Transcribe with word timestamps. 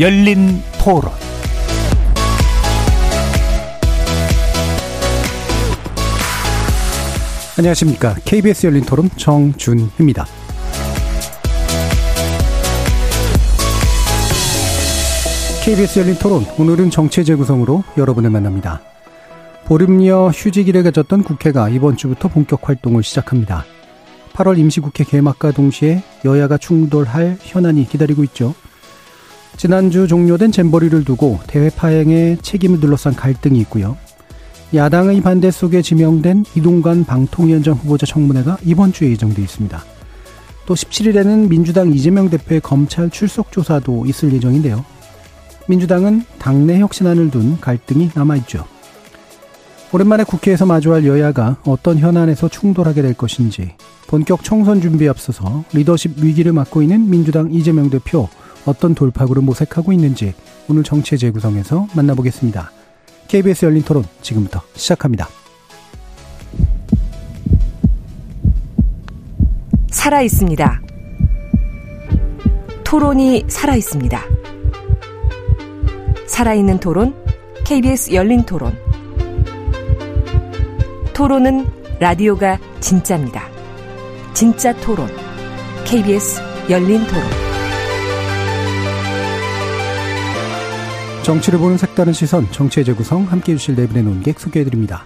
열린 0.00 0.62
토론 0.82 1.12
안녕하십니까. 7.58 8.14
KBS 8.24 8.68
열린 8.68 8.82
토론 8.82 9.10
정준희입니다. 9.18 10.24
KBS 15.62 15.98
열린 15.98 16.14
토론 16.14 16.46
오늘은 16.58 16.88
정체 16.88 17.22
재구성으로 17.22 17.84
여러분을 17.98 18.30
만납니다. 18.30 18.80
보름여 19.66 20.28
휴직일에 20.28 20.82
가졌던 20.82 21.24
국회가 21.24 21.68
이번 21.68 21.98
주부터 21.98 22.28
본격 22.28 22.66
활동을 22.66 23.02
시작합니다. 23.02 23.66
8월 24.32 24.56
임시국회 24.58 25.04
개막과 25.04 25.50
동시에 25.50 26.02
여야가 26.24 26.56
충돌할 26.56 27.36
현안이 27.42 27.86
기다리고 27.86 28.24
있죠. 28.24 28.54
지난주 29.60 30.06
종료된 30.06 30.52
잼버리를 30.52 31.04
두고 31.04 31.38
대회 31.46 31.68
파행에 31.68 32.38
책임을 32.40 32.80
둘러싼 32.80 33.14
갈등이 33.14 33.58
있고요. 33.60 33.98
야당의 34.74 35.20
반대 35.20 35.50
속에 35.50 35.82
지명된 35.82 36.46
이동관 36.56 37.04
방통위원장 37.04 37.74
후보자 37.74 38.06
청문회가 38.06 38.56
이번 38.64 38.94
주에 38.94 39.10
예정돼 39.10 39.42
있습니다. 39.42 39.84
또 40.64 40.72
17일에는 40.72 41.50
민주당 41.50 41.92
이재명 41.92 42.30
대표의 42.30 42.62
검찰 42.62 43.10
출석 43.10 43.52
조사도 43.52 44.06
있을 44.06 44.32
예정인데요. 44.32 44.82
민주당은 45.68 46.24
당내 46.38 46.78
혁신안을 46.78 47.30
둔 47.30 47.60
갈등이 47.60 48.12
남아있죠. 48.14 48.64
오랜만에 49.92 50.24
국회에서 50.24 50.64
마주할 50.64 51.04
여야가 51.04 51.58
어떤 51.66 51.98
현안에서 51.98 52.48
충돌하게 52.48 53.02
될 53.02 53.12
것인지 53.12 53.74
본격 54.06 54.42
총선 54.42 54.80
준비에 54.80 55.10
앞서서 55.10 55.64
리더십 55.74 56.14
위기를 56.16 56.54
맡고 56.54 56.80
있는 56.80 57.10
민주당 57.10 57.52
이재명 57.52 57.90
대표 57.90 58.30
어떤 58.66 58.94
돌파구를 58.94 59.42
모색하고 59.42 59.92
있는지 59.92 60.34
오늘 60.68 60.82
정치 60.82 61.18
재구성에서 61.18 61.88
만나보겠습니다. 61.94 62.70
KBS 63.28 63.64
열린 63.66 63.82
토론 63.82 64.04
지금부터 64.22 64.60
시작합니다. 64.74 65.28
살아 69.90 70.22
있습니다. 70.22 70.82
토론이 72.84 73.44
살아 73.48 73.76
있습니다. 73.76 74.20
살아있는 76.26 76.80
토론, 76.80 77.14
KBS 77.64 78.14
열린 78.14 78.42
토론. 78.44 78.76
토론은 81.12 81.66
라디오가 82.00 82.58
진짜입니다. 82.80 83.46
진짜 84.32 84.74
토론, 84.80 85.08
KBS 85.84 86.40
열린 86.70 87.06
토론. 87.06 87.49
정치를 91.22 91.58
보는 91.58 91.76
색다른 91.76 92.12
시선, 92.12 92.50
정치의 92.50 92.84
재구성 92.84 93.24
함께해 93.24 93.56
주실 93.56 93.76
네 93.76 93.86
분의 93.86 94.02
논객 94.02 94.40
소개해드립니다. 94.40 95.04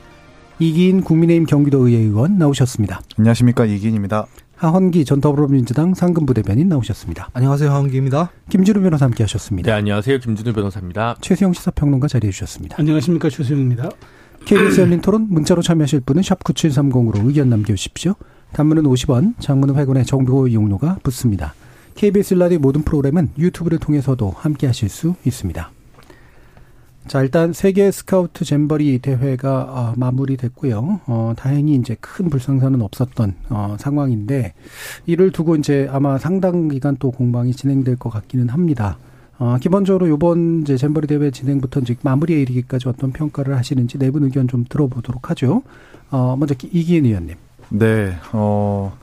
이기인 0.59 1.03
국민의힘 1.03 1.47
경기도의회 1.47 2.01
의원 2.01 2.39
나오셨습니다. 2.39 3.01
안녕하십니까 3.19 3.67
이기인입니다. 3.67 4.27
하헌기 4.57 5.05
전 5.05 5.21
더불어민주당 5.21 5.95
상근부대변인 5.95 6.69
나오셨습니다. 6.69 7.31
안녕하세요 7.33 7.71
하헌기입니다. 7.71 8.31
김준우 8.49 8.81
변호사 8.81 9.07
함께하셨습니다. 9.07 9.67
네 9.67 9.73
안녕하세요 9.77 10.21
김준우 10.21 10.55
변호사입니다. 10.55 11.17
최수영 11.21 11.53
시사평론가 11.53 12.07
자리해 12.07 12.31
주셨습니다. 12.31 12.77
안녕하십니까 12.79 13.29
최수영입니다. 13.29 13.91
KBS 14.45 14.83
열린 14.83 15.01
토론 15.01 15.27
문자로 15.29 15.63
참여하실 15.63 16.01
분은 16.01 16.23
샵 16.23 16.43
9730으로 16.45 17.27
의견 17.27 17.51
남겨주십시오. 17.51 18.15
단문은 18.53 18.85
50원, 18.85 19.35
장문은 19.41 19.75
100원의 19.75 20.07
정보 20.07 20.47
이용료가 20.47 20.99
붙습니다. 21.03 21.55
KBS 21.97 22.35
라디오 22.35 22.61
모든 22.61 22.83
프로그램은 22.83 23.31
유튜브를 23.37 23.79
통해서도 23.79 24.31
함께하실 24.37 24.89
수 24.89 25.15
있습니다. 25.25 25.71
자, 27.07 27.21
일단 27.21 27.53
세계 27.53 27.91
스카우트 27.91 28.45
잼버리 28.45 28.99
대회가 29.01 29.63
어, 29.63 29.95
마무리됐고요. 29.97 31.01
어, 31.07 31.35
다행히 31.37 31.75
이제 31.75 31.97
큰 32.01 32.31
불상사는 32.31 32.81
없었던 32.81 33.35
어, 33.51 33.77
상황인데 33.79 34.55
이를 35.05 35.31
두고 35.31 35.57
이제 35.57 35.87
아마 35.93 36.17
상당 36.17 36.69
기간 36.69 36.97
또 36.99 37.11
공방이 37.11 37.53
진행될 37.53 37.97
것 37.97 38.09
같기는 38.11 38.49
합니다. 38.49 38.97
어, 39.39 39.59
기본적으로 39.61 40.09
요번 40.09 40.63
이제 40.63 40.77
잼버리 40.77 41.07
대회 41.07 41.31
진행부터 41.31 41.81
이제 41.81 41.95
마무리에 42.03 42.41
이르기까지 42.41 42.89
어떤 42.89 43.13
평가를 43.13 43.57
하시는지 43.57 43.99
내부 43.99 44.19
의견 44.25 44.49
좀 44.49 44.65
들어보도록 44.69 45.31
하죠. 45.31 45.63
어, 46.11 46.37
먼저 46.39 46.55
이기인 46.63 47.05
의원님. 47.05 47.37
네, 47.69 48.17
어, 48.33 48.97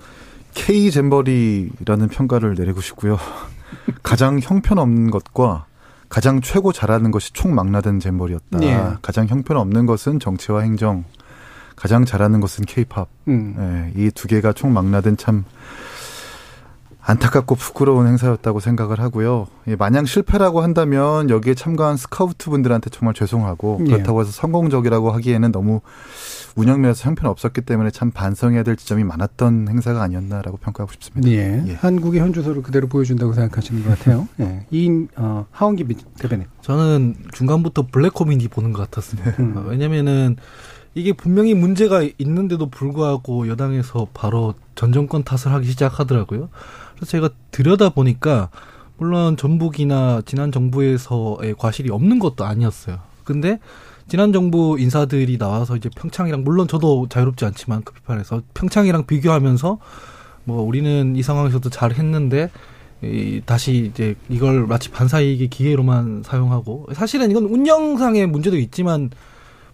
K 0.55 0.89
잼버리라는 0.89 2.07
평가를 2.09 2.55
내리고 2.55 2.81
싶고요. 2.81 3.17
가장 4.01 4.39
형편없는 4.41 5.11
것과 5.11 5.65
가장 6.11 6.41
최고 6.41 6.73
잘하는 6.73 7.09
것이 7.09 7.31
총망라된 7.31 8.01
잼버리였다. 8.01 8.61
예. 8.63 8.97
가장 9.01 9.27
형편없는 9.27 9.85
것은 9.85 10.19
정치와 10.19 10.59
행정, 10.59 11.05
가장 11.77 12.03
잘하는 12.03 12.41
것은 12.41 12.65
케이팝. 12.65 13.07
음. 13.29 13.55
네, 13.57 13.93
이두 13.95 14.27
개가 14.27 14.51
총망라된 14.51 15.15
참 15.15 15.45
안타깝고 17.11 17.55
부끄러운 17.55 18.07
행사였다고 18.07 18.59
생각을 18.59 18.99
하고요. 19.01 19.47
예, 19.67 19.75
만약 19.75 20.07
실패라고 20.07 20.61
한다면 20.61 21.29
여기에 21.29 21.55
참가한 21.55 21.97
스카우트 21.97 22.49
분들한테 22.49 22.89
정말 22.89 23.13
죄송하고 23.13 23.79
예. 23.87 23.91
그렇다고 23.91 24.21
해서 24.21 24.31
성공적이라고 24.31 25.11
하기에는 25.11 25.51
너무 25.51 25.81
운영면에서 26.55 27.07
형편 27.09 27.29
없었기 27.29 27.61
때문에 27.61 27.91
참 27.91 28.11
반성해야 28.11 28.63
될 28.63 28.75
지점이 28.75 29.03
많았던 29.03 29.67
행사가 29.69 30.01
아니었나라고 30.01 30.57
평가하고 30.57 30.91
싶습니다. 30.93 31.29
예. 31.31 31.63
예. 31.67 31.73
한국의 31.75 32.21
현주소를 32.21 32.61
그대로 32.61 32.87
보여준다고 32.87 33.33
생각하시는 33.33 33.83
것 33.83 33.89
같아요. 33.99 34.27
예. 34.39 34.65
이, 34.71 35.07
어, 35.17 35.45
하원기 35.51 35.83
미- 35.85 35.95
대변인. 36.17 36.45
저는 36.61 37.15
중간부터 37.33 37.87
블랙 37.91 38.13
코미디 38.13 38.47
보는 38.47 38.71
것 38.73 38.89
같았습니다. 38.89 39.31
음. 39.39 39.53
어, 39.57 39.63
왜냐면은 39.67 40.37
이게 40.93 41.13
분명히 41.13 41.53
문제가 41.53 42.03
있는데도 42.17 42.69
불구하고 42.69 43.47
여당에서 43.47 44.07
바로 44.13 44.53
전 44.75 44.91
정권 44.91 45.23
탓을 45.23 45.53
하기 45.55 45.69
시작하더라고요. 45.69 46.49
그래서 47.01 47.09
제가 47.09 47.29
들여다 47.49 47.89
보니까 47.89 48.49
물론 48.97 49.35
전북이나 49.35 50.21
지난 50.25 50.51
정부에서의 50.51 51.55
과실이 51.57 51.89
없는 51.89 52.19
것도 52.19 52.45
아니었어요. 52.45 52.99
근데 53.23 53.59
지난 54.07 54.31
정부 54.31 54.77
인사들이 54.79 55.39
나와서 55.39 55.75
이제 55.75 55.89
평창이랑 55.95 56.43
물론 56.43 56.67
저도 56.67 57.07
자유롭지 57.09 57.43
않지만 57.45 57.81
그 57.83 57.93
비판에서 57.93 58.43
평창이랑 58.53 59.07
비교하면서 59.07 59.79
뭐 60.43 60.61
우리는 60.61 61.15
이 61.15 61.23
상황에서도 61.23 61.67
잘 61.71 61.93
했는데 61.93 62.51
이 63.01 63.41
다시 63.45 63.89
이제 63.91 64.13
이걸 64.29 64.67
마치 64.67 64.91
반사이익의 64.91 65.47
기회로만 65.47 66.21
사용하고 66.23 66.89
사실은 66.93 67.31
이건 67.31 67.45
운영상의 67.45 68.27
문제도 68.27 68.55
있지만 68.57 69.09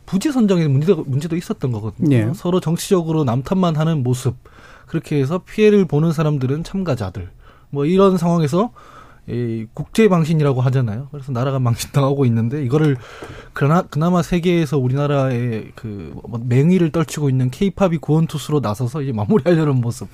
부지 0.06 0.32
선정에 0.32 0.66
문제도 0.70 1.04
문제도 1.06 1.36
있었던 1.36 1.74
거거든요. 1.74 2.16
예. 2.16 2.32
서로 2.34 2.62
정치적으로 2.62 3.26
남탓만 3.26 3.76
하는 3.76 4.04
모습 4.04 4.36
그렇게 4.88 5.20
해서 5.20 5.40
피해를 5.40 5.86
보는 5.86 6.12
사람들은 6.12 6.64
참가자들 6.64 7.30
뭐 7.70 7.86
이런 7.86 8.18
상황에서 8.18 8.72
이 9.30 9.66
국제 9.74 10.08
망신이라고 10.08 10.62
하잖아요. 10.62 11.10
그래서 11.12 11.34
나라가 11.34 11.60
망신당하고 11.60 12.26
있는데 12.26 12.64
이거를 12.64 12.96
그나 13.52 13.82
그나마 13.82 14.22
세계에서 14.22 14.78
우리나라의 14.78 15.74
그뭐 15.76 16.40
맹위를 16.46 16.92
떨치고 16.92 17.30
있는 17.30 17.52
케이팝이 17.52 17.98
구원투수로 17.98 18.62
나서서 18.62 19.02
이제 19.02 19.12
마무리하려는 19.12 19.82
모습 19.82 20.08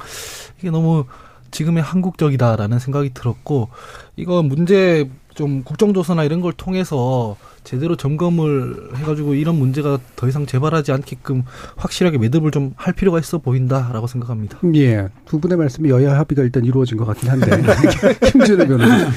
이게 0.60 0.72
너무 0.72 1.06
지금의 1.52 1.84
한국적이다라는 1.84 2.80
생각이 2.80 3.14
들었고 3.14 3.70
이거 4.16 4.42
문제 4.42 5.08
좀 5.36 5.64
국정조사나 5.64 6.24
이런 6.24 6.42
걸 6.42 6.54
통해서 6.54 7.36
제대로 7.64 7.96
점검을 7.96 8.90
해가지고 8.98 9.36
이런 9.36 9.56
문제가 9.56 9.98
더 10.18 10.28
이상 10.28 10.46
재발하지 10.46 10.92
않게끔 10.92 11.44
확실하게 11.78 12.18
매듭을 12.18 12.52
좀 12.52 12.74
할 12.76 12.94
필요가 12.94 13.20
있어 13.20 13.38
보인다라고 13.38 14.08
생각합니다. 14.08 14.60
예. 14.76 15.08
두 15.26 15.40
분의 15.40 15.58
말씀이 15.58 15.90
여야 15.90 16.18
합의가 16.18 16.44
일단 16.44 16.66
이루어진 16.66 16.98
것 16.98 17.06
같긴 17.06 17.30
한데. 17.30 17.50
김준우 18.32 18.68
변호사. 18.68 19.10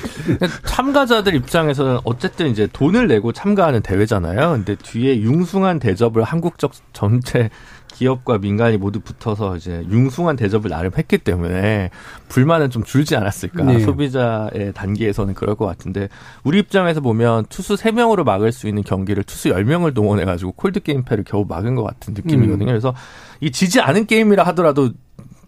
참가자들 0.65 1.35
입장에서는 1.35 1.99
어쨌든 2.05 2.49
이제 2.49 2.69
돈을 2.73 3.09
내고 3.09 3.33
참가하는 3.33 3.83
대회잖아요. 3.83 4.53
근데 4.53 4.77
뒤에 4.77 5.21
융숭한 5.21 5.79
대접을 5.81 6.23
한국적 6.23 6.73
전체 6.93 7.51
기업과 7.97 8.39
민간이 8.39 8.77
모두 8.77 9.01
붙어서 9.01 9.57
이제 9.57 9.83
융숭한 9.91 10.37
대접을 10.37 10.69
나름 10.69 10.91
했기 10.99 11.17
때문에 11.17 11.91
불만은 12.29 12.69
좀 12.69 12.85
줄지 12.85 13.17
않았을까. 13.17 13.65
네. 13.65 13.79
소비자의 13.81 14.73
단계에서는 14.75 15.33
그럴 15.33 15.55
것 15.55 15.65
같은데 15.65 16.09
우리 16.45 16.59
입장에서 16.59 17.01
보면 17.01 17.47
투수 17.49 17.75
3명으로 17.75 18.25
막을 18.25 18.53
수 18.53 18.69
있는 18.69 18.83
경기를 18.83 19.25
투수 19.25 19.49
10명을 19.49 19.95
동원해가지고 19.95 20.53
콜드게임패를 20.53 21.25
겨우 21.25 21.47
막은 21.49 21.75
것 21.75 21.85
같은 21.85 22.13
느낌이거든요. 22.13 22.67
그래서 22.67 22.95
이 23.41 23.51
지지 23.51 23.81
않은 23.81 24.07
게임이라 24.07 24.43
하더라도 24.49 24.91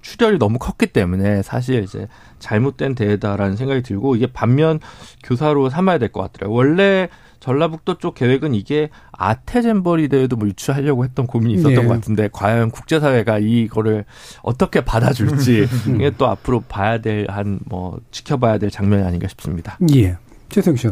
출혈이 0.01 0.39
너무 0.39 0.59
컸기 0.59 0.87
때문에 0.87 1.43
사실 1.43 1.83
이제 1.83 2.09
잘못된 2.39 2.95
대회다라는 2.95 3.57
생각이 3.57 3.83
들고 3.83 4.17
이게 4.17 4.27
반면 4.27 4.81
교사로 5.23 5.69
삼아야 5.69 5.99
될 5.99 6.09
것 6.09 6.23
같더라고요. 6.23 6.57
원래 6.57 7.09
전라북도 7.49 7.97
쪽 7.97 8.15
계획은 8.15 8.55
이게 8.55 8.91
아태잼버리 9.13 10.09
대회도 10.09 10.37
뭐 10.37 10.47
유치하려고 10.49 11.05
했던 11.05 11.27
고민이 11.27 11.55
있었던 11.55 11.75
네. 11.75 11.83
것 11.87 11.95
같은데 11.95 12.29
과연 12.31 12.71
국제사회가 12.71 13.39
이거를 13.39 14.05
어떻게 14.43 14.83
받아줄지 14.85 15.67
이게 15.97 16.11
또 16.19 16.27
앞으로 16.27 16.61
봐야 16.69 16.99
될 16.99 17.27
한 17.31 17.59
뭐 17.65 18.01
지켜봐야 18.11 18.59
될 18.59 18.71
장면이 18.71 19.03
아닌가 19.03 19.27
싶습니다. 19.29 19.79
예. 19.95 20.19
최성 20.51 20.77
씨. 20.77 20.89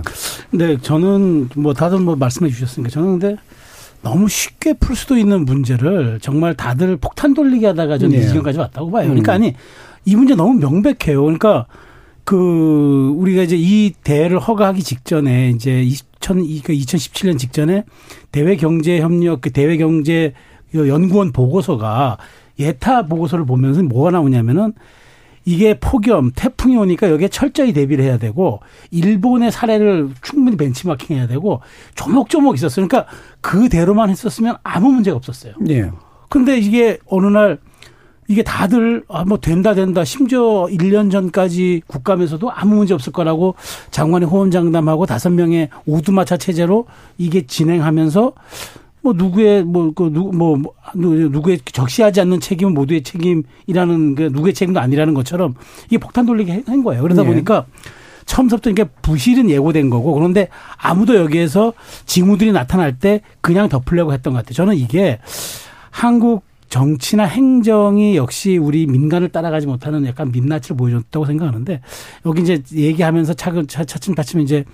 네, 0.51 0.79
저는 0.81 1.51
뭐 1.57 1.75
다들 1.75 1.99
뭐 1.99 2.17
말씀해 2.17 2.51
주셨으니까 2.51 2.91
저는 2.91 3.19
근데 3.19 3.37
너무 4.03 4.27
쉽게 4.29 4.75
풀 4.75 4.97
수도 4.97 5.17
있는 5.19 5.45
문제를 5.45 6.21
정말 6.23 6.55
다들 6.55 6.97
폭탄 6.97 7.35
돌리기 7.35 7.67
하다가 7.67 7.99
저는 7.99 8.17
네. 8.17 8.23
이 8.25 8.27
지경까지 8.29 8.59
왔다고 8.59 8.91
봐요. 8.91 9.09
그러니까 9.09 9.33
음. 9.33 9.35
아니 9.35 9.55
이 10.07 10.17
문제 10.17 10.35
너무 10.35 10.55
명백해요. 10.55 11.23
그러니까 11.23 11.67
그 12.25 13.13
우리가 13.17 13.43
이제 13.43 13.57
이 13.57 13.93
대회를 14.03 14.41
허가하기 14.41 14.83
직전에 14.83 15.51
이제 15.51 15.81
2000그 16.35 16.69
2017년 16.69 17.39
직전에 17.39 17.85
대외 18.33 18.57
경제 18.57 19.01
협력 19.01 19.41
그 19.41 19.51
대외 19.51 19.77
경제 19.77 20.33
연구원 20.75 21.33
보고서가 21.33 22.19
예타 22.59 23.07
보고서를 23.07 23.47
보면서 23.47 23.83
뭐가 23.83 24.11
나오냐면은 24.11 24.73
이게 25.45 25.79
폭염, 25.79 26.33
태풍이 26.35 26.77
오니까 26.77 27.09
여기에 27.09 27.29
철저히 27.29 27.73
대비를 27.73 28.05
해야 28.05 28.19
되고 28.19 28.61
일본의 28.91 29.53
사례를 29.53 30.11
충분히 30.21 30.57
벤치마킹 30.57 31.17
해야 31.17 31.29
되고 31.29 31.61
조목조목 31.95 32.57
있었어요. 32.57 32.89
그러니까 32.89 33.11
그대로만 33.41 34.11
했었으면 34.11 34.57
아무 34.65 34.91
문제가 34.91 35.17
없었어요. 35.17 35.55
예. 35.69 35.91
근데 36.29 36.59
이게 36.59 36.99
어느 37.07 37.27
날 37.27 37.59
이게 38.29 38.43
다들 38.43 39.05
아 39.09 39.25
뭐 39.27 39.39
된다 39.39 39.75
된다 39.75 40.05
심지어 40.05 40.67
1년 40.71 41.11
전까지 41.11 41.83
국감에서도 41.87 42.51
아무 42.51 42.77
문제 42.77 42.95
없을 42.95 43.13
거라고 43.13 43.57
장관이 43.91 44.25
호언장담하고 44.25 45.07
다섯 45.07 45.31
명의 45.31 45.69
오두마차 45.85 46.37
체제로 46.37 46.87
이게 47.19 47.47
진행하면서 47.47 48.33
뭐 49.03 49.13
누구의 49.13 49.65
뭐그누뭐 49.65 50.63
누구의 50.95 51.61
적시하지 51.65 52.21
않는 52.23 52.41
책임은 52.41 52.75
모두의 52.75 53.03
책임이라는 53.03 54.15
그 54.15 54.23
누구의 54.33 54.55
책임도 54.55 54.81
아니라는 54.81 55.15
것처럼 55.15 55.55
이게 55.87 55.99
폭탄 55.99 56.27
돌리기 56.27 56.65
한 56.67 56.83
거예요. 56.83 57.03
그러다 57.03 57.23
예. 57.23 57.27
보니까 57.27 57.67
처음부터 58.27 58.71
이게 58.71 58.85
부실은 59.03 59.49
예고된 59.51 59.91
거고 59.91 60.13
그런데 60.15 60.49
아무도 60.77 61.15
여기에서 61.17 61.73
징후들이 62.07 62.51
나타날 62.53 62.99
때 62.99 63.21
그냥 63.41 63.69
덮으려고 63.69 64.13
했던 64.13 64.33
것 64.33 64.41
같아요. 64.41 64.55
저는 64.55 64.77
이게 64.77 65.21
한국 65.91 66.46
정치나 66.69 67.25
행정이 67.25 68.17
역시 68.17 68.57
우리 68.57 68.87
민간을 68.87 69.29
따라가지 69.29 69.67
못하는 69.67 70.05
약간 70.07 70.31
민낯을 70.33 70.77
보여줬다고 70.77 71.27
생각하는데 71.27 71.81
여기 72.27 72.43
이제 72.43 72.63
얘기하면서 72.73 73.35
차근 73.35 73.67
차- 73.67 73.85
차츰차츰 73.85 74.41
이제 74.41 74.65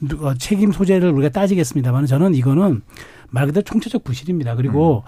누- 0.00 0.26
어, 0.26 0.34
책임 0.34 0.72
소재를 0.72 1.10
우리가 1.10 1.30
따지겠습니다만 1.30 2.06
저는 2.06 2.34
이거는 2.34 2.82
말 3.30 3.46
그대로 3.46 3.62
총체적 3.64 4.04
부실입니다. 4.04 4.54
그리고 4.56 5.04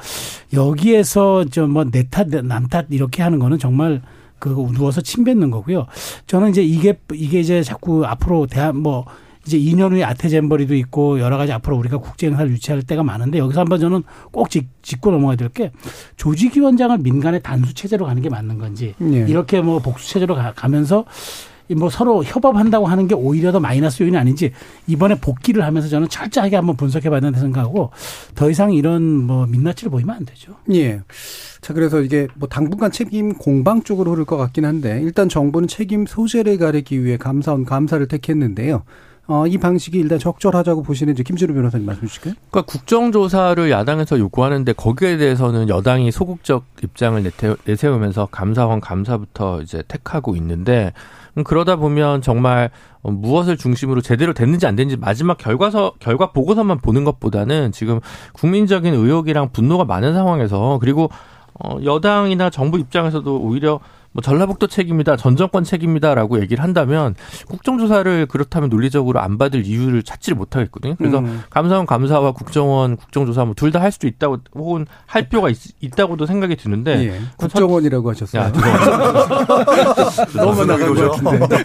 여기에서 0.52 1.44
저뭐 1.44 1.84
내 1.90 2.08
탓, 2.08 2.28
남 2.28 2.66
탓 2.68 2.86
이렇게 2.90 3.22
하는 3.22 3.38
거는 3.38 3.58
정말 3.58 4.02
그 4.38 4.48
누워서 4.72 5.00
침 5.00 5.24
뱉는 5.24 5.50
거고요. 5.50 5.86
저는 6.26 6.50
이제 6.50 6.62
이게 6.62 6.98
이게 7.12 7.40
이제 7.40 7.62
자꾸 7.62 8.04
앞으로 8.06 8.46
대한 8.46 8.76
뭐 8.78 9.04
이제 9.50 9.58
2년 9.58 9.90
후에 9.90 10.04
아테젠버리도 10.04 10.76
있고 10.76 11.18
여러 11.18 11.36
가지 11.36 11.52
앞으로 11.52 11.76
우리가 11.76 11.98
국제 11.98 12.28
행사를 12.28 12.48
유치할 12.50 12.82
때가 12.82 13.02
많은데 13.02 13.38
여기서 13.38 13.60
한번 13.60 13.80
저는 13.80 14.04
꼭 14.30 14.48
짚, 14.48 14.68
짚고 14.82 15.10
넘어가야 15.10 15.36
될 15.36 15.50
게 15.50 15.72
조직위원장을 16.16 16.96
민간의 16.98 17.42
단수 17.42 17.74
체제로 17.74 18.06
가는 18.06 18.22
게 18.22 18.28
맞는 18.28 18.58
건지 18.58 18.94
예. 19.02 19.26
이렇게 19.28 19.60
뭐 19.60 19.80
복수 19.80 20.08
체제로 20.08 20.36
가, 20.36 20.52
가면서 20.52 21.04
이뭐 21.68 21.90
서로 21.90 22.22
협업한다고 22.22 22.86
하는 22.86 23.08
게 23.08 23.16
오히려 23.16 23.50
더 23.50 23.58
마이너스 23.58 24.02
요인이 24.04 24.16
아닌지 24.16 24.52
이번에 24.86 25.16
복귀를 25.16 25.64
하면서 25.64 25.88
저는 25.88 26.08
철저하게 26.08 26.54
한번 26.56 26.76
분석해 26.76 27.10
봐야 27.10 27.18
된다 27.18 27.40
생각하고 27.40 27.90
더 28.36 28.48
이상 28.48 28.72
이런 28.72 29.02
뭐 29.02 29.46
민낯을 29.46 29.90
보이면 29.90 30.14
안 30.16 30.24
되죠. 30.24 30.54
예. 30.72 31.00
자, 31.60 31.74
그래서 31.74 32.00
이게 32.00 32.28
뭐 32.36 32.48
당분간 32.48 32.92
책임 32.92 33.34
공방 33.34 33.82
쪽으로 33.82 34.12
흐를 34.12 34.24
것 34.24 34.36
같긴 34.36 34.64
한데 34.64 35.00
일단 35.02 35.28
정부는 35.28 35.66
책임 35.68 36.06
소재를 36.06 36.58
가리기 36.58 37.04
위해 37.04 37.16
감사원 37.16 37.64
감사를 37.64 38.06
택했는데요. 38.06 38.82
어, 39.32 39.46
이 39.46 39.58
방식이 39.58 39.96
일단 39.96 40.18
적절하다고 40.18 40.82
보시는지 40.82 41.22
김준우 41.22 41.54
변호사님 41.54 41.86
말씀 41.86 42.08
주실까요? 42.08 42.34
그러니까 42.50 42.62
국정조사를 42.72 43.70
야당에서 43.70 44.18
요구하는데 44.18 44.72
거기에 44.72 45.18
대해서는 45.18 45.68
여당이 45.68 46.10
소극적 46.10 46.64
입장을 46.82 47.22
내태- 47.22 47.56
내세우 47.64 47.96
면서 47.98 48.26
감사원 48.32 48.80
감사부터 48.80 49.62
이제 49.62 49.84
택하고 49.86 50.34
있는데 50.34 50.92
음, 51.38 51.44
그러다 51.44 51.76
보면 51.76 52.22
정말 52.22 52.70
어, 53.02 53.12
무엇을 53.12 53.56
중심으로 53.56 54.00
제대로 54.00 54.32
됐는지 54.34 54.66
안 54.66 54.74
됐는지 54.74 54.96
마지막 54.96 55.38
결과서 55.38 55.92
결과 56.00 56.32
보고서만 56.32 56.78
보는 56.78 57.04
것보다는 57.04 57.70
지금 57.70 58.00
국민적인 58.32 58.92
의혹이랑 58.94 59.50
분노가 59.52 59.84
많은 59.84 60.12
상황에서 60.12 60.78
그리고 60.80 61.08
어, 61.62 61.76
여당이나 61.84 62.50
정부 62.50 62.80
입장에서도 62.80 63.38
오히려 63.40 63.78
뭐 64.12 64.22
전라북도 64.22 64.66
책임이다, 64.66 65.16
전 65.16 65.36
정권 65.36 65.62
책임이다라고 65.64 66.40
얘기를 66.40 66.62
한다면 66.64 67.14
국정조사를 67.48 68.26
그렇다면 68.26 68.68
논리적으로 68.68 69.20
안 69.20 69.38
받을 69.38 69.64
이유를 69.64 70.02
찾지를 70.02 70.36
못하겠거든요. 70.36 70.96
그래서 70.96 71.18
음. 71.20 71.42
감사원 71.50 71.86
감사와 71.86 72.32
국정원 72.32 72.96
국정조사 72.96 73.44
뭐 73.44 73.54
둘 73.54 73.70
다 73.72 73.80
할 73.80 73.92
수도 73.92 74.06
있다고 74.08 74.38
혹은 74.54 74.84
할 75.06 75.28
필요가 75.28 75.48
있, 75.48 75.56
다고도 75.96 76.26
생각이 76.26 76.56
드는데 76.56 77.04
예. 77.06 77.20
국정원이라고 77.36 78.10
하셨어요. 78.10 78.42
야, 78.42 78.52
죄송합니다. 78.52 80.26
너무 80.36 80.64
나간 80.64 80.94
것 80.94 81.48
같은데. 81.48 81.62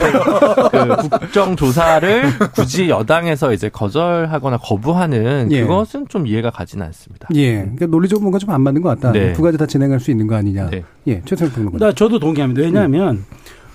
그 0.69 1.19
국정조사를 1.19 2.23
굳이 2.53 2.89
여당에서 2.89 3.53
이제 3.53 3.69
거절하거나 3.69 4.57
거부하는 4.57 5.51
예. 5.51 5.61
그것은 5.61 6.07
좀 6.09 6.27
이해가 6.27 6.51
가지는 6.51 6.85
않습니다. 6.87 7.27
예. 7.33 7.59
그러니까 7.61 7.87
논리적으로 7.87 8.21
뭔가 8.23 8.39
좀 8.39 8.45
안 8.55 8.61
맞는 8.61 8.83
것 8.83 8.89
같다. 8.89 9.11
네. 9.11 9.33
두 9.33 9.41
가지 9.41 9.57
다 9.57 9.65
진행할 9.65 9.99
수 9.99 10.11
있는 10.11 10.27
거 10.27 10.35
아니냐. 10.35 10.69
네. 10.69 10.83
예. 11.07 11.21
최승 11.25 11.49
평론가. 11.49 11.79
나 11.79 11.91
저도 11.91 12.19
동 12.19 12.34
의합니다. 12.37 12.61
왜냐하면 12.61 13.25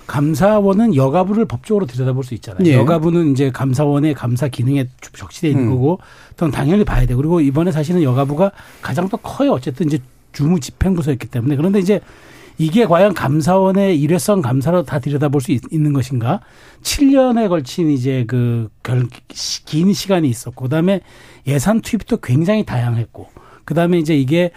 감사원은 0.07 0.95
여가부를 0.95 1.45
법적으로 1.45 1.85
들여다볼 1.85 2.23
수 2.23 2.33
있잖아요. 2.33 2.65
예. 2.67 2.73
여가부는 2.73 3.31
이제 3.31 3.49
감사원의 3.49 4.13
감사 4.13 4.47
기능에 4.49 4.89
적시되어 5.13 5.51
있는 5.51 5.65
음. 5.65 5.69
거고, 5.69 5.99
그건 6.31 6.51
당연히 6.51 6.83
봐야 6.83 7.05
돼. 7.05 7.15
그리고 7.15 7.39
이번에 7.39 7.71
사실은 7.71 8.03
여가부가 8.03 8.51
가장 8.81 9.07
또 9.07 9.17
커요. 9.17 9.53
어쨌든 9.53 9.87
이제 9.87 9.99
주무 10.33 10.59
집행부서였기 10.59 11.27
때문에 11.27 11.55
그런데 11.55 11.79
이제 11.79 12.01
이게 12.57 12.85
과연 12.85 13.13
감사원의 13.13 13.99
일회성 13.99 14.41
감사로 14.41 14.83
다 14.83 14.99
들여다볼 14.99 15.39
수 15.41 15.51
있, 15.51 15.61
는 15.71 15.93
것인가? 15.93 16.41
7년에 16.83 17.47
걸친 17.47 17.89
이제 17.89 18.25
그 18.27 18.69
긴 19.65 19.93
시간이 19.93 20.27
있었고, 20.27 20.63
그다음에 20.63 20.99
예산 21.47 21.79
투입도 21.81 22.17
굉장히 22.17 22.65
다양했고, 22.65 23.29
그다음에 23.63 23.97
이제 23.99 24.15
이게 24.17 24.51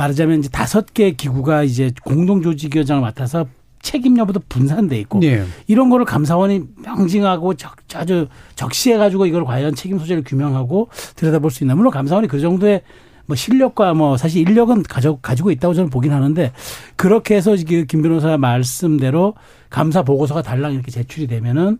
말하자면 0.00 0.38
이제 0.38 0.48
다섯 0.48 0.94
개 0.94 1.10
기구가 1.12 1.62
이제 1.62 1.92
공동조직위원장을 2.04 3.02
맡아서 3.02 3.46
책임 3.82 4.18
여부도 4.18 4.40
분산돼 4.48 4.98
있고 5.00 5.20
예. 5.22 5.44
이런 5.66 5.88
거를 5.90 6.04
감사원이 6.04 6.62
명징하고 6.84 7.54
적, 7.54 7.76
아주 7.94 8.26
적시해 8.54 8.96
가지고 8.96 9.26
이걸 9.26 9.44
과연 9.44 9.74
책임 9.74 9.98
소재를 9.98 10.22
규명하고 10.24 10.88
들여다볼 11.16 11.50
수 11.50 11.64
있나. 11.64 11.74
물론 11.74 11.90
감사원이 11.92 12.28
그 12.28 12.40
정도의 12.40 12.82
뭐 13.26 13.36
실력과 13.36 13.94
뭐 13.94 14.16
사실 14.16 14.46
인력은 14.46 14.82
가져, 14.82 15.18
가지고 15.22 15.50
있다고 15.50 15.72
저는 15.72 15.88
보긴 15.88 16.12
하는데 16.12 16.52
그렇게 16.96 17.36
해서 17.36 17.54
이게 17.54 17.84
김 17.84 18.02
변호사 18.02 18.36
말씀대로 18.36 19.34
감사 19.70 20.02
보고서가 20.02 20.42
달랑 20.42 20.74
이렇게 20.74 20.90
제출이 20.90 21.26
되면은 21.26 21.78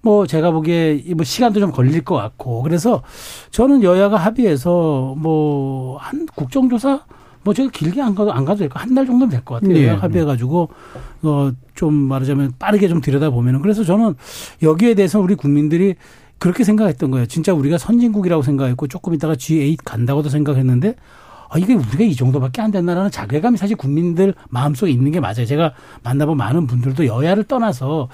뭐 0.00 0.26
제가 0.26 0.50
보기에 0.50 1.02
이뭐 1.04 1.24
시간도 1.24 1.60
좀 1.60 1.72
걸릴 1.72 2.02
것 2.04 2.14
같고 2.14 2.62
그래서 2.62 3.02
저는 3.50 3.82
여야가 3.82 4.16
합의해서 4.16 5.14
뭐 5.18 5.98
한 5.98 6.26
국정조사 6.34 7.00
뭐 7.44 7.54
제가 7.54 7.70
길게 7.70 8.00
안 8.02 8.14
가도 8.14 8.32
안 8.32 8.44
가도 8.44 8.58
될 8.58 8.68
거 8.68 8.80
한 8.80 8.94
달 8.94 9.06
정도면 9.06 9.28
될 9.30 9.44
것 9.44 9.60
같아요. 9.60 9.76
예. 9.76 9.88
여야 9.88 9.98
합의해가지고 9.98 10.68
어 11.22 11.50
좀 11.74 11.94
말하자면 11.94 12.54
빠르게 12.58 12.88
좀 12.88 13.00
들여다 13.00 13.30
보면은 13.30 13.62
그래서 13.62 13.84
저는 13.84 14.14
여기에 14.62 14.94
대해서 14.94 15.20
우리 15.20 15.36
국민들이 15.36 15.94
그렇게 16.38 16.64
생각했던 16.64 17.12
거예요. 17.12 17.26
진짜 17.26 17.54
우리가 17.54 17.78
선진국이라고 17.78 18.42
생각했고 18.42 18.88
조금 18.88 19.14
있다가 19.14 19.34
G8 19.34 19.76
간다고도 19.84 20.28
생각했는데 20.28 20.96
아, 21.50 21.56
이게 21.56 21.74
우리가 21.74 22.02
이 22.02 22.14
정도밖에 22.16 22.60
안 22.62 22.72
됐나라는 22.72 23.10
자괴감이 23.12 23.56
사실 23.56 23.76
국민들 23.76 24.34
마음속에 24.50 24.90
있는 24.90 25.12
게 25.12 25.20
맞아요. 25.20 25.46
제가 25.46 25.72
만나본 26.02 26.36
많은 26.36 26.66
분들도 26.66 27.06
여야를 27.06 27.44
떠나서 27.44 28.08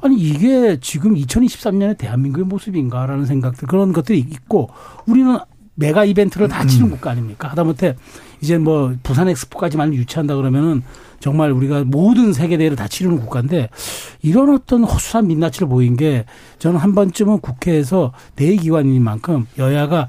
아니 0.00 0.16
이게 0.16 0.78
지금 0.80 1.14
2023년의 1.14 1.98
대한민국의 1.98 2.46
모습인가라는 2.46 3.26
생각들 3.26 3.68
그런 3.68 3.92
것들이 3.92 4.18
있고 4.18 4.70
우리는 5.06 5.38
메가 5.80 6.04
이벤트를 6.04 6.46
다 6.48 6.66
치는 6.66 6.90
국가 6.90 7.10
아닙니까? 7.10 7.48
하다못해 7.48 7.96
이제 8.42 8.58
뭐 8.58 8.94
부산 9.02 9.28
엑스포까지만 9.28 9.94
유치한다 9.94 10.36
그러면은 10.36 10.82
정말 11.20 11.50
우리가 11.52 11.84
모든 11.84 12.32
세계 12.34 12.56
대회를 12.58 12.76
다 12.76 12.86
치르는 12.86 13.18
국가인데 13.18 13.68
이런 14.22 14.54
어떤 14.54 14.84
허술한 14.84 15.26
민낯을 15.26 15.68
보인 15.68 15.96
게 15.96 16.26
저는 16.58 16.78
한 16.78 16.94
번쯤은 16.94 17.40
국회에서 17.40 18.12
대기관인 18.36 19.02
만큼 19.02 19.46
여야가 19.58 20.08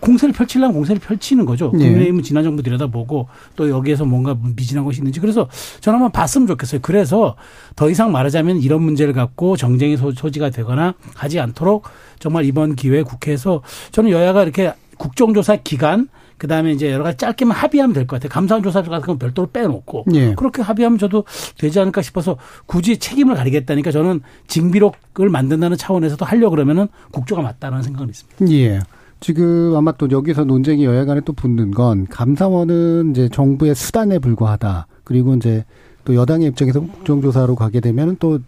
공세를 0.00 0.34
펼치려면 0.34 0.74
공세를 0.74 1.00
펼치는 1.00 1.46
거죠. 1.46 1.72
예. 1.74 1.78
국민의힘은 1.78 2.22
지난 2.22 2.44
정부 2.44 2.62
들여다보고 2.62 3.28
또 3.56 3.70
여기에서 3.70 4.04
뭔가 4.04 4.36
미진한 4.54 4.84
것이 4.84 4.98
있는지 4.98 5.20
그래서 5.20 5.48
저는 5.80 5.96
한번 5.98 6.12
봤으면 6.12 6.46
좋겠어요. 6.46 6.80
그래서 6.82 7.34
더 7.74 7.88
이상 7.88 8.12
말하자면 8.12 8.58
이런 8.60 8.82
문제를 8.82 9.14
갖고 9.14 9.56
정쟁의 9.56 9.96
소- 9.96 10.12
소지가 10.12 10.50
되거나 10.50 10.94
하지 11.14 11.40
않도록 11.40 11.88
정말 12.18 12.44
이번 12.44 12.76
기회에 12.76 13.02
국회에서 13.02 13.62
저는 13.90 14.10
여야가 14.10 14.42
이렇게 14.42 14.74
국정조사 14.98 15.56
기간 15.56 16.08
그다음에 16.38 16.72
이제 16.72 16.92
여러 16.92 17.02
가지 17.02 17.16
짧게만 17.16 17.56
합의하면 17.56 17.94
될 17.94 18.06
것 18.06 18.16
같아요. 18.16 18.28
감사원 18.30 18.62
조사 18.62 18.82
같은 18.82 19.06
건 19.06 19.18
별도로 19.18 19.48
빼놓고 19.50 20.04
예. 20.14 20.34
그렇게 20.34 20.60
합의하면 20.62 20.98
저도 20.98 21.24
되지 21.58 21.80
않을까 21.80 22.02
싶어서 22.02 22.36
굳이 22.66 22.98
책임을 22.98 23.34
가리겠다니까 23.36 23.90
저는 23.90 24.20
징비록을 24.46 25.30
만든다는 25.30 25.76
차원에서도 25.78 26.24
하려 26.24 26.48
고 26.48 26.50
그러면은 26.50 26.88
국조가 27.10 27.40
맞다라는 27.42 27.82
생각은 27.82 28.08
있습니다. 28.10 28.52
예. 28.52 28.80
지금 29.20 29.74
아마 29.74 29.92
또 29.92 30.10
여기서 30.10 30.44
논쟁이 30.44 30.84
여야 30.84 31.06
간에 31.06 31.22
또 31.24 31.32
붙는 31.32 31.70
건 31.70 32.06
감사원은 32.08 33.12
이제 33.12 33.28
정부의 33.30 33.74
수단에 33.74 34.18
불과하다. 34.18 34.86
그리고 35.04 35.34
이제 35.34 35.64
또 36.04 36.14
여당의 36.14 36.48
입장에서 36.48 36.80
국정조사로 36.80 37.56
가게 37.56 37.80
되면 37.80 38.16
또 38.20 38.40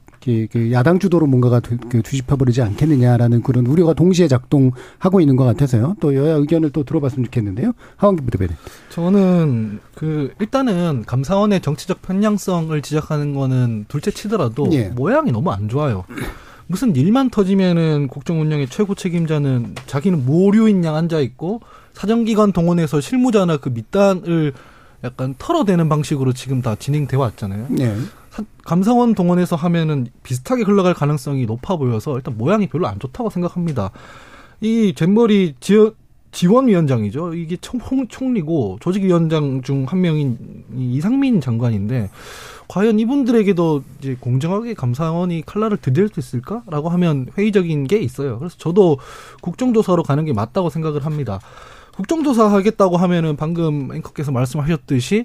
야당 0.73 0.99
주도로 0.99 1.26
뭔가가 1.26 1.61
두- 1.61 1.76
그 1.78 2.02
뒤집혀버리지 2.02 2.62
않겠느냐라는 2.62 3.42
그런 3.42 3.66
우려가 3.66 3.94
동시에 3.94 4.28
작동하고 4.28 5.20
있는 5.20 5.37
것 5.37 5.44
같아서요. 5.44 5.97
또 6.00 6.14
여야 6.14 6.35
의견을 6.35 6.70
또 6.70 6.85
들어봤으면 6.85 7.25
좋겠는데요. 7.26 7.73
하원기 7.97 8.23
부대변인. 8.25 8.56
저는 8.90 9.80
그 9.94 10.32
일단은 10.40 11.04
감사원의 11.06 11.61
정치적 11.62 12.02
편향성을 12.02 12.80
지적하는 12.82 13.35
거는 13.35 13.87
둘째 13.88 14.11
치더라도 14.11 14.68
예. 14.73 14.85
모양이 14.88 15.32
너무 15.32 15.50
안 15.50 15.68
좋아요. 15.68 16.04
무슨 16.66 16.94
일만 16.94 17.30
터지면은 17.30 18.08
국정 18.08 18.40
운영의 18.40 18.68
최고 18.68 18.94
책임자는 18.94 19.75
자기는 19.87 20.26
모류인 20.26 20.85
양 20.85 20.97
앉아 20.97 21.20
있고 21.20 21.61
사정기관 21.94 22.52
동원해서 22.52 23.00
실무자나 23.00 23.56
그 23.56 23.70
밑단을 23.70 24.52
약간 25.04 25.35
털어대는 25.38 25.88
방식으로 25.88 26.32
지금 26.32 26.61
다 26.61 26.75
진행돼 26.75 27.16
왔잖아요. 27.16 27.68
예. 27.80 27.94
사- 28.38 28.45
감사원 28.64 29.14
동원해서 29.14 29.57
하면은 29.57 30.07
비슷하게 30.23 30.62
흘러갈 30.62 30.95
가능성이 30.95 31.47
높아 31.47 31.76
보여서 31.76 32.16
일단 32.16 32.37
모양이 32.38 32.68
별로 32.68 32.87
안 32.87 32.99
좋다고 32.99 33.30
생각합니다. 33.30 33.90
이 34.61 34.92
잼버리 34.97 35.54
지원 35.61 35.92
지원위원장이죠. 36.30 37.33
이게 37.35 37.57
총, 37.61 37.80
총리고 38.09 38.76
조직위원장 38.80 39.62
중 39.62 39.87
한 39.87 40.00
명인 40.02 40.37
이 40.76 40.92
이상민 40.95 41.40
장관인데 41.40 42.11
과연 42.68 42.99
이분들에게도 43.00 43.83
이제 43.99 44.16
공정하게 44.21 44.75
감사원이 44.75 45.42
칼날을 45.47 45.78
들일 45.78 46.09
수 46.11 46.21
있을까라고 46.21 46.90
하면 46.90 47.28
회의적인 47.38 47.87
게 47.87 47.99
있어요. 47.99 48.38
그래서 48.38 48.57
저도 48.59 48.99
국정조사로 49.40 50.02
가는 50.02 50.25
게 50.26 50.35
맞다고 50.35 50.68
생각을 50.68 51.07
합니다. 51.07 51.40
국정조사 51.97 52.52
하겠다고 52.52 52.99
하면은 52.99 53.37
방금 53.37 53.90
앵커께서 53.95 54.30
말씀하셨듯이 54.30 55.25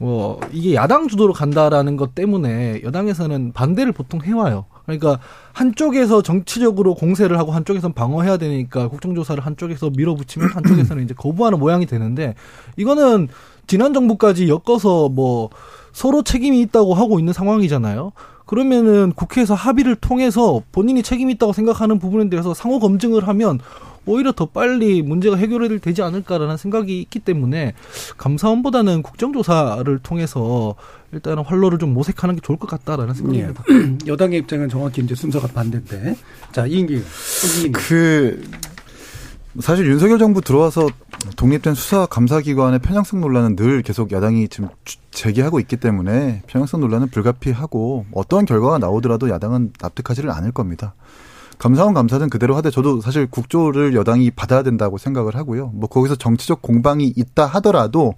뭐 0.00 0.40
이게 0.50 0.74
야당 0.74 1.08
주도로 1.08 1.34
간다라는 1.34 1.98
것 1.98 2.14
때문에 2.14 2.80
여당에서는 2.82 3.52
반대를 3.52 3.92
보통 3.92 4.22
해와요. 4.22 4.64
그러니까 4.86 5.20
한쪽에서 5.52 6.22
정치적으로 6.22 6.94
공세를 6.94 7.38
하고 7.38 7.52
한쪽에서는 7.52 7.92
방어해야 7.92 8.38
되니까 8.38 8.88
국정조사를 8.88 9.44
한쪽에서 9.44 9.90
밀어붙이면 9.90 10.48
한쪽에서는 10.54 11.04
이제 11.04 11.12
거부하는 11.14 11.58
모양이 11.58 11.84
되는데 11.84 12.34
이거는 12.78 13.28
지난 13.66 13.92
정부까지 13.92 14.48
엮어서 14.48 15.10
뭐 15.10 15.50
서로 15.92 16.22
책임이 16.22 16.62
있다고 16.62 16.94
하고 16.94 17.18
있는 17.18 17.34
상황이잖아요. 17.34 18.12
그러면은 18.46 19.12
국회에서 19.12 19.52
합의를 19.52 19.96
통해서 19.96 20.62
본인이 20.72 21.02
책임이 21.02 21.34
있다고 21.34 21.52
생각하는 21.52 21.98
부분에 21.98 22.30
대해서 22.30 22.54
상호 22.54 22.80
검증을 22.80 23.28
하면 23.28 23.60
오히려 24.06 24.32
더 24.32 24.46
빨리 24.46 25.02
문제가 25.02 25.36
해결이 25.36 25.78
되지 25.80 26.02
않을까라는 26.02 26.56
생각이 26.56 27.00
있기 27.02 27.18
때문에 27.20 27.74
감사원보다는 28.16 29.02
국정조사를 29.02 29.98
통해서 30.02 30.74
일단은 31.12 31.44
활로를 31.44 31.78
좀 31.78 31.92
모색하는 31.92 32.36
게 32.36 32.40
좋을 32.40 32.58
것 32.58 32.68
같다라는 32.68 33.14
생각입니다. 33.14 33.62
여당의 34.06 34.38
입장은 34.40 34.68
정확히 34.68 35.02
이제 35.02 35.14
순서가 35.14 35.48
반대인데. 35.48 36.16
자, 36.52 36.66
이인기. 36.66 37.02
그 37.72 38.42
사실 39.58 39.86
윤석열 39.86 40.18
정부 40.18 40.40
들어와서 40.40 40.88
독립된 41.36 41.74
수사 41.74 42.06
감사 42.06 42.40
기관의 42.40 42.78
편향성 42.78 43.20
논란은 43.20 43.56
늘 43.56 43.82
계속 43.82 44.12
야당이 44.12 44.48
지금 44.48 44.68
주- 44.84 44.98
제기하고 45.10 45.58
있기 45.60 45.76
때문에 45.76 46.42
편향성 46.46 46.80
논란은 46.80 47.08
불가피하고 47.08 48.06
어떠한 48.12 48.46
결과가 48.46 48.78
나오더라도 48.78 49.28
야당은 49.28 49.72
납득하지를 49.80 50.30
않을 50.30 50.52
겁니다. 50.52 50.94
감사원 51.60 51.92
감사는 51.92 52.30
그대로 52.30 52.56
하되 52.56 52.70
저도 52.70 53.02
사실 53.02 53.26
국조를 53.26 53.94
여당이 53.94 54.30
받아야 54.30 54.62
된다고 54.62 54.96
생각을 54.96 55.36
하고요. 55.36 55.70
뭐 55.74 55.90
거기서 55.90 56.16
정치적 56.16 56.62
공방이 56.62 57.12
있다 57.14 57.44
하더라도 57.44 58.14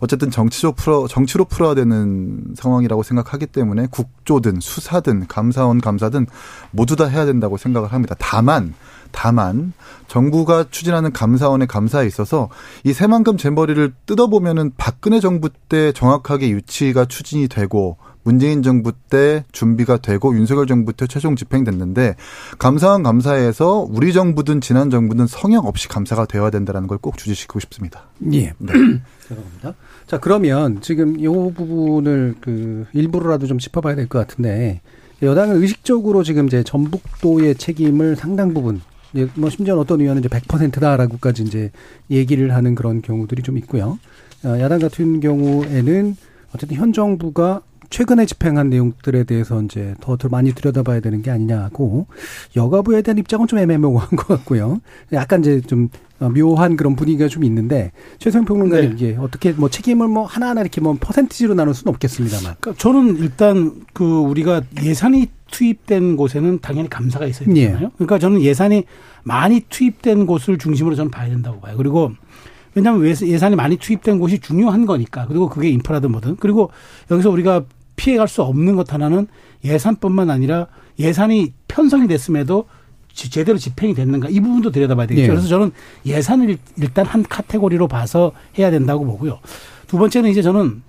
어쨌든 0.00 0.30
정치적 0.30 0.76
풀어 0.76 1.06
정치로 1.06 1.44
풀어야 1.44 1.74
되는 1.74 2.54
상황이라고 2.56 3.02
생각하기 3.02 3.48
때문에 3.48 3.88
국조든 3.90 4.60
수사든 4.60 5.26
감사원 5.26 5.82
감사든 5.82 6.26
모두 6.70 6.96
다 6.96 7.04
해야 7.04 7.26
된다고 7.26 7.58
생각을 7.58 7.92
합니다. 7.92 8.14
다만 8.18 8.72
다만 9.12 9.74
정부가 10.06 10.64
추진하는 10.70 11.12
감사원의 11.12 11.66
감사에 11.66 12.06
있어서 12.06 12.48
이 12.84 12.94
새만금 12.94 13.36
잼버리를 13.36 13.92
뜯어보면은 14.06 14.72
박근혜 14.78 15.20
정부 15.20 15.50
때 15.68 15.92
정확하게 15.92 16.48
유치가 16.48 17.04
추진이 17.04 17.48
되고 17.48 17.98
문재인 18.28 18.62
정부 18.62 18.92
때 18.92 19.42
준비가 19.52 19.96
되고 19.96 20.36
윤석열 20.36 20.66
정부 20.66 20.92
때 20.92 21.06
최종 21.06 21.34
집행됐는데 21.34 22.16
감사원 22.58 23.02
감사에서 23.02 23.86
우리 23.88 24.12
정부든 24.12 24.60
지난 24.60 24.90
정부든 24.90 25.26
성역 25.26 25.64
없이 25.64 25.88
감사가 25.88 26.26
되어야 26.26 26.50
된다는 26.50 26.86
걸 26.86 26.98
꼭 27.00 27.16
주지시키고 27.16 27.58
싶습니다. 27.60 28.02
예. 28.34 28.52
죄송합니다. 29.28 29.74
자, 30.06 30.18
그러면 30.18 30.82
지금 30.82 31.18
이 31.18 31.26
부분을 31.26 32.34
그 32.42 32.84
일부러라도 32.92 33.46
좀 33.46 33.58
짚어봐야 33.58 33.94
될 33.94 34.08
것 34.08 34.18
같은데 34.18 34.82
여당은 35.22 35.62
의식적으로 35.62 36.22
지금 36.22 36.48
이제 36.48 36.62
전북도의 36.62 37.54
책임을 37.54 38.16
상당 38.16 38.52
부분 38.52 38.82
예, 39.16 39.26
뭐 39.36 39.48
심지어 39.48 39.74
는 39.74 39.80
어떤 39.80 40.02
의원은 40.02 40.20
이제 40.20 40.28
100%다라고까지 40.28 41.44
이제 41.44 41.70
얘기를 42.10 42.54
하는 42.54 42.74
그런 42.74 43.00
경우들이 43.00 43.42
좀 43.42 43.56
있고요. 43.56 43.98
어, 44.44 44.58
야당 44.60 44.80
같은 44.80 45.20
경우에는 45.20 46.16
어쨌든 46.54 46.76
현 46.76 46.92
정부가 46.92 47.62
최근에 47.90 48.26
집행한 48.26 48.68
내용들에 48.68 49.24
대해서 49.24 49.62
이제 49.62 49.94
더, 50.00 50.16
더 50.16 50.28
많이 50.28 50.52
들여다봐야 50.52 51.00
되는 51.00 51.22
게 51.22 51.30
아니냐고 51.30 52.06
여가부에 52.56 53.02
대한 53.02 53.18
입장은 53.18 53.46
좀 53.46 53.58
애매모호한 53.58 54.10
것 54.10 54.26
같고요. 54.28 54.80
약간 55.12 55.40
이제 55.40 55.60
좀 55.62 55.88
어, 56.20 56.28
묘한 56.28 56.76
그런 56.76 56.96
분위기가 56.96 57.28
좀 57.28 57.44
있는데 57.44 57.92
최성 58.18 58.44
평론가님 58.44 58.90
네. 58.90 58.94
이게 58.96 59.16
어떻게 59.18 59.52
뭐 59.52 59.70
책임을 59.70 60.08
뭐 60.08 60.26
하나하나 60.26 60.60
이렇게 60.62 60.80
뭐 60.80 60.96
퍼센티지로 61.00 61.54
나눌 61.54 61.74
수는 61.74 61.94
없겠습니다만. 61.94 62.56
그러니까 62.60 62.82
저는 62.82 63.16
일단 63.18 63.72
그 63.92 64.04
우리가 64.04 64.62
예산이 64.82 65.28
투입된 65.50 66.16
곳에는 66.16 66.58
당연히 66.60 66.90
감사가 66.90 67.24
있어야 67.26 67.48
예. 67.54 67.66
되잖아요. 67.68 67.92
그러니까 67.94 68.18
저는 68.18 68.42
예산이 68.42 68.84
많이 69.22 69.60
투입된 69.68 70.26
곳을 70.26 70.58
중심으로 70.58 70.94
저는 70.96 71.10
봐야 71.10 71.28
된다고 71.28 71.60
봐요. 71.60 71.76
그리고 71.76 72.12
왜냐하면 72.74 73.02
왜- 73.02 73.14
예산이 73.22 73.56
많이 73.56 73.76
투입된 73.76 74.18
곳이 74.18 74.40
중요한 74.40 74.86
거니까. 74.86 75.26
그리고 75.26 75.48
그게 75.48 75.70
인프라든 75.70 76.10
뭐든. 76.12 76.36
그리고 76.36 76.70
여기서 77.10 77.30
우리가 77.30 77.64
피해갈 77.98 78.28
수 78.28 78.42
없는 78.42 78.76
것 78.76 78.92
하나는 78.94 79.26
예산뿐만 79.64 80.30
아니라 80.30 80.68
예산이 80.98 81.52
편성이 81.66 82.06
됐음에도 82.08 82.64
지- 83.12 83.28
제대로 83.30 83.58
집행이 83.58 83.94
됐는가 83.94 84.28
이 84.30 84.40
부분도 84.40 84.70
들여다봐야 84.70 85.06
되겠죠. 85.08 85.24
예. 85.24 85.28
그래서 85.28 85.48
저는 85.48 85.72
예산을 86.06 86.50
일- 86.50 86.58
일단 86.78 87.04
한 87.04 87.22
카테고리로 87.24 87.88
봐서 87.88 88.32
해야 88.58 88.70
된다고 88.70 89.04
보고요. 89.04 89.40
두 89.88 89.98
번째는 89.98 90.30
이제 90.30 90.40
저는 90.40 90.82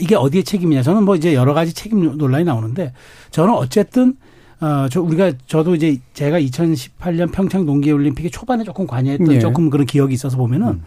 이게 0.00 0.16
어디의 0.16 0.44
책임이냐. 0.44 0.82
저는 0.82 1.04
뭐 1.04 1.14
이제 1.16 1.34
여러 1.34 1.54
가지 1.54 1.72
책임 1.72 2.16
논란이 2.18 2.44
나오는데 2.44 2.92
저는 3.30 3.54
어쨌든 3.54 4.16
어, 4.62 4.88
저, 4.90 5.00
우리가, 5.00 5.32
저도 5.46 5.74
이제 5.74 5.96
제가 6.12 6.38
2018년 6.38 7.32
평창 7.32 7.64
동계올림픽에 7.64 8.28
초반에 8.28 8.62
조금 8.62 8.86
관여했던 8.86 9.32
예. 9.32 9.38
조금 9.38 9.70
그런 9.70 9.86
기억이 9.86 10.12
있어서 10.12 10.36
보면은 10.36 10.82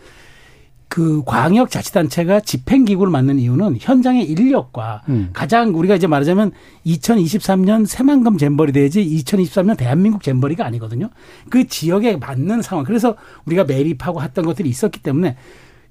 그 0.93 1.23
광역 1.25 1.71
자치단체가 1.71 2.41
집행기구를 2.41 3.11
맡는 3.11 3.39
이유는 3.39 3.77
현장의 3.79 4.29
인력과 4.29 5.01
음. 5.09 5.31
가장 5.33 5.75
우리가 5.75 5.95
이제 5.95 6.05
말하자면 6.05 6.51
2023년 6.85 7.87
새만금 7.87 8.37
잼버리 8.37 8.73
대회지 8.73 9.03
2023년 9.03 9.75
대한민국 9.75 10.21
잼버리가 10.21 10.63
아니거든요. 10.63 11.09
그 11.49 11.65
지역에 11.65 12.17
맞는 12.17 12.61
상황. 12.61 12.85
그래서 12.85 13.15
우리가 13.45 13.63
매립하고 13.63 14.21
했던 14.21 14.45
것들이 14.45 14.69
있었기 14.69 14.99
때문에 15.01 15.35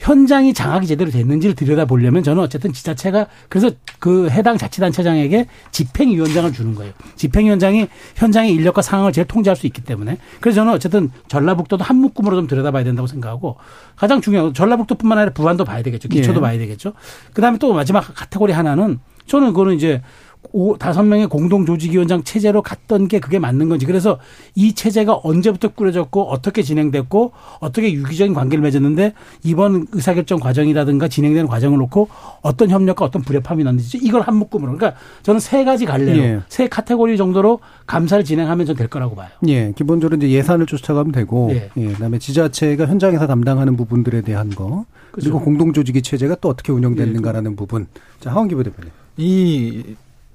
현장이 0.03 0.53
장악이 0.53 0.89
제대로 0.89 1.11
됐는지를 1.13 1.55
들여다보려면 1.55 2.25
저는 2.25 2.43
어쨌든 2.43 2.73
지자체가 2.73 3.27
그래서 3.49 3.71
그 4.01 4.29
해당 4.31 4.59
자치단체장에게 4.59 5.47
집행위원장을 5.71 6.53
주는 6.53 6.75
거예요. 6.75 6.93
집행위원장이 7.15 7.87
현장의 8.17 8.53
인력과 8.53 8.83
상황을 8.83 9.13
제일 9.13 9.29
통제할 9.29 9.57
수 9.57 9.67
있기 9.69 9.83
때문에 9.83 10.19
그래서 10.41 10.57
저는 10.57 10.73
어쨌든 10.73 11.11
전라북도도 11.29 11.85
한 11.85 11.97
묶음으로 11.99 12.35
좀 12.35 12.49
들여다봐야 12.49 12.83
된다고 12.83 13.07
생각하고 13.07 13.57
가장 13.95 14.21
중요한 14.21 14.47
건 14.47 14.55
전라북도뿐만 14.55 15.19
아니라 15.19 15.33
부안도 15.33 15.65
봐야 15.65 15.83
되겠죠. 15.83 16.09
기초도 16.09 16.39
예. 16.39 16.41
봐야 16.41 16.59
되겠죠. 16.59 16.95
그다음에 17.33 17.59
또 17.59 17.73
마지막 17.73 18.01
카테고리 18.01 18.53
하나는 18.53 18.99
저는 19.27 19.49
그거는 19.49 19.77
이제 19.77 20.03
오, 20.51 20.77
다섯 20.77 21.03
명의 21.05 21.29
공동 21.29 21.65
조직위원장 21.65 22.25
체제로 22.25 22.61
갔던 22.63 23.09
게 23.09 23.21
그게 23.21 23.39
맞는 23.39 23.69
건지. 23.69 23.87
그래서 23.87 24.19
이 24.55 24.75
체제가 24.75 25.21
언제부터 25.23 25.69
꾸려졌고 25.69 26.31
어떻게 26.31 26.63
진행됐고 26.63 27.33
어떻게 27.61 27.93
유기적인 27.93 28.35
관계를 28.35 28.63
맺었는데 28.63 29.15
이번 29.45 29.87
의사결정 29.93 30.41
과정이라든가 30.41 31.09
진행되는 31.09 31.47
과정을 31.47 31.79
놓고 31.79 32.09
어떤 32.43 32.71
협력과 32.71 33.05
어떤 33.05 33.23
불협화음이 33.23 33.65
났는지 33.65 33.99
이걸 34.03 34.23
한 34.23 34.37
묶음으로. 34.37 34.77
그러니까 34.77 34.99
저는 35.23 35.41
세 35.41 35.65
가지 35.65 35.87
갈래로 35.87 36.19
예. 36.19 36.41
세 36.49 36.69
카테고리 36.69 37.17
정도로 37.17 37.61
감사를 37.87 38.25
진행하면 38.25 38.67
전 38.67 38.73
될 38.73 38.89
거라고 38.89 39.15
봐요. 39.15 39.29
예, 39.49 39.71
기본적으로 39.77 40.17
이제 40.17 40.31
예산을 40.31 40.65
쫓아가면 40.65 41.13
되고, 41.13 41.51
예. 41.53 41.69
예, 41.77 41.87
그다음에 41.89 42.19
지자체가 42.19 42.87
현장에서 42.87 43.27
담당하는 43.27 43.77
부분들에 43.77 44.23
대한 44.23 44.49
거, 44.49 44.87
그리고 45.11 45.39
그죠. 45.39 45.45
공동조직위 45.45 46.01
체제가 46.01 46.37
또 46.41 46.49
어떻게 46.49 46.73
운영됐는가라는 46.73 47.55
부분. 47.55 47.87
자, 48.19 48.31
하원기 48.31 48.55
부대표님. 48.55 48.91
이 49.19 49.95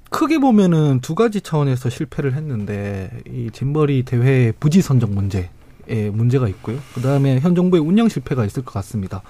크게 0.10 0.40
보면은 0.40 1.00
두 1.02 1.16
가지 1.16 1.42
차원에서 1.42 1.90
실패를 1.90 2.34
했는데 2.34 3.12
이 3.28 3.50
짐버리 3.52 4.04
대회 4.04 4.52
부지 4.60 4.82
선정 4.82 5.14
문제에 5.14 5.50
문제가 6.12 6.48
있고요. 6.50 6.80
그 6.94 7.02
다음에 7.02 7.40
현 7.40 7.56
정부의 7.56 7.82
운영 7.82 8.10
실패가 8.10 8.46
있을 8.46 8.64
것 8.64 8.74
같습니다. 8.74 9.22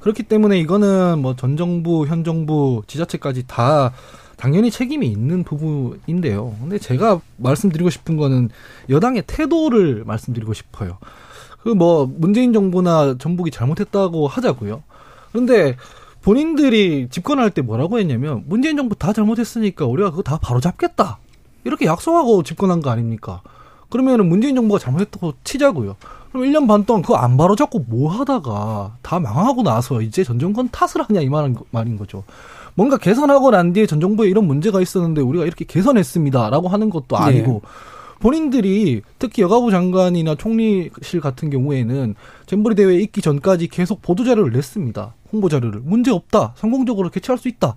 그렇기 0.00 0.22
때문에 0.24 0.58
이거는 0.60 1.20
뭐 1.20 1.34
전 1.36 1.56
정부, 1.56 2.06
현 2.06 2.24
정부, 2.24 2.82
지자체까지 2.86 3.44
다 3.46 3.92
당연히 4.36 4.70
책임이 4.70 5.06
있는 5.06 5.44
부분인데요. 5.44 6.56
근데 6.60 6.78
제가 6.78 7.20
말씀드리고 7.36 7.90
싶은 7.90 8.16
거는 8.16 8.48
여당의 8.88 9.24
태도를 9.26 10.04
말씀드리고 10.06 10.54
싶어요. 10.54 10.98
그 11.62 11.74
뭐 11.74 12.10
문재인 12.10 12.54
정부나 12.54 13.16
전북이 13.18 13.50
잘못했다고 13.50 14.26
하자고요. 14.28 14.82
그런데 15.30 15.76
본인들이 16.22 17.08
집권할 17.10 17.50
때 17.50 17.62
뭐라고 17.62 17.98
했냐면 17.98 18.44
문재인 18.46 18.76
정부 18.76 18.94
다 18.94 19.12
잘못했으니까 19.12 19.86
우리가 19.86 20.10
그거 20.10 20.22
다 20.22 20.38
바로 20.40 20.60
잡겠다. 20.60 21.18
이렇게 21.64 21.86
약속하고 21.86 22.42
집권한 22.42 22.80
거 22.80 22.90
아닙니까? 22.90 23.42
그러면은 23.88 24.28
문재인 24.28 24.54
정부가 24.54 24.78
잘못했다고 24.78 25.34
치자고요. 25.44 25.96
그럼 26.30 26.46
1년 26.46 26.68
반 26.68 26.84
동안 26.84 27.02
그거 27.02 27.16
안 27.16 27.36
바로 27.36 27.56
잡고 27.56 27.80
뭐 27.88 28.10
하다가 28.10 28.96
다 29.02 29.18
망하고 29.18 29.62
나서 29.62 30.00
이제 30.00 30.22
전 30.22 30.38
정권 30.38 30.68
탓을 30.70 31.04
하냐 31.08 31.20
이 31.20 31.28
말인, 31.28 31.56
말인 31.70 31.98
거죠. 31.98 32.22
뭔가 32.74 32.96
개선하고 32.98 33.50
난 33.50 33.72
뒤에 33.72 33.86
전 33.86 34.00
정부에 34.00 34.28
이런 34.28 34.46
문제가 34.46 34.80
있었는데 34.80 35.22
우리가 35.22 35.44
이렇게 35.44 35.64
개선했습니다라고 35.64 36.68
하는 36.68 36.88
것도 36.88 37.16
아니고 37.16 37.62
본인들이 38.20 39.02
특히 39.18 39.42
여가부 39.42 39.70
장관이나 39.70 40.36
총리실 40.36 41.20
같은 41.20 41.50
경우에는 41.50 42.14
잼버리 42.46 42.74
대회 42.76 42.96
있기 43.00 43.22
전까지 43.22 43.68
계속 43.68 44.02
보도 44.02 44.24
자료를 44.24 44.52
냈습니다. 44.52 45.14
홍보 45.32 45.48
자료를 45.48 45.80
문제 45.82 46.10
없다, 46.10 46.54
성공적으로 46.56 47.10
개최할 47.10 47.38
수 47.38 47.48
있다. 47.48 47.74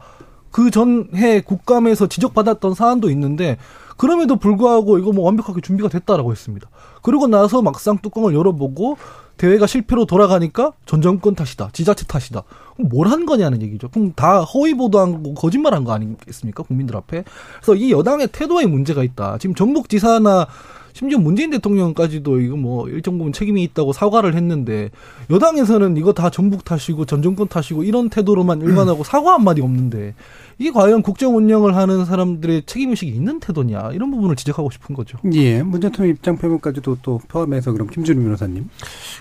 그 0.52 0.70
전해 0.70 1.42
국감에서 1.42 2.08
지적받았던 2.08 2.76
사안도 2.76 3.10
있는데 3.10 3.58
그럼에도 3.98 4.36
불구하고 4.36 5.00
이거 5.00 5.12
뭐 5.12 5.26
완벽하게 5.26 5.62
준비가 5.62 5.90
됐다라고 5.90 6.32
했습니다. 6.32 6.70
그러고 7.02 7.28
나서 7.28 7.62
막상 7.62 7.98
뚜껑을 7.98 8.36
열어보고 8.36 8.98
대회가 9.38 9.66
실패로 9.66 10.06
돌아가니까 10.06 10.74
전 10.86 11.02
정권 11.02 11.36
탓이다, 11.36 11.70
지자체 11.74 12.06
탓이다. 12.06 12.44
뭘 12.78 13.08
한 13.08 13.26
거냐는 13.26 13.62
얘기죠. 13.62 13.90
그럼 13.90 14.14
다 14.16 14.42
허위 14.42 14.74
보도한 14.74 15.22
거, 15.24 15.34
거짓말한 15.34 15.84
거 15.84 15.92
아니겠습니까? 15.94 16.64
국민들 16.64 16.96
앞에. 16.96 17.24
그래서 17.62 17.76
이 17.76 17.92
여당의 17.92 18.30
태도에 18.32 18.66
문제가 18.66 19.04
있다. 19.04 19.38
지금 19.38 19.54
전북지사나 19.56 20.48
심지어 20.94 21.18
문재인 21.18 21.50
대통령까지도 21.50 22.40
이거 22.42 22.56
뭐 22.56 22.88
일정 22.88 23.18
부분 23.18 23.34
책임이 23.34 23.64
있다고 23.64 23.94
사과를 23.94 24.36
했는데 24.36 24.92
여당에서는 25.32 25.98
이거 25.98 26.14
다 26.14 26.30
전북 26.30 26.64
탓이고 26.66 27.06
전 27.06 27.22
정권 27.24 27.48
탓이고 27.48 27.84
이런 27.84 28.10
태도로만 28.10 28.62
일관하고 28.66 29.04
사과 29.04 29.34
한마디 29.34 29.62
없는데 29.62 30.14
이게 30.60 30.72
과연 30.72 31.02
국정 31.02 31.36
운영을 31.36 31.76
하는 31.76 32.06
사람들의 32.06 32.64
책임의식이 32.66 33.12
있는 33.12 33.40
태도냐 33.40 33.92
이런 33.94 34.12
부분을 34.12 34.36
지적하고 34.36 34.70
싶은 34.72 34.96
거죠. 34.96 35.18
예, 35.34 35.62
문제통 35.64 36.08
입장 36.08 36.38
표명까지도 36.38 36.98
또 37.02 37.20
포함해서 37.28 37.72
그럼 37.72 37.88
김준우 37.88 38.22
변호사님. 38.24 38.70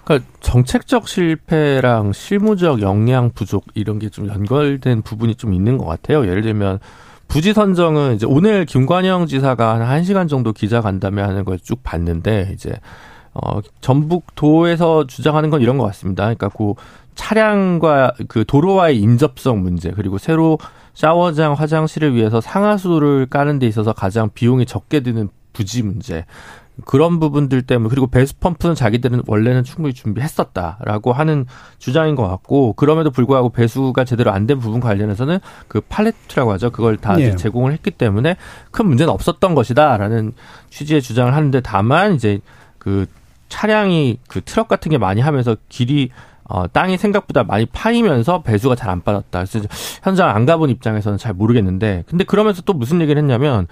그러니까 0.05 0.29
정책적 0.41 1.09
실패랑 1.09 2.13
실무적 2.13 2.81
역량 2.83 3.31
부족 3.35 3.65
이런 3.75 3.99
게 3.99 4.09
좀 4.13 4.29
연결된 4.29 5.03
부분이 5.03 5.37
좀 5.37 5.55
있는 5.55 5.79
것 5.79 5.87
같아요. 5.87 6.27
예를 6.27 6.43
들면 6.43 6.81
부지 7.29 7.55
선정은 7.55 8.15
이제 8.17 8.27
오늘 8.27 8.67
김관영 8.67 9.27
지사가 9.27 9.81
한 9.81 10.03
1시간 10.03 10.29
정도 10.29 10.53
기자 10.53 10.83
간담회 10.83 11.23
하는 11.23 11.45
걸 11.47 11.59
쭉 11.59 11.83
봤는데 11.83 12.51
이제 12.53 12.75
어 13.33 13.61
전북도에서 13.81 15.07
주장하는 15.07 15.49
건 15.49 15.63
이런 15.63 15.79
것 15.79 15.85
같습니다. 15.87 16.25
그러니까 16.25 16.51
그 16.51 16.75
차량과 17.15 18.13
그 18.29 18.45
도로와의 18.47 18.99
인접성 19.01 19.63
문제 19.63 19.91
그리고 19.91 20.19
새로 20.19 20.59
샤워장 20.95 21.55
화장실을 21.55 22.15
위해서 22.15 22.41
상하수를 22.41 23.27
까는 23.27 23.59
데 23.59 23.67
있어서 23.67 23.93
가장 23.93 24.31
비용이 24.33 24.67
적게 24.67 25.01
드는 25.01 25.29
부지 25.53 25.83
문제 25.83 26.25
그런 26.87 27.21
부분들 27.21 27.63
때문에 27.63 27.91
그리고 27.91 28.07
배수 28.07 28.35
펌프는 28.37 28.75
자기들은 28.75 29.25
원래는 29.27 29.63
충분히 29.63 29.93
준비했었다라고 29.93 31.13
하는 31.13 31.45
주장인 31.79 32.17
것 32.17 32.27
같고 32.27 32.73
그럼에도 32.73 33.11
불구하고 33.11 33.51
배수가 33.51 34.05
제대로 34.05 34.31
안 34.33 34.47
된 34.47 34.59
부분 34.59 34.81
관련해서는 34.81 35.39
그 35.69 35.81
팔레트라고 35.83 36.51
하죠 36.53 36.71
그걸 36.71 36.97
다 36.97 37.21
예. 37.21 37.37
제공을 37.37 37.73
했기 37.73 37.91
때문에 37.91 38.37
큰 38.71 38.87
문제는 38.87 39.13
없었던 39.13 39.55
것이다라는 39.55 40.33
취지의 40.71 41.03
주장을 41.03 41.33
하는데 41.33 41.61
다만 41.61 42.15
이제 42.15 42.41
그 42.79 43.07
차량이 43.51 44.19
그 44.27 44.41
트럭 44.41 44.67
같은 44.67 44.91
게 44.91 44.97
많이 44.97 45.21
하면서 45.21 45.57
길이 45.69 46.09
어, 46.53 46.69
땅이 46.69 46.99
생각보다 46.99 47.45
많이 47.45 47.65
파이면서 47.67 48.43
배수가 48.43 48.75
잘 48.75 48.91
안 48.93 49.01
빠졌다. 49.03 49.45
그래서 49.45 49.67
현장 50.03 50.29
안 50.29 50.45
가본 50.45 50.69
입장에서는 50.69 51.17
잘 51.17 51.33
모르겠는데, 51.33 52.05
근데 52.07 52.25
그러면서 52.25 52.61
또 52.61 52.75
무슨 52.75 53.01
얘기를 53.01 53.21
했냐면, 53.23 53.67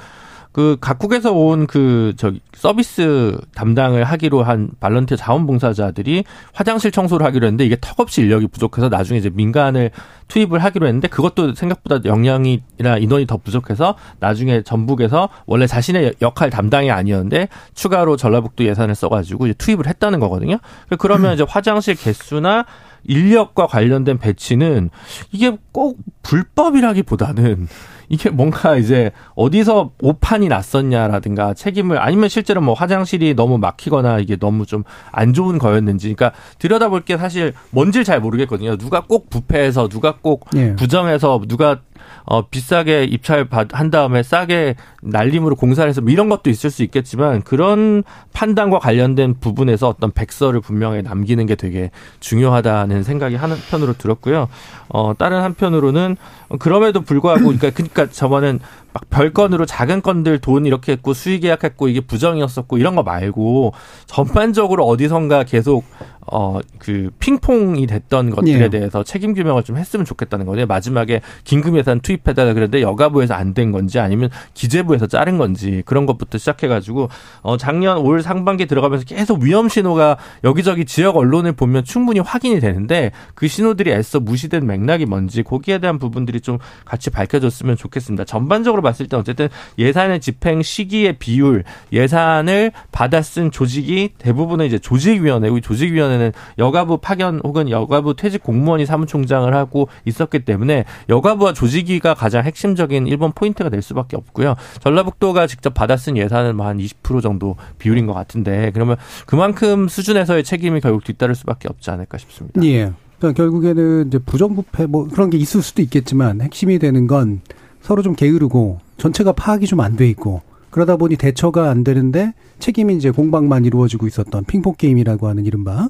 그 0.53 0.77
각국에서 0.81 1.33
온 1.33 1.67
그 1.67 2.15
저기 2.17 2.41
서비스 2.53 3.39
담당을 3.55 4.03
하기로 4.05 4.43
한 4.43 4.71
발런티어 4.81 5.17
자원봉사자들이 5.17 6.25
화장실 6.53 6.91
청소를 6.91 7.25
하기로 7.27 7.47
했는데 7.47 7.65
이게 7.65 7.77
턱없이 7.81 8.23
인력이 8.23 8.49
부족해서 8.49 8.89
나중에 8.89 9.19
이제 9.19 9.31
민간을 9.33 9.91
투입을 10.29 10.59
하기로 10.59 10.87
했는데 10.87 11.09
그것도 11.09 11.55
생각보다 11.55 12.01
역량이나 12.05 12.99
인원이 12.99 13.27
더 13.27 13.37
부족해서 13.37 13.95
나중에 14.19 14.63
전북에서 14.63 15.29
원래 15.47 15.67
자신의 15.67 16.15
역할 16.23 16.51
담당이 16.51 16.91
아니었는데 16.91 17.49
추가로 17.75 18.17
전라북도 18.17 18.65
예산을 18.65 18.95
써가지고 18.95 19.47
이제 19.47 19.55
투입을 19.55 19.87
했다는 19.87 20.19
거거든요. 20.21 20.59
그러면 20.99 21.35
이제 21.35 21.45
화장실 21.49 21.95
개수나 21.95 22.65
인력과 23.05 23.67
관련된 23.67 24.19
배치는 24.19 24.91
이게 25.33 25.57
꼭 25.73 25.99
불법이라기보다는 26.23 27.69
이게 28.11 28.29
뭔가 28.29 28.77
이제 28.77 29.13
어디서 29.35 29.93
오판이 30.03 30.49
났었냐라든가 30.49 31.55
책임을 31.55 31.99
아니면 31.99 32.29
실제로 32.29 32.61
뭐 32.61 32.75
화장실이 32.75 33.35
너무 33.35 33.57
막히거나 33.57 34.19
이게 34.19 34.37
너무 34.37 34.67
좀 34.67 34.85
안 35.13 35.33
좋은 35.33 35.59
거였는지 35.59 36.15
그러니까 36.15 36.39
들여다볼 36.59 37.03
게 37.03 37.17
사실 37.17 37.53
뭔지를 37.71 38.05
잘 38.05 38.21
모르겠거든요. 38.21 38.77
누가 38.77 39.01
꼭 39.01 39.31
부패해서 39.31 39.89
누가 39.89 40.17
꼭 40.21 40.47
예. 40.57 40.75
부정해서 40.77 41.41
누가 41.47 41.81
어 42.25 42.47
비싸게 42.49 43.05
입찰 43.05 43.45
받- 43.47 43.69
한 43.73 43.91
다음에 43.91 44.23
싸게 44.23 44.77
날림으로 45.03 45.57
공사를 45.57 45.89
해서 45.89 46.01
뭐 46.01 46.11
이런 46.11 46.29
것도 46.29 46.51
있을 46.51 46.71
수 46.71 46.83
있겠지만 46.83 47.43
그런 47.43 48.03
판단과 48.33 48.79
관련된 48.79 49.35
부분에서 49.41 49.89
어떤 49.89 50.13
백서를 50.13 50.61
분명히 50.61 51.03
남기는 51.03 51.45
게 51.47 51.55
되게 51.55 51.91
중요하다는 52.21 53.03
생각이 53.03 53.37
한편으로 53.37 53.95
들었고요. 53.95 54.49
어 54.89 55.13
다른 55.17 55.41
한편으로는 55.43 56.17
그럼에도 56.59 57.01
불구하고 57.01 57.43
그러니까 57.45 57.71
그러니까 57.71 58.09
저번엔 58.11 58.61
막 58.93 59.09
별건으로 59.11 59.67
작은 59.67 60.03
건들 60.03 60.39
돈 60.39 60.67
이렇게 60.67 60.93
했고 60.93 61.15
수익 61.15 61.41
계약했고 61.41 61.89
이게 61.89 62.01
부정이었었고 62.01 62.79
이런 62.79 62.97
거 62.97 63.03
말고 63.03 63.73
전반적으로 64.07 64.85
어디선가 64.87 65.45
계속 65.45 65.85
어 66.27 66.61
그 66.81 67.11
핑퐁이 67.19 67.87
됐던 67.87 68.31
것들에 68.31 68.63
예. 68.63 68.69
대해서 68.69 69.03
책임 69.05 69.35
규명을 69.35 69.63
좀 69.63 69.77
했으면 69.77 70.07
좋겠다는 70.07 70.47
거죠. 70.47 70.67
마지막에 70.67 71.21
긴급 71.45 71.77
예산 71.77 72.01
투입해달라 72.01 72.55
그랬는데 72.55 72.81
여가부에서 72.81 73.35
안 73.35 73.51
된 73.53 73.73
건지 73.73 73.99
아니면 73.99 74.31
기재부에서 74.55 75.09
자른 75.09 75.37
건지 75.37 75.83
그런 75.85 76.07
것부터 76.07 76.39
시작해가지고 76.39 77.09
어 77.43 77.57
작년 77.57 77.99
올 77.99 78.23
상반기 78.23 78.67
들어가면서 78.67 79.05
계속 79.05 79.43
위험 79.43 79.69
신호가 79.69 80.17
여기저기 80.45 80.85
지역 80.85 81.17
언론을 81.17 81.53
보면 81.53 81.83
충분히 81.85 82.21
확인이 82.21 82.61
되는데 82.61 83.11
그 83.35 83.49
신호들이 83.49 83.91
애써 83.91 84.21
무시된 84.21 84.67
맥락이 84.67 85.05
뭔지 85.05 85.43
거기에 85.43 85.79
대한 85.79 85.99
부분들이 85.99 86.41
좀 86.41 86.59
같이 86.85 87.11
밝혀졌으면 87.11 87.77
좋겠습니다. 87.77 88.25
전반적으로 88.25 88.80
봤을 88.81 89.07
때 89.09 89.17
어쨌든 89.17 89.49
예산의 89.79 90.21
집행 90.21 90.63
시기의 90.63 91.19
비율, 91.19 91.65
예산을 91.93 92.73
받아 92.91 93.21
쓴 93.21 93.51
조직이 93.51 94.15
대부분은 94.19 94.65
이제 94.67 94.79
조직위원회고 94.79 95.59
이 95.59 95.61
조직위원회는 95.61 96.33
여가부 96.59 96.99
파견 96.99 97.41
혹은 97.45 97.69
여가부 97.69 98.17
퇴직 98.17 98.43
공무원이 98.43 98.87
사무총장을 98.87 99.53
하고 99.55 99.89
있었기 100.07 100.47
때문에 100.47 100.85
여가부와 101.11 101.53
조직위가 101.53 102.15
가장 102.15 102.45
핵심적인 102.45 103.07
일본 103.07 103.33
포인트가 103.33 103.69
될 103.69 103.83
수밖에 103.83 104.17
없고요. 104.17 104.55
전라북도가 104.81 105.47
직접 105.47 105.75
받아 105.75 105.99
쓴 105.99 106.17
예산은 106.17 106.57
뭐 106.57 106.71
한 106.71 106.79
20% 106.79 107.21
정도 107.21 107.57
비율인 107.79 108.07
것 108.07 108.15
같은데 108.15 108.71
그러면 108.73 108.97
그만큼 109.27 109.89
수준에서의 109.89 110.45
책임이 110.45 110.81
결국 110.81 111.05
뒤따를 111.05 111.35
수밖에 111.35 111.69
없지 111.69 111.91
않을까 111.91 112.17
싶습니다. 112.19 112.65
예. 112.65 112.93
그러니까 113.19 113.43
결국에는 113.43 114.07
이제 114.07 114.19
부정부패 114.19 114.87
뭐 114.87 115.07
그런 115.07 115.29
게 115.29 115.37
있을 115.37 115.61
수도 115.61 115.83
있겠지만 115.83 116.41
핵심이 116.41 116.79
되는 116.79 117.07
건 117.07 117.43
서로 117.83 118.03
좀 118.03 118.15
게으르고 118.15 118.79
전체가 118.99 119.33
파악이 119.33 119.67
좀 119.67 119.81
안 119.81 119.97
돼 119.97 120.09
있고 120.11 120.43
그러다 120.71 120.97
보니 120.97 121.17
대처가 121.17 121.69
안 121.71 121.83
되는데 121.83 122.33
책임이 122.61 122.95
이제 122.95 123.11
공방만 123.11 123.65
이루어지고 123.65 124.07
있었던 124.07 124.45
핑퐁 124.45 124.75
게임이라고 124.79 125.27
하는 125.27 125.45
이른바 125.47 125.89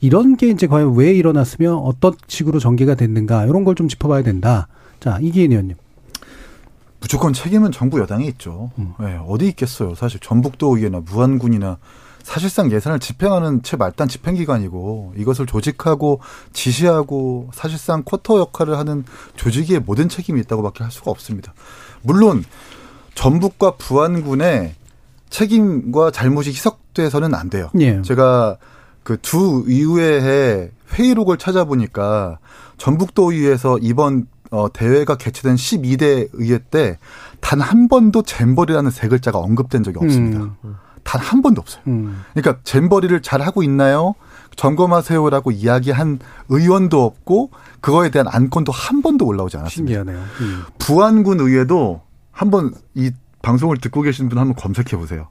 이런 0.00 0.36
게 0.36 0.48
이제 0.48 0.66
과연 0.68 0.94
왜 0.94 1.12
일어났으며 1.12 1.76
어떤 1.76 2.12
식으로 2.28 2.58
전개가 2.60 2.94
됐는가 2.94 3.46
이런 3.46 3.64
걸 3.64 3.74
좀 3.74 3.88
짚어봐야 3.88 4.22
된다. 4.22 4.68
자 5.00 5.18
이기인 5.20 5.50
의원님. 5.52 5.76
무조건 7.00 7.32
책임은 7.32 7.72
정부 7.72 7.98
여당에 7.98 8.26
있죠. 8.26 8.70
음. 8.78 8.92
네, 9.00 9.18
어디 9.26 9.46
있겠어요. 9.48 9.94
사실 9.94 10.20
전북도 10.20 10.76
의회나 10.76 11.00
무안군이나 11.00 11.78
사실상 12.30 12.70
예산을 12.70 13.00
집행하는 13.00 13.64
최말단 13.64 14.06
집행기관이고 14.06 15.14
이것을 15.16 15.46
조직하고 15.46 16.20
지시하고 16.52 17.50
사실상 17.52 18.04
쿼터 18.04 18.38
역할을 18.38 18.78
하는 18.78 19.04
조직의 19.34 19.80
모든 19.80 20.08
책임이 20.08 20.40
있다고밖에 20.42 20.84
할 20.84 20.92
수가 20.92 21.10
없습니다. 21.10 21.52
물론 22.02 22.44
전북과 23.16 23.72
부안군의 23.78 24.76
책임과 25.28 26.12
잘못이 26.12 26.50
희석돼서는 26.50 27.34
안 27.34 27.50
돼요. 27.50 27.68
예. 27.80 28.00
제가 28.02 28.58
그 29.02 29.16
두 29.16 29.64
의회의 29.66 30.70
회의록을 30.92 31.36
찾아보니까 31.36 32.38
전북도 32.78 33.32
의회에서 33.32 33.78
이번 33.82 34.28
어, 34.52 34.72
대회가 34.72 35.16
개최된 35.16 35.56
12대 35.56 36.28
의회 36.34 36.58
때 36.58 36.96
단 37.40 37.60
한 37.60 37.88
번도 37.88 38.22
잼버리라는 38.22 38.92
세 38.92 39.08
글자가 39.08 39.38
언급된 39.40 39.82
적이 39.82 39.98
없습니다. 40.04 40.54
음. 40.64 40.76
단 41.10 41.20
한 41.20 41.42
번도 41.42 41.60
없어요. 41.60 41.82
음. 41.88 42.22
그러니까 42.34 42.62
잼버리를 42.62 43.20
잘 43.22 43.40
하고 43.40 43.62
있나요? 43.64 44.14
점검하세요라고 44.56 45.50
이야기한 45.50 46.20
의원도 46.48 47.02
없고 47.04 47.50
그거에 47.80 48.10
대한 48.10 48.28
안건도 48.28 48.70
한 48.72 49.02
번도 49.02 49.26
올라오지 49.26 49.56
않았습니다. 49.56 49.98
신기하네요. 49.98 50.24
음. 50.40 50.62
부안군 50.78 51.40
의회도 51.40 52.00
한번 52.30 52.72
이 52.94 53.10
방송을 53.42 53.78
듣고 53.78 54.02
계신 54.02 54.28
분 54.28 54.38
한번 54.38 54.54
검색해 54.54 54.96
보세요. 54.96 55.28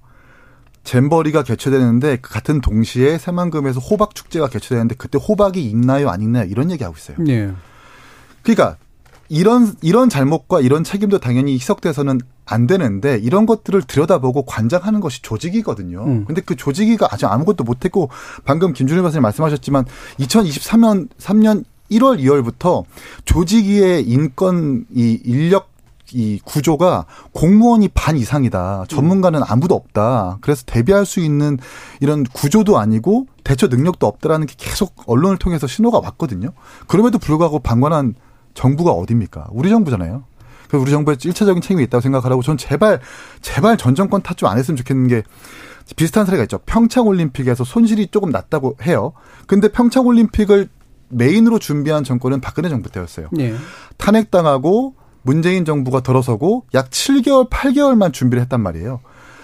잼버리가 0.83 1.43
개최되는데 1.43 2.17
그 2.17 2.31
같은 2.33 2.59
동시에 2.61 3.17
새만금에서 3.17 3.79
호박 3.79 4.15
축제가 4.15 4.47
개최되는데 4.47 4.95
그때 4.95 5.17
호박이 5.17 5.63
있나요 5.63 6.09
안 6.09 6.21
있나요 6.21 6.45
이런 6.45 6.71
얘기 6.71 6.83
하고 6.83 6.95
있어요. 6.97 7.17
예. 7.27 7.53
그러니까 8.43 8.77
이런 9.29 9.75
이런 9.81 10.09
잘못과 10.09 10.61
이런 10.61 10.83
책임도 10.83 11.19
당연히 11.19 11.53
희석돼서는 11.53 12.19
안 12.49 12.67
되는데 12.67 13.17
이런 13.17 13.45
것들을 13.45 13.81
들여다보고 13.83 14.43
관장하는 14.43 14.99
것이 14.99 15.21
조직이거든요. 15.21 16.03
음. 16.03 16.25
근데 16.25 16.41
그 16.41 16.55
조직이가 16.55 17.07
아직 17.11 17.25
아무것도 17.25 17.63
못했고 17.63 18.09
방금 18.45 18.73
김준일 18.73 19.03
박사님 19.03 19.21
말씀하셨지만 19.23 19.85
2023년 20.19 21.09
3년 21.17 21.63
1월 21.91 22.19
2월부터 22.19 22.83
조직위의 23.25 24.03
인권 24.07 24.85
이 24.93 25.19
인력 25.23 25.69
이 26.11 26.39
구조가 26.43 27.05
공무원이 27.33 27.89
반 27.89 28.17
이상이다. 28.17 28.85
전문가는 28.87 29.41
아무도 29.45 29.75
없다. 29.75 30.39
그래서 30.41 30.63
대비할 30.65 31.05
수 31.05 31.19
있는 31.19 31.59
이런 31.99 32.23
구조도 32.23 32.79
아니고 32.79 33.27
대처 33.43 33.67
능력도 33.67 34.07
없다라는 34.07 34.47
게 34.47 34.55
계속 34.57 34.93
언론을 35.05 35.37
통해서 35.37 35.67
신호가 35.67 35.99
왔거든요. 35.99 36.49
그럼에도 36.87 37.19
불구하고 37.19 37.59
방관한 37.59 38.15
정부가 38.55 38.91
어딥니까? 38.91 39.47
우리 39.51 39.69
정부잖아요. 39.69 40.23
그래서 40.69 40.81
우리 40.81 40.91
정부에 40.91 41.15
1차적인 41.15 41.61
책임이 41.61 41.83
있다고 41.83 42.01
생각하라고 42.01 42.41
전 42.41 42.55
제발 42.57 43.01
제발 43.41 43.75
전 43.77 43.95
정권 43.95 44.21
탓 44.21 44.37
좀 44.37 44.47
안 44.47 44.57
했으면 44.57 44.77
좋겠는 44.77 45.07
게 45.07 45.23
비슷한 45.95 46.25
사례가 46.25 46.43
있죠. 46.43 46.59
평창 46.65 47.07
올림픽에서 47.07 47.63
손실이 47.63 48.07
조금 48.11 48.29
났다고 48.29 48.77
해요. 48.83 49.13
근데 49.47 49.67
평창 49.69 50.05
올림픽을 50.05 50.69
메인으로 51.09 51.57
준비한 51.57 52.03
정권은 52.03 52.39
박근혜 52.39 52.69
정부 52.69 52.91
때였어요. 52.91 53.29
예. 53.39 53.55
탄핵당하고 53.97 54.93
문재인 55.23 55.65
정부가 55.65 56.01
들어서고 56.01 56.65
약 56.73 56.89
7개월, 56.91 57.49
8개월만 57.49 58.13
준비를 58.13 58.41
했단 58.43 58.61
말이에요. 58.61 58.99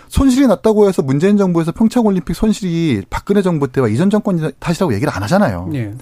손실이 0.09 0.47
났다고 0.47 0.87
해서 0.87 1.01
문재인 1.01 1.35
정부에서 1.37 1.71
평창 1.71 2.05
올림픽 2.05 2.35
손실이 2.35 3.03
박근혜 3.09 3.41
정부 3.41 3.67
때와 3.71 3.87
이전 3.87 4.09
정권 4.09 4.51
탓이라고 4.59 4.93
얘기를 4.93 5.11
안 5.13 5.23
하잖아요. 5.23 5.69
예. 5.73 5.93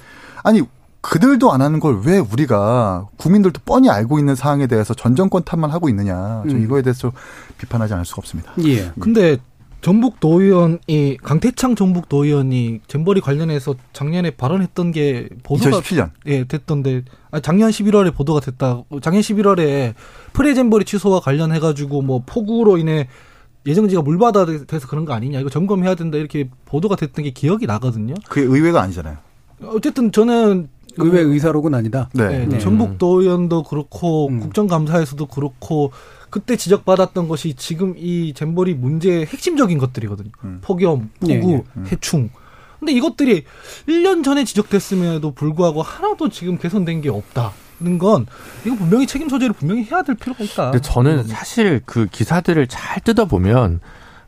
아니 0.44 0.62
그들도 1.04 1.52
안 1.52 1.62
하는 1.62 1.80
걸 1.82 2.02
왜 2.06 2.18
우리가 2.18 3.08
국민들도 3.18 3.60
뻔히 3.66 3.90
알고 3.90 4.20
있는 4.20 4.36
사항에 4.36 4.68
대해서 4.68 4.94
전 4.94 5.16
정권 5.16 5.44
탓만 5.44 5.70
하고 5.70 5.90
있느냐. 5.90 6.44
저 6.50 6.56
음. 6.56 6.64
이거에 6.64 6.82
대해서 6.82 7.12
비판하지 7.58 7.94
않을 7.94 8.06
수가 8.06 8.20
없습니다. 8.20 8.54
예. 8.66 8.90
근데 9.00 9.38
전북 9.82 10.22
도의원이 10.22 11.18
강태창 11.22 11.76
전북 11.76 12.08
도의원이 12.08 12.80
잼버리 12.88 13.20
관련해서 13.20 13.76
작년에 13.92 14.32
발언했던 14.32 14.92
게 14.94 15.28
보도가 15.44 15.82
2017년. 15.82 16.10
예 16.28 16.46
됐던데 16.46 17.04
아 17.32 17.42
작년 17.42 17.70
11월에 17.70 18.16
보도가 18.16 18.40
됐다. 18.40 18.84
작년 19.02 19.22
11월에 19.22 19.94
프레 20.32 20.54
잼버리 20.54 20.86
취소와 20.86 21.20
관련해 21.20 21.60
가지고 21.60 22.02
뭐 22.02 22.24
폭우로 22.26 22.78
인해 22.78 23.10
예정지가 23.66 24.02
물바다 24.04 24.46
돼서 24.68 24.88
그런 24.88 25.04
거 25.04 25.14
아니냐 25.14 25.40
이거 25.42 25.50
점검해야 25.50 25.96
된다 25.96 26.18
이렇게 26.18 26.50
보도가 26.66 26.96
됐던 26.96 27.24
게 27.24 27.32
기억이 27.32 27.66
나거든요. 27.66 28.14
그게 28.30 28.42
의외가 28.48 28.82
아니잖아요. 28.82 29.18
어쨌든 29.66 30.12
저는 30.14 30.70
의회 30.98 31.22
의사록은 31.22 31.74
아니다. 31.74 32.10
네. 32.14 32.28
네, 32.28 32.46
네. 32.46 32.60
전북 32.60 32.98
도 32.98 33.22
의원도 33.22 33.64
그렇고 33.64 34.28
음. 34.28 34.40
국정감사에서도 34.40 35.26
그렇고 35.28 35.92
그때 36.30 36.56
지적받았던 36.56 37.28
것이 37.28 37.54
지금 37.56 37.94
이 37.98 38.34
잼버리 38.34 38.74
문제의 38.74 39.26
핵심적인 39.26 39.78
것들이거든요. 39.78 40.32
음. 40.44 40.60
폭염, 40.62 41.10
예, 41.28 41.40
폭우, 41.40 41.54
예. 41.54 41.64
음. 41.78 41.86
해충. 41.92 42.30
근데 42.80 42.92
이것들이 42.94 43.46
1년 43.88 44.24
전에 44.24 44.44
지적됐음에도 44.44 45.32
불구하고 45.32 45.82
하나도 45.82 46.30
지금 46.30 46.58
개선된 46.58 47.02
게 47.02 47.10
없다 47.10 47.54
는 47.80 47.98
건 47.98 48.26
이거 48.66 48.76
분명히 48.76 49.06
책임 49.08 49.30
소재를 49.30 49.54
분명히 49.54 49.84
해야 49.84 50.04
될 50.04 50.16
필요가 50.16 50.44
있다. 50.44 50.72
근데 50.72 50.82
저는 50.82 51.24
사실 51.28 51.82
그 51.86 52.08
기사들을 52.08 52.68
잘 52.68 53.02
뜯어 53.02 53.26
보면 53.26 53.80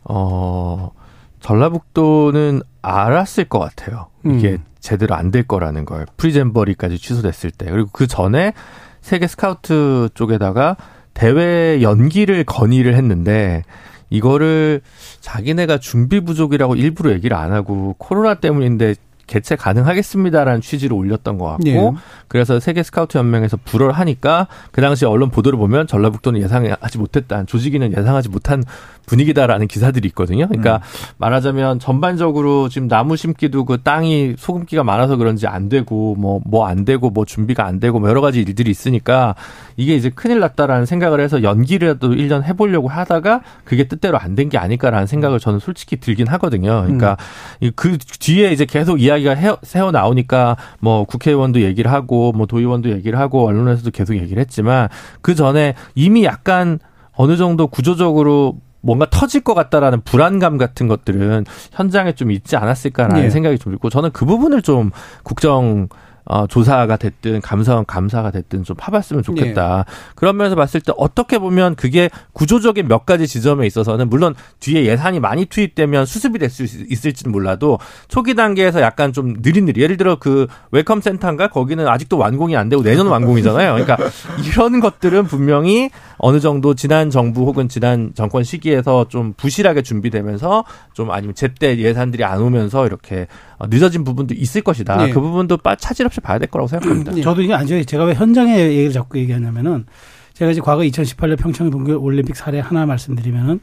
어 0.03 0.91
전라북도는 1.39 2.61
알았을 2.81 3.45
것 3.45 3.59
같아요. 3.59 4.07
이게 4.25 4.53
음. 4.53 4.63
제대로 4.85 5.15
안 5.15 5.31
될 5.31 5.43
거라는 5.43 5.83
걸 5.85 6.05
프리잼버리까지 6.17 6.99
취소됐을 6.99 7.49
때. 7.51 7.65
그리고 7.65 7.89
그 7.91 8.05
전에 8.07 8.53
세계 9.01 9.25
스카우트 9.27 10.09
쪽에다가 10.13 10.77
대회 11.15 11.81
연기를 11.81 12.43
건의를 12.43 12.93
했는데 12.95 13.63
이거를 14.11 14.81
자기네가 15.21 15.79
준비 15.79 16.19
부족이라고 16.19 16.75
일부러 16.75 17.11
얘기를 17.11 17.35
안 17.35 17.51
하고 17.51 17.95
코로나 17.97 18.35
때문인데 18.35 18.93
개최 19.27 19.55
가능하겠습니다라는 19.55 20.61
취지로 20.61 20.95
올렸던 20.97 21.37
것 21.37 21.45
같고 21.45 21.65
예. 21.67 21.91
그래서 22.27 22.59
세계 22.59 22.83
스카우트 22.83 23.17
연맹에서 23.17 23.57
불허를 23.63 23.91
하니까 23.91 24.47
그 24.71 24.81
당시 24.81 25.05
언론 25.05 25.29
보도를 25.29 25.57
보면 25.57 25.87
전라북도는 25.87 26.41
예상하지 26.41 26.97
못했다 26.97 27.43
조직위는 27.45 27.95
예상하지 27.97 28.29
못한 28.29 28.63
분위기다라는 29.05 29.67
기사들이 29.67 30.07
있거든요. 30.09 30.47
그러니까 30.47 30.81
말하자면 31.17 31.77
전반적으로 31.79 32.69
지금 32.69 32.87
나무 32.87 33.15
심기도 33.15 33.63
그 33.63 33.79
땅이 33.81 34.33
소금기가 34.37 34.83
많아서 34.83 35.15
그런지 35.15 35.47
안 35.47 35.69
되고 35.69 36.15
뭐 36.15 36.41
뭐 36.45 36.65
안 36.65 36.83
되고 36.85 37.09
뭐 37.11 37.25
준비가 37.25 37.65
안 37.65 37.79
되고 37.79 37.99
뭐 37.99 38.09
여러 38.09 38.19
가지 38.21 38.41
일들이 38.41 38.71
있으니까 38.71 39.35
이게 39.77 39.95
이제 39.95 40.09
큰일 40.09 40.39
났다라는 40.39 40.85
생각을 40.87 41.19
해서 41.19 41.43
연기라도 41.43 42.09
1년 42.09 42.43
해보려고 42.43 42.87
하다가 42.87 43.41
그게 43.63 43.87
뜻대로 43.87 44.17
안 44.17 44.35
된 44.35 44.49
게 44.49 44.57
아닐까라는 44.57 45.07
생각을 45.07 45.39
저는 45.39 45.59
솔직히 45.59 45.95
들긴 45.97 46.27
하거든요. 46.27 46.81
그러니까 46.83 47.15
이그 47.61 47.97
뒤에 47.99 48.51
이제 48.51 48.65
계속 48.65 49.01
이야기 49.01 49.14
가 49.23 49.31
해- 49.35 49.55
새어 49.63 49.91
나오니까 49.91 50.57
뭐 50.79 51.03
국회의원도 51.05 51.61
얘기를 51.61 51.91
하고 51.91 52.31
뭐 52.33 52.45
도의원도 52.45 52.89
얘기를 52.89 53.17
하고 53.19 53.47
언론에서도 53.47 53.91
계속 53.91 54.15
얘기를 54.15 54.39
했지만 54.41 54.89
그 55.21 55.35
전에 55.35 55.75
이미 55.95 56.23
약간 56.25 56.79
어느 57.13 57.37
정도 57.37 57.67
구조적으로 57.67 58.57
뭔가 58.81 59.07
터질 59.09 59.41
것 59.41 59.53
같다라는 59.55 60.01
불안감 60.01 60.57
같은 60.57 60.87
것들은 60.87 61.45
현장에 61.71 62.11
좀 62.11 62.29
있지 62.29 62.55
않았을까라는 62.55 63.23
예. 63.23 63.29
생각이 63.31 63.57
좀 63.57 63.71
들고 63.71 63.89
저는 63.89 64.11
그 64.11 64.25
부분을 64.25 64.61
좀 64.61 64.91
국정 65.23 65.87
어, 66.25 66.47
조사가 66.47 66.97
됐든 66.97 67.41
감사원 67.41 67.85
감사가 67.85 68.31
됐든 68.31 68.63
좀 68.63 68.75
파봤으면 68.75 69.21
좋겠다. 69.23 69.85
그런 70.15 70.35
면에서 70.37 70.55
봤을 70.55 70.81
때 70.81 70.91
어떻게 70.97 71.37
보면 71.37 71.75
그게 71.75 72.09
구조적인 72.33 72.87
몇 72.87 73.05
가지 73.05 73.27
지점에 73.27 73.67
있어서는 73.67 74.09
물론 74.09 74.33
뒤에 74.59 74.85
예산이 74.85 75.19
많이 75.19 75.45
투입되면 75.45 76.05
수습이 76.05 76.39
될 76.39 76.49
수 76.49 76.63
있을지는 76.63 77.31
몰라도 77.31 77.79
초기 78.07 78.33
단계에서 78.33 78.81
약간 78.81 79.13
좀 79.13 79.33
느릿느릿 79.41 79.77
예를 79.77 79.97
들어 79.97 80.17
그 80.17 80.47
welcome 80.71 81.01
센터인가 81.01 81.49
거기는 81.49 81.85
아직도 81.87 82.17
완공이 82.17 82.55
안 82.55 82.69
되고 82.69 82.81
내년 82.81 83.07
완공이잖아요. 83.07 83.73
그러니까 83.73 83.97
이런 84.45 84.79
것들은 84.79 85.25
분명히 85.25 85.89
어느 86.17 86.39
정도 86.39 86.73
지난 86.75 87.09
정부 87.09 87.41
혹은 87.45 87.67
지난 87.67 88.11
정권 88.15 88.43
시기에서 88.43 89.07
좀 89.09 89.33
부실하게 89.37 89.81
준비되면서 89.81 90.63
좀 90.93 91.11
아니면 91.11 91.35
제때 91.35 91.77
예산들이 91.77 92.23
안 92.23 92.41
오면서 92.41 92.85
이렇게 92.87 93.27
어, 93.54 93.54
늦어진 93.69 94.03
부분도 94.03 94.33
있을 94.35 94.61
것이다. 94.61 94.97
네. 94.97 95.09
그 95.11 95.19
부분도 95.21 95.57
빠- 95.57 95.75
차질 95.75 96.05
없이 96.05 96.19
봐야 96.21 96.37
될 96.39 96.49
거라고 96.49 96.67
생각합니다. 96.67 97.17
예. 97.17 97.21
저도 97.21 97.41
이게 97.41 97.53
아니죠. 97.53 97.81
제가 97.83 98.03
왜 98.05 98.13
현장의 98.13 98.59
얘기를 98.71 98.91
자꾸 98.91 99.17
얘기하냐면은 99.19 99.85
제가 100.33 100.51
이제 100.51 100.61
과거 100.61 100.81
2018년 100.81 101.37
평창 101.37 101.69
동계 101.69 101.93
올림픽 101.93 102.35
사례 102.35 102.59
하나 102.59 102.85
말씀드리면은 102.85 103.59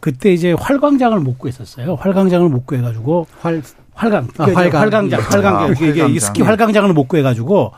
그때 0.00 0.32
이제 0.32 0.52
활광장을 0.52 1.18
못 1.20 1.38
구했었어요. 1.38 1.94
활광장을 1.94 2.48
못 2.48 2.66
구해가지고 2.66 3.26
활 3.40 3.62
활강, 3.94 4.28
아, 4.38 4.44
활강. 4.44 4.80
활광장, 4.80 5.20
아, 5.20 5.22
활광장, 5.24 5.72
이게, 5.72 5.88
이게 5.90 6.00
활광장. 6.00 6.18
스키 6.20 6.42
활광장을 6.42 6.92
못 6.94 7.04
구해가지고 7.08 7.72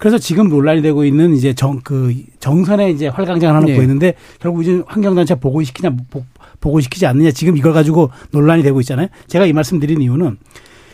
그래서 0.00 0.18
지금 0.18 0.48
논란이 0.48 0.82
되고 0.82 1.04
있는 1.04 1.34
이제 1.34 1.52
정 1.54 1.80
그 1.84 2.14
정선에 2.40 2.90
이제 2.90 3.06
활강장을 3.08 3.54
하나 3.54 3.66
예. 3.68 3.76
보이는데 3.76 4.14
결국 4.40 4.62
이제 4.62 4.82
환경단체 4.86 5.36
보고시키냐 5.36 5.90
보- 6.10 6.24
보고시키지 6.60 7.06
않느냐 7.06 7.30
지금 7.30 7.56
이걸 7.56 7.72
가지고 7.72 8.10
논란이 8.32 8.62
되고 8.64 8.80
있잖아요. 8.80 9.08
제가 9.28 9.46
이 9.46 9.52
말씀 9.52 9.78
드린 9.78 10.00
이유는 10.02 10.36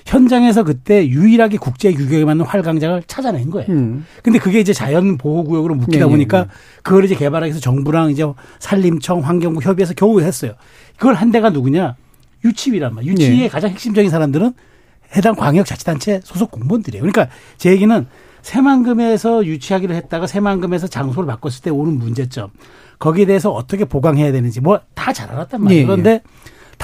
현장에서 0.06 0.64
그때 0.64 1.08
유일하게 1.08 1.56
국제 1.56 1.92
규격에 1.92 2.24
맞는 2.24 2.44
활강장을 2.44 3.04
찾아낸 3.06 3.50
거예요. 3.50 3.66
음. 3.70 4.04
근데 4.22 4.38
그게 4.38 4.60
이제 4.60 4.72
자연 4.72 5.16
보호 5.16 5.44
구역으로 5.44 5.74
묶이다 5.76 5.98
예, 5.98 6.02
예, 6.02 6.10
보니까 6.10 6.38
예. 6.40 6.46
그걸 6.82 7.04
이제 7.04 7.14
개발하기 7.14 7.50
위해서 7.50 7.60
정부랑 7.60 8.10
이제 8.10 8.24
산림청, 8.58 9.20
환경부 9.20 9.62
협의해서 9.62 9.94
겨우 9.94 10.20
했어요. 10.20 10.52
그걸 10.98 11.14
한 11.14 11.30
데가 11.30 11.50
누구냐? 11.50 11.96
유치위란 12.44 12.94
말이에요. 12.94 13.12
유치위의 13.12 13.42
예. 13.44 13.48
가장 13.48 13.70
핵심적인 13.70 14.10
사람들은 14.10 14.52
해당 15.16 15.34
광역자치단체 15.36 16.20
소속 16.24 16.50
공무원들이에요. 16.50 17.00
그러니까 17.02 17.28
제 17.56 17.70
얘기는 17.70 18.06
새만금에서 18.42 19.46
유치하기로 19.46 19.94
했다가 19.94 20.26
새만금에서 20.26 20.86
장소를 20.86 21.26
바꿨을 21.26 21.62
때 21.62 21.70
오는 21.70 21.98
문제점 21.98 22.50
거기에 22.98 23.24
대해서 23.24 23.50
어떻게 23.50 23.84
보강해야 23.86 24.32
되는지 24.32 24.60
뭐 24.60 24.80
다 24.94 25.12
잘 25.12 25.30
알았단 25.30 25.62
말이에요. 25.62 25.78
예, 25.78 25.82
예. 25.82 25.86
그런데 25.86 26.22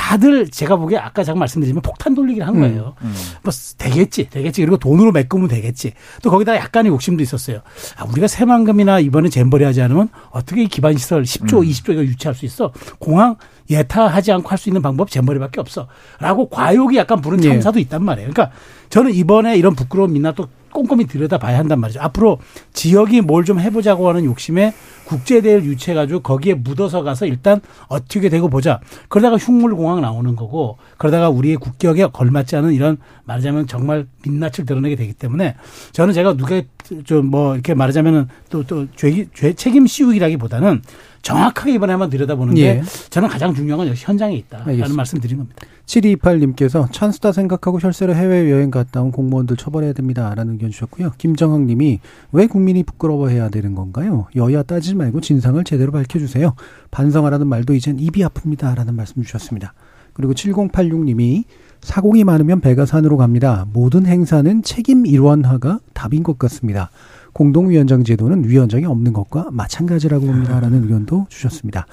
다들 0.01 0.49
제가 0.49 0.77
보기에 0.77 0.97
아까 0.97 1.23
제가 1.23 1.39
말씀드리면 1.39 1.83
폭탄 1.83 2.15
돌리기를 2.15 2.47
한 2.49 2.59
거예요. 2.59 2.95
뭐 3.43 3.53
되겠지, 3.77 4.31
되겠지. 4.31 4.63
그리고 4.63 4.79
돈으로 4.79 5.13
메꾸면 5.13 5.47
되겠지. 5.47 5.93
또 6.23 6.31
거기다가 6.31 6.59
약간의 6.59 6.91
욕심도 6.91 7.23
있었어요. 7.23 7.61
아, 7.99 8.05
우리가 8.05 8.27
새만금이나 8.27 9.01
이번에 9.01 9.29
잼버리 9.29 9.63
하지 9.63 9.83
않으면 9.83 10.09
어떻게 10.31 10.63
이 10.63 10.69
기반 10.69 10.97
시설 10.97 11.23
10조, 11.23 11.69
20조 11.69 11.93
이거 11.93 12.03
유치할 12.03 12.35
수 12.35 12.47
있어? 12.47 12.73
공항 12.99 13.37
예타하지 13.69 14.33
않고 14.33 14.49
할 14.49 14.59
수 14.61 14.71
있는 14.71 14.81
방법 14.83 15.11
잼버리밖에 15.11 15.61
없어. 15.61 15.87
라고 16.19 16.49
과욕이 16.49 16.97
약간 16.97 17.21
부른 17.21 17.45
예. 17.45 17.49
참사도 17.51 17.79
있단 17.79 18.03
말이에요. 18.03 18.31
그러니까 18.31 18.55
저는 18.89 19.15
이번에 19.15 19.57
이런 19.57 19.75
부끄러운 19.75 20.13
민낯 20.15 20.35
또 20.35 20.49
꼼꼼히 20.73 21.07
들여다봐야 21.07 21.59
한단 21.59 21.81
말이죠. 21.81 22.01
앞으로 22.01 22.39
지역이 22.73 23.21
뭘 23.23 23.45
좀 23.45 23.59
해보자고 23.59 24.09
하는 24.09 24.25
욕심에 24.25 24.73
국제대회를 25.07 25.65
유치해가지고 25.65 26.21
거기에 26.21 26.55
묻어서 26.55 27.03
가서 27.03 27.27
일단 27.27 27.61
어떻게 27.89 28.29
되고 28.29 28.49
보자. 28.49 28.81
그러다가 29.09 29.37
흉물공항 29.39 30.01
나오는 30.01 30.37
거고 30.37 30.77
그러다가 30.99 31.31
우리의 31.31 31.57
국격에 31.57 32.07
걸맞지 32.07 32.55
않은 32.57 32.73
이런 32.75 32.99
말하자면 33.25 33.67
정말 33.67 34.07
민낯을 34.25 34.67
드러내게 34.67 34.95
되기 34.97 35.13
때문에 35.15 35.57
저는 35.93 36.15
제가 36.15 36.35
누가 36.37 36.61
좀 37.05 37.31
뭐 37.31 37.55
이렇게 37.55 37.75
말하자면은 37.75 38.29
또 38.51 38.63
또 38.65 38.87
죄 38.97 39.27
책임 39.55 39.87
씌우기라기보다는 39.87 40.83
정확하게 41.23 41.75
이번에 41.75 41.93
한번 41.93 42.11
들여다보는데 42.11 42.61
예. 42.63 42.83
저는 43.11 43.29
가장 43.29 43.55
중요한 43.55 43.79
건 43.79 43.89
역시 43.89 44.05
현장에 44.07 44.35
있다라는 44.37 44.71
알겠습니다. 44.73 44.97
말씀 44.97 45.21
드린 45.21 45.39
겁니다. 45.39 45.63
7228님께서 45.91 46.91
찬스다 46.93 47.33
생각하고 47.33 47.81
혈세로 47.81 48.15
해외여행 48.15 48.71
갔다 48.71 49.03
온 49.03 49.11
공무원들 49.11 49.57
처벌해야 49.57 49.93
됩니다. 49.93 50.33
라는 50.35 50.55
의견 50.55 50.71
주셨고요. 50.71 51.13
김정학 51.19 51.63
님이 51.63 52.01
왜 52.33 52.47
국민이 52.47 52.85
부끄러워해야 52.85 53.49
되는 53.49 53.75
건가요? 53.75 54.27
여야 54.37 54.63
따지지 54.63 54.95
말고 54.95 55.21
진상을 55.21 55.63
제대로 55.65 55.91
밝혀주세요. 55.91 56.55
반성하라는 56.91 57.47
말도 57.47 57.75
이젠 57.75 57.99
입이 57.99 58.21
아픕니다. 58.25 58.75
라는 58.77 58.95
말씀 58.95 59.23
주셨습니다. 59.23 59.75
그리고 60.13 60.35
7086 60.35 61.05
님이 61.05 61.45
사공이 61.81 62.25
많으면 62.25 62.61
배가 62.61 62.87
산으로 62.87 63.17
갑니다. 63.17 63.67
모든 63.73 64.07
행사는 64.07 64.63
책임 64.63 65.07
일원화가 65.07 65.81
답인 65.95 66.23
것 66.23 66.39
같습니다. 66.39 66.91
공동위원장 67.33 68.05
제도는 68.05 68.49
위원장이 68.49 68.85
없는 68.85 69.13
것과 69.13 69.49
마찬가지라고 69.51 70.27
봅니다. 70.27 70.61
라는 70.61 70.83
의견도 70.83 71.27
주셨습니다. 71.31 71.87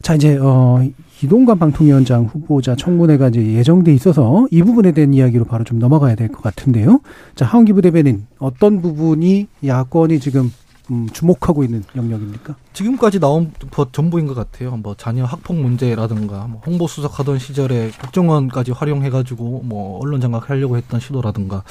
자, 0.00 0.14
이제, 0.14 0.38
어, 0.40 0.82
이동관 1.22 1.58
방통위원장 1.58 2.24
후보자 2.24 2.74
청문회가 2.74 3.28
이제 3.28 3.40
예정돼 3.40 3.94
있어서 3.94 4.46
이 4.50 4.62
부분에 4.62 4.92
대한 4.92 5.14
이야기로 5.14 5.44
바로 5.44 5.64
좀 5.64 5.78
넘어가야 5.78 6.14
될 6.16 6.28
것 6.28 6.42
같은데요. 6.42 7.00
자, 7.34 7.44
하원기 7.46 7.72
부대변인, 7.74 8.26
어떤 8.38 8.80
부분이 8.82 9.46
야권이 9.64 10.18
지금, 10.20 10.50
음, 10.90 11.08
주목하고 11.12 11.62
있는 11.62 11.84
영역입니까? 11.94 12.56
지금까지 12.72 13.20
나온 13.20 13.52
것 13.70 13.92
전부인 13.92 14.26
것 14.26 14.34
같아요. 14.34 14.76
뭐 14.76 14.94
자녀 14.96 15.24
학폭 15.24 15.56
문제라든가 15.56 16.48
뭐 16.48 16.60
홍보 16.66 16.88
수석 16.88 17.18
하던 17.20 17.38
시절에 17.38 17.90
국정원까지 18.00 18.72
활용해가지고 18.72 19.62
뭐 19.64 20.00
언론 20.02 20.20
장악하려고 20.20 20.76
했던 20.76 20.98
시도라든가 21.00 21.62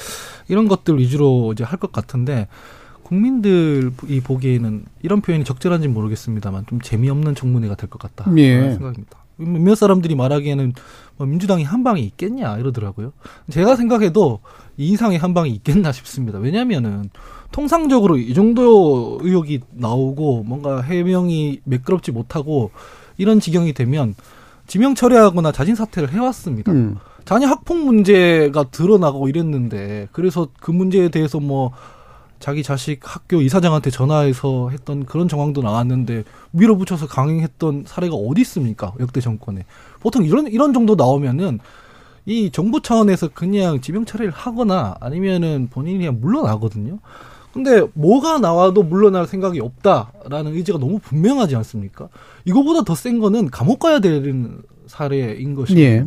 이런 0.48 0.66
것들 0.68 0.98
위주로 0.98 1.52
이제 1.52 1.62
할 1.64 1.78
것 1.78 1.92
같은데 1.92 2.46
국민들이 3.02 4.20
보기에는 4.22 4.84
이런 5.02 5.20
표현이 5.20 5.44
적절한지 5.44 5.88
는 5.88 5.94
모르겠습니다만 5.94 6.64
좀 6.68 6.80
재미없는 6.80 7.34
청문회가 7.34 7.74
될 7.74 7.90
것 7.90 7.98
같다. 8.00 8.30
예. 8.38 8.70
생각입니다. 8.72 9.18
몇몇 9.46 9.74
사람들이 9.74 10.14
말하기에는 10.14 10.72
뭐 11.16 11.26
민주당이 11.26 11.64
한 11.64 11.84
방이 11.84 12.02
있겠냐 12.02 12.58
이러더라고요. 12.58 13.12
제가 13.50 13.76
생각해도 13.76 14.40
이 14.76 14.90
이상의 14.90 15.18
한 15.18 15.34
방이 15.34 15.50
있겠나 15.50 15.92
싶습니다. 15.92 16.38
왜냐하면은 16.38 17.10
통상적으로 17.50 18.16
이 18.16 18.32
정도 18.34 19.18
의혹이 19.20 19.60
나오고 19.70 20.44
뭔가 20.44 20.80
해명이 20.80 21.60
매끄럽지 21.64 22.10
못하고 22.10 22.70
이런 23.18 23.40
지경이 23.40 23.74
되면 23.74 24.14
지명 24.66 24.94
철회하거나 24.94 25.52
자진 25.52 25.74
사퇴를 25.74 26.12
해왔습니다. 26.12 26.72
음. 26.72 26.96
자녀 27.24 27.46
학폭 27.46 27.78
문제가 27.78 28.64
드러나고 28.64 29.28
이랬는데 29.28 30.08
그래서 30.12 30.48
그 30.60 30.70
문제에 30.70 31.08
대해서 31.08 31.38
뭐 31.38 31.72
자기 32.42 32.64
자식 32.64 32.98
학교 33.04 33.40
이사장한테 33.40 33.90
전화해서 33.90 34.70
했던 34.70 35.06
그런 35.06 35.28
정황도 35.28 35.62
나왔는데 35.62 36.24
밀어붙여서 36.50 37.06
강행했던 37.06 37.84
사례가 37.86 38.16
어디 38.16 38.40
있습니까? 38.40 38.94
역대 38.98 39.20
정권에. 39.20 39.64
보통 40.00 40.24
이런 40.24 40.48
이런 40.48 40.72
정도 40.72 40.96
나오면은 40.96 41.60
이 42.26 42.50
정부 42.50 42.82
차원에서 42.82 43.28
그냥 43.28 43.80
지명 43.80 44.04
처리를 44.04 44.32
하거나 44.32 44.96
아니면은 45.00 45.68
본인이 45.70 45.98
그냥 45.98 46.18
물러나거든요. 46.20 46.98
근데 47.52 47.86
뭐가 47.94 48.38
나와도 48.40 48.82
물러날 48.82 49.28
생각이 49.28 49.60
없다라는 49.60 50.52
의지가 50.54 50.78
너무 50.78 50.98
분명하지 50.98 51.54
않습니까? 51.54 52.08
이거보다 52.44 52.82
더 52.82 52.94
센 52.96 53.20
거는 53.20 53.50
감옥 53.50 53.78
가야 53.78 54.00
되는 54.00 54.62
사례인 54.88 55.54
것이거든요. 55.54 55.84
예. 55.84 56.04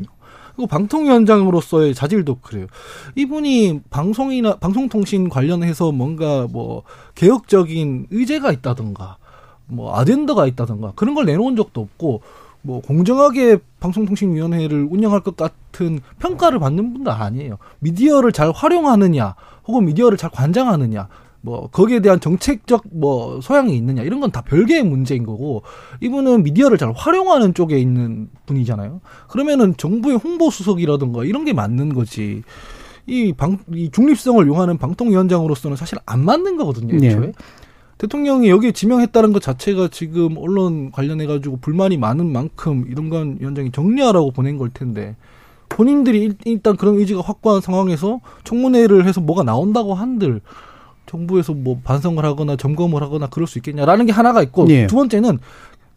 그리고 0.55 0.67
방통위원장으로서의 0.67 1.93
자질도 1.93 2.39
그래요. 2.39 2.67
이분이 3.15 3.81
방송이나 3.89 4.55
방송통신 4.55 5.29
관련해서 5.29 5.91
뭔가 5.91 6.47
뭐 6.49 6.83
개혁적인 7.15 8.07
의제가 8.09 8.51
있다던가 8.51 9.17
뭐 9.67 9.95
아젠다가 9.97 10.47
있다던가 10.47 10.93
그런 10.95 11.15
걸 11.15 11.25
내놓은 11.25 11.55
적도 11.55 11.81
없고 11.81 12.21
뭐 12.61 12.81
공정하게 12.81 13.57
방송통신위원회를 13.79 14.87
운영할 14.89 15.19
것 15.19 15.35
같은 15.37 15.99
평가를 16.19 16.59
받는 16.59 16.93
분도 16.93 17.11
아니에요. 17.11 17.57
미디어를 17.79 18.31
잘 18.31 18.51
활용하느냐 18.51 19.35
혹은 19.67 19.85
미디어를 19.85 20.17
잘 20.17 20.29
관장하느냐 20.31 21.07
뭐 21.45 21.67
거기에 21.71 21.99
대한 21.99 22.19
정책적 22.19 22.85
뭐 22.91 23.39
소양이 23.39 23.77
있느냐 23.77 24.01
이런 24.01 24.19
건 24.19 24.31
다 24.31 24.41
별개의 24.41 24.83
문제인 24.83 25.23
거고 25.25 25.61
이분은 26.01 26.41
미디어를 26.43 26.77
잘 26.79 26.91
활용하는 26.95 27.53
쪽에 27.53 27.77
있는 27.79 28.27
분이잖아요. 28.47 28.99
그러면은 29.29 29.77
정부의 29.77 30.17
홍보 30.17 30.49
수석이라든가 30.49 31.23
이런 31.23 31.45
게 31.45 31.53
맞는 31.53 31.93
거지. 31.93 32.41
이 33.07 33.31
방, 33.37 33.59
이 33.71 33.91
중립성을 33.91 34.45
요하는 34.47 34.79
방통위원장으로서는 34.79 35.77
사실 35.77 35.99
안 36.07 36.25
맞는 36.25 36.57
거거든요, 36.57 36.97
네. 36.97 37.07
애초에. 37.09 37.31
대통령이 37.99 38.49
여기에 38.49 38.71
지명했다는 38.71 39.31
것 39.31 39.41
자체가 39.43 39.87
지금 39.89 40.35
언론 40.37 40.91
관련해 40.91 41.27
가지고 41.27 41.57
불만이 41.57 41.97
많은 41.97 42.29
만큼 42.33 42.85
이동관 42.91 43.37
위원장이 43.39 43.71
정리하라고 43.71 44.31
보낸 44.31 44.57
걸 44.57 44.69
텐데 44.69 45.15
본인들이 45.69 46.19
일- 46.23 46.35
일단 46.45 46.75
그런 46.75 46.95
의지가 46.95 47.21
확고한 47.21 47.61
상황에서 47.61 48.19
청문회를 48.43 49.05
해서 49.07 49.21
뭐가 49.21 49.43
나온다고 49.43 49.93
한들 49.93 50.41
정부에서 51.15 51.53
뭐 51.53 51.79
반성을 51.83 52.23
하거나 52.23 52.55
점검을 52.55 53.01
하거나 53.01 53.27
그럴 53.27 53.47
수 53.47 53.57
있겠냐라는 53.59 54.05
게 54.05 54.11
하나가 54.11 54.41
있고 54.43 54.67
예. 54.69 54.87
두 54.87 54.95
번째는 54.95 55.39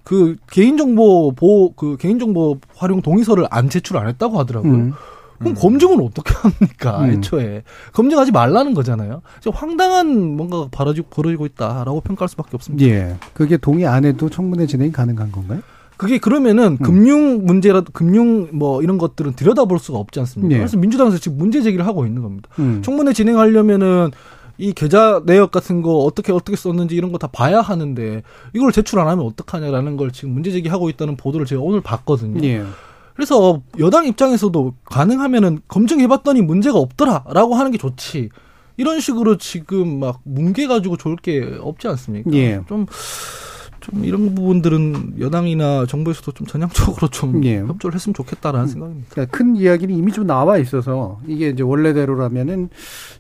그 0.04 0.36
개인정보 0.50 1.32
보호 1.32 1.72
그 1.72 1.96
개인정보 1.98 2.58
활용 2.76 3.02
동의서를 3.02 3.46
안 3.50 3.68
제출 3.68 3.96
안 3.98 4.08
했다고 4.08 4.38
하더라고요. 4.38 4.72
음. 4.72 4.92
그럼 5.38 5.54
검증은 5.54 6.00
어떻게 6.00 6.34
합니까? 6.34 7.04
음. 7.04 7.10
애초에 7.10 7.62
검증하지 7.92 8.32
말라는 8.32 8.74
거잖아요. 8.74 9.22
황당한 9.52 10.36
뭔가가 10.36 10.66
벌어지고, 10.70 11.08
벌어지고 11.10 11.46
있다라고 11.46 12.00
평가할 12.00 12.28
수밖에 12.28 12.50
없습니다. 12.54 12.86
예. 12.86 13.16
그게 13.34 13.56
동의 13.56 13.86
안 13.86 14.04
해도 14.04 14.28
청문회 14.28 14.66
진행이 14.66 14.90
가능한 14.90 15.30
건가요? 15.30 15.60
그게 15.96 16.18
그러면은 16.18 16.72
음. 16.72 16.76
금융 16.78 17.44
문제라 17.44 17.82
금융 17.92 18.48
뭐 18.52 18.82
이런 18.82 18.98
것들은 18.98 19.34
들여다볼 19.34 19.78
수가 19.78 19.98
없지 19.98 20.20
않습니까? 20.20 20.54
예. 20.54 20.58
그래서 20.58 20.76
민주당에서 20.76 21.18
지금 21.18 21.38
문제 21.38 21.60
제기를 21.60 21.86
하고 21.86 22.06
있는 22.06 22.22
겁니다. 22.22 22.48
음. 22.58 22.82
청문회 22.82 23.12
진행하려면은 23.12 24.10
이 24.58 24.72
계좌 24.72 25.22
내역 25.24 25.50
같은 25.52 25.82
거 25.82 25.98
어떻게 25.98 26.32
어떻게 26.32 26.56
썼는지 26.56 26.96
이런 26.96 27.12
거 27.12 27.18
다 27.18 27.28
봐야 27.28 27.60
하는데 27.60 28.22
이걸 28.52 28.72
제출 28.72 28.98
안 29.00 29.08
하면 29.08 29.24
어떡하냐라는 29.26 29.96
걸 29.96 30.10
지금 30.12 30.34
문제 30.34 30.50
제기하고 30.50 30.88
있다는 30.90 31.16
보도를 31.16 31.46
제가 31.46 31.62
오늘 31.62 31.80
봤거든요. 31.80 32.44
예. 32.46 32.64
그래서 33.14 33.62
여당 33.80 34.06
입장에서도 34.06 34.74
가능하면은 34.84 35.60
검증해봤더니 35.68 36.42
문제가 36.42 36.78
없더라라고 36.78 37.54
하는 37.56 37.70
게 37.72 37.78
좋지. 37.78 38.28
이런 38.76 39.00
식으로 39.00 39.38
지금 39.38 39.98
막 39.98 40.20
뭉개가지고 40.22 40.96
좋을 40.98 41.16
게 41.16 41.56
없지 41.60 41.88
않습니까? 41.88 42.30
예. 42.34 42.60
좀, 42.68 42.86
좀 43.90 44.04
이런 44.04 44.34
부분들은 44.34 45.14
여당이나 45.18 45.86
정부에서도 45.86 46.32
좀 46.32 46.46
전향적으로 46.46 47.08
좀 47.08 47.42
예. 47.44 47.60
협조를 47.60 47.94
했으면 47.94 48.14
좋겠다라는 48.14 48.68
생각입니다. 48.68 49.08
그러니까 49.10 49.36
큰 49.36 49.56
이야기는 49.56 49.94
이미 49.94 50.12
좀 50.12 50.26
나와 50.26 50.58
있어서 50.58 51.20
이게 51.26 51.48
이제 51.48 51.62
원래대로라면은 51.62 52.68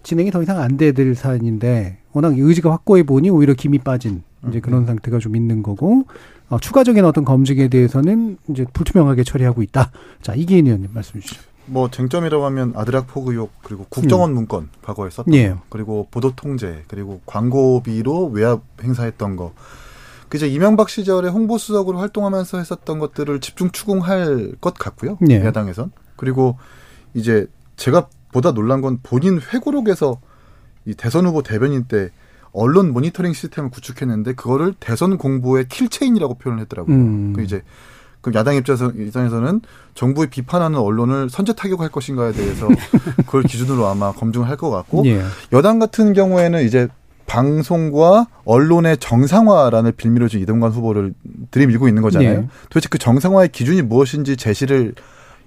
진행이 0.02 0.30
더 0.30 0.42
이상 0.42 0.58
안 0.58 0.76
돼야 0.76 0.92
사안인데 1.14 1.98
워낙 2.12 2.36
의지가 2.36 2.70
확고해 2.70 3.02
보니 3.04 3.30
오히려 3.30 3.54
김이 3.54 3.78
빠진 3.78 4.22
이제 4.48 4.60
그런 4.60 4.86
상태가 4.86 5.18
좀 5.18 5.36
있는 5.36 5.62
거고 5.62 6.04
어, 6.48 6.58
추가적인 6.58 7.04
어떤 7.04 7.24
검증에 7.24 7.68
대해서는 7.68 8.38
이제 8.48 8.64
불투명하게 8.72 9.24
처리하고 9.24 9.62
있다. 9.62 9.90
자 10.22 10.34
이기인 10.34 10.66
의원님 10.66 10.90
말씀 10.92 11.20
주시죠. 11.20 11.42
뭐 11.66 11.90
쟁점이라고 11.90 12.44
하면 12.46 12.72
아들 12.74 13.08
학폭 13.08 13.32
의혹 13.32 13.50
그리고 13.62 13.86
국정원 13.90 14.34
문건 14.34 14.70
과거에 14.82 15.10
썼던 15.10 15.34
예. 15.34 15.50
거 15.50 15.60
그리고 15.68 16.08
보도 16.10 16.34
통제 16.34 16.82
그리고 16.88 17.20
광고비로 17.26 18.28
외압 18.28 18.62
행사했던 18.82 19.36
거. 19.36 19.52
그 20.28 20.36
이제 20.36 20.46
이명박 20.48 20.88
시절에 20.88 21.28
홍보수석으로 21.28 21.98
활동하면서 21.98 22.58
했었던 22.58 22.98
것들을 22.98 23.40
집중 23.40 23.70
추궁할 23.70 24.52
것 24.60 24.74
같고요. 24.74 25.18
예. 25.30 25.44
야당에선. 25.44 25.92
그리고 26.16 26.56
이제 27.14 27.46
제가 27.76 28.08
보다 28.32 28.52
놀란 28.52 28.80
건 28.80 28.98
본인 29.02 29.40
회고록에서 29.40 30.20
이 30.84 30.94
대선 30.94 31.26
후보 31.26 31.42
대변인 31.42 31.84
때 31.84 32.10
언론 32.52 32.92
모니터링 32.92 33.32
시스템을 33.32 33.70
구축했는데 33.70 34.34
그거를 34.34 34.74
대선 34.80 35.18
공보의 35.18 35.68
킬체인이라고 35.68 36.34
표현을 36.34 36.62
했더라고요. 36.62 36.94
음. 36.96 37.32
그 37.34 37.42
이제 37.42 37.62
그 38.20 38.32
야당 38.34 38.56
입장에서 38.56 38.90
입장에서는 38.90 39.60
정부의 39.94 40.28
비판하는 40.28 40.78
언론을 40.78 41.30
선제 41.30 41.52
타격할 41.54 41.88
것인가에 41.90 42.32
대해서 42.32 42.66
그걸 43.26 43.44
기준으로 43.44 43.86
아마 43.86 44.12
검증을 44.12 44.48
할 44.48 44.56
것 44.56 44.70
같고 44.70 45.06
예. 45.06 45.22
여당 45.52 45.78
같은 45.78 46.12
경우에는 46.14 46.64
이제 46.64 46.88
방송과 47.28 48.26
언론의 48.44 48.96
정상화라는 48.98 49.92
빌미로 49.96 50.28
지금 50.28 50.42
이동관 50.42 50.72
후보를 50.72 51.14
들이밀고 51.52 51.86
있는 51.86 52.02
거잖아요. 52.02 52.40
네. 52.40 52.48
도대체 52.70 52.88
그 52.90 52.98
정상화의 52.98 53.50
기준이 53.50 53.82
무엇인지 53.82 54.36
제시를 54.36 54.94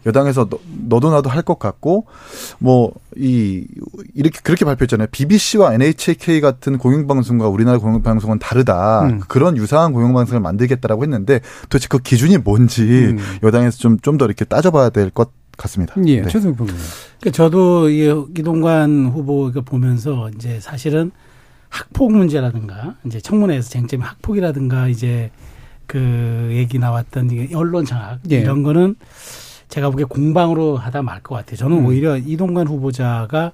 여당에서 0.06 0.48
너, 0.50 0.58
너도 0.88 1.12
나도 1.12 1.30
할 1.30 1.44
것 1.44 1.60
같고 1.60 2.06
뭐 2.60 2.92
이 3.18 3.66
이렇게 4.16 4.40
그렇게 4.42 4.64
발표했잖아요. 4.64 5.08
BBC와 5.12 5.74
NHK 5.74 6.40
같은 6.40 6.78
공영방송과 6.78 7.50
우리나라 7.50 7.78
공영방송은 7.78 8.40
다르다. 8.40 9.02
음. 9.08 9.20
그런 9.28 9.58
유사한 9.58 9.92
공영방송을 9.92 10.40
만들겠다라고 10.40 11.04
했는데 11.04 11.42
도대체 11.64 11.88
그 11.90 12.00
기준이 12.00 12.38
뭔지 12.38 12.84
음. 12.84 13.20
여당에서 13.44 13.78
좀 13.80 13.98
좀 14.02 14.18
더 14.18 14.26
이렇게 14.26 14.46
따져봐야 14.46 14.92
될 14.92 15.10
것 15.12 15.30
같습니다. 15.58 15.94
예. 16.06 16.22
네. 16.22 16.28
최승 16.30 16.56
평론가. 16.56 16.82
그러니까 17.20 17.36
저도 17.36 17.90
이 17.90 18.06
이동관 18.38 19.12
후보 19.14 19.50
이거 19.50 19.60
보면서 19.62 20.30
이제 20.36 20.60
사실은 20.62 21.12
학폭 21.72 22.12
문제라든가 22.14 22.96
이제 23.06 23.20
청문회에서 23.20 23.70
쟁점이 23.70 24.04
학폭이라든가 24.04 24.88
이제 24.90 25.32
그 25.88 26.50
얘기 26.52 26.78
나왔던 26.78 27.30
언론 27.56 27.86
장악 27.86 28.20
예. 28.30 28.40
이런 28.42 28.62
거는 28.62 28.96
제가 29.70 29.90
보기에 29.90 30.06
공방으로 30.06 30.78
하다 30.78 31.02
말 31.02 31.22
것 31.24 31.36
같아요. 31.36 31.56
저는 31.56 31.78
음. 31.80 31.86
오히려 31.86 32.18
이동관 32.18 32.68
후보자가 32.68 33.54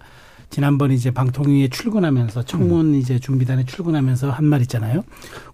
지난번 0.50 0.92
이제 0.92 1.12
방통위에 1.12 1.68
출근하면서 1.68 2.44
청문 2.44 2.94
음. 2.94 2.96
이제 2.96 3.20
준비단에 3.20 3.66
출근하면서 3.66 4.32
한 4.32 4.46
말 4.46 4.62
있잖아요. 4.62 5.04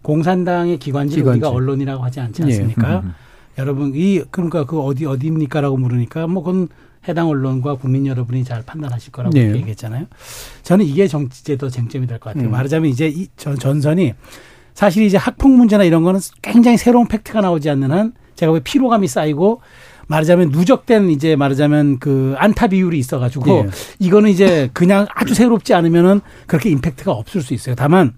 공산당의 0.02 0.78
기관지를 0.80 1.24
기관지. 1.24 1.38
우리가 1.40 1.50
언론이라고 1.50 2.04
하지 2.04 2.20
않지 2.22 2.42
예. 2.44 2.46
않습니까? 2.46 3.00
음. 3.02 3.14
여러분 3.58 3.92
이 3.94 4.22
그러니까 4.32 4.66
그 4.66 4.80
어디 4.80 5.06
어디입니까라고 5.06 5.78
물으니까 5.78 6.28
뭐 6.28 6.44
그건 6.44 6.70
해당 7.08 7.28
언론과 7.28 7.76
국민 7.76 8.06
여러분이 8.08 8.44
잘 8.44 8.64
판단하실 8.64 9.12
거라고 9.12 9.34
네. 9.38 9.54
얘기했잖아요. 9.56 10.06
저는 10.64 10.86
이게 10.86 11.08
정치제도 11.08 11.70
쟁점이 11.70 12.08
될 12.08 12.20
것 12.20 12.32
같아요. 12.34 12.50
음. 12.50 12.52
말하자면 12.52 12.90
이제 12.90 13.08
이 13.08 13.28
전, 13.38 13.58
전선이 13.58 14.14
사실 14.74 15.04
이제 15.04 15.18
학폭 15.18 15.52
문제나 15.52 15.84
이런 15.84 16.04
거는 16.04 16.20
굉장히 16.42 16.78
새로운 16.78 17.08
팩트가 17.08 17.42
나오지 17.42 17.70
않는 17.70 17.92
한 17.92 18.14
제가 18.36 18.52
왜 18.52 18.60
피로감이 18.62 19.08
쌓이고 19.08 19.62
말하자면 20.08 20.50
누적된 20.50 21.10
이제 21.12 21.36
말하자면 21.36 22.00
그 22.00 22.36
안타 22.38 22.68
비율이 22.68 22.98
있어가지고 23.00 23.52
예. 23.52 23.70
이거는 24.00 24.30
이제 24.32 24.70
그냥 24.74 25.06
아주 25.14 25.34
새롭지 25.34 25.74
않으면은 25.74 26.22
그렇게 26.48 26.70
임팩트가 26.70 27.12
없을 27.12 27.42
수 27.42 27.54
있어요. 27.54 27.76
다만 27.76 28.14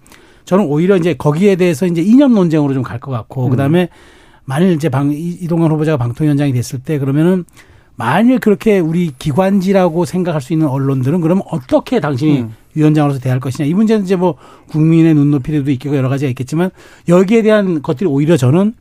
저는 0.45 0.65
오히려 0.65 0.95
이제 0.97 1.13
거기에 1.13 1.55
대해서 1.55 1.85
이제 1.85 2.01
이념 2.01 2.33
논쟁으로 2.33 2.73
좀 2.73 2.83
갈 2.83 2.99
것 2.99 3.11
같고 3.11 3.49
그다음에 3.49 3.89
만일 4.45 4.71
이제 4.73 4.89
방 4.89 5.11
이- 5.11 5.37
이동관 5.41 5.71
후보자가 5.71 5.97
방통위원장이 5.97 6.53
됐을 6.53 6.79
때 6.79 6.97
그러면은 6.99 7.45
만일 7.97 8.39
그렇게 8.39 8.79
우리 8.79 9.12
기관지라고 9.17 10.05
생각할 10.05 10.41
수 10.41 10.53
있는 10.53 10.67
언론들은 10.67 11.21
그러면 11.21 11.43
어떻게 11.49 11.99
당신이 11.99 12.41
음. 12.41 12.53
위원장으로서 12.73 13.19
대할 13.19 13.39
것이냐 13.39 13.67
이 13.67 13.73
문제는 13.73 14.03
이제 14.03 14.15
뭐 14.15 14.36
국민의 14.69 15.13
눈높이도 15.13 15.71
있겠고 15.71 15.95
여러 15.95 16.10
가지가 16.10 16.29
있겠지만 16.29 16.71
여기에 17.08 17.41
대한 17.41 17.81
것들이 17.81 18.10
오히려 18.10 18.36
저는 18.36 18.73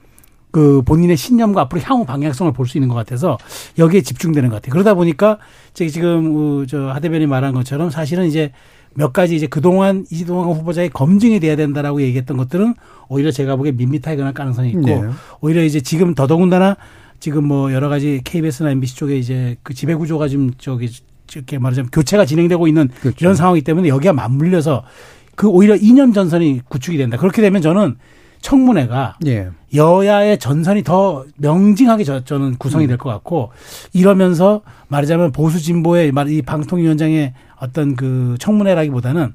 그 0.51 0.83
본인의 0.83 1.17
신념과 1.17 1.63
앞으로 1.63 1.81
향후 1.83 2.05
방향성을 2.05 2.53
볼 2.53 2.67
수 2.67 2.79
있는 2.79 2.89
것 2.89 2.95
같아서 2.95 3.39
여기에 3.77 4.03
집중되는 4.03 4.51
것 4.51 4.57
같아요. 4.57 4.73
그러다 4.73 4.95
보니까 4.95 5.39
제 5.75 5.89
지금 5.89 6.63
어, 6.63 6.67
저 6.67 6.91
하대변이 6.91 7.27
말한 7.27 7.55
것처럼 7.55 7.91
사실은 7.91 8.27
이제 8.27 8.53
몇 8.95 9.13
가지 9.13 9.35
이제 9.35 9.49
그동안 9.49 10.07
이동환 10.13 10.57
후보자의 10.57 10.91
검증이 10.91 11.41
돼야 11.41 11.57
된다라고 11.57 12.01
얘기했던 12.03 12.37
것들은 12.37 12.75
오히려 13.09 13.33
제가 13.33 13.57
보기에 13.57 13.73
밋밋하게 13.73 14.23
갈 14.23 14.33
가능성이 14.33 14.71
있고 14.71 14.87
네. 14.87 15.03
오히려 15.41 15.65
이제 15.65 15.81
지금 15.81 16.15
더더군다나 16.15 16.77
지금 17.25 17.47
뭐 17.49 17.73
여러 17.73 17.89
가지 17.89 18.21
KBS나 18.23 18.71
MBC 18.73 18.97
쪽에 18.97 19.17
이제 19.17 19.57
그 19.63 19.73
지배 19.73 19.95
구조가 19.95 20.29
좀 20.29 20.51
저기 20.59 20.91
이렇게 21.35 21.57
말하자면 21.59 21.89
교체가 21.91 22.27
진행되고 22.27 22.69
있는 22.69 22.91
그렇죠. 23.01 23.17
이런 23.19 23.35
상황이기 23.35 23.65
때문에 23.65 23.89
여기가 23.89 24.13
맞물려서 24.13 24.85
그 25.35 25.49
오히려 25.49 25.75
이념 25.75 26.13
전선이 26.13 26.61
구축이 26.69 26.99
된다. 26.99 27.17
그렇게 27.17 27.41
되면 27.41 27.63
저는 27.63 27.97
청문회가 28.43 29.17
예. 29.25 29.49
여야의 29.75 30.39
전선이 30.39 30.83
더 30.85 31.25
명징하게 31.39 32.05
저, 32.05 32.23
저는 32.27 32.57
구성이 32.57 32.87
될 32.87 32.99
것 32.99 33.09
같고 33.09 33.53
이러면서 33.95 34.61
말하자면 34.89 35.33
보수 35.33 35.59
진보의 35.63 36.13
말- 36.13 36.29
이 36.29 36.43
방통위원장의 36.43 37.33
어떤 37.59 37.97
그 37.97 38.37
청문회라기보다는 38.39 39.33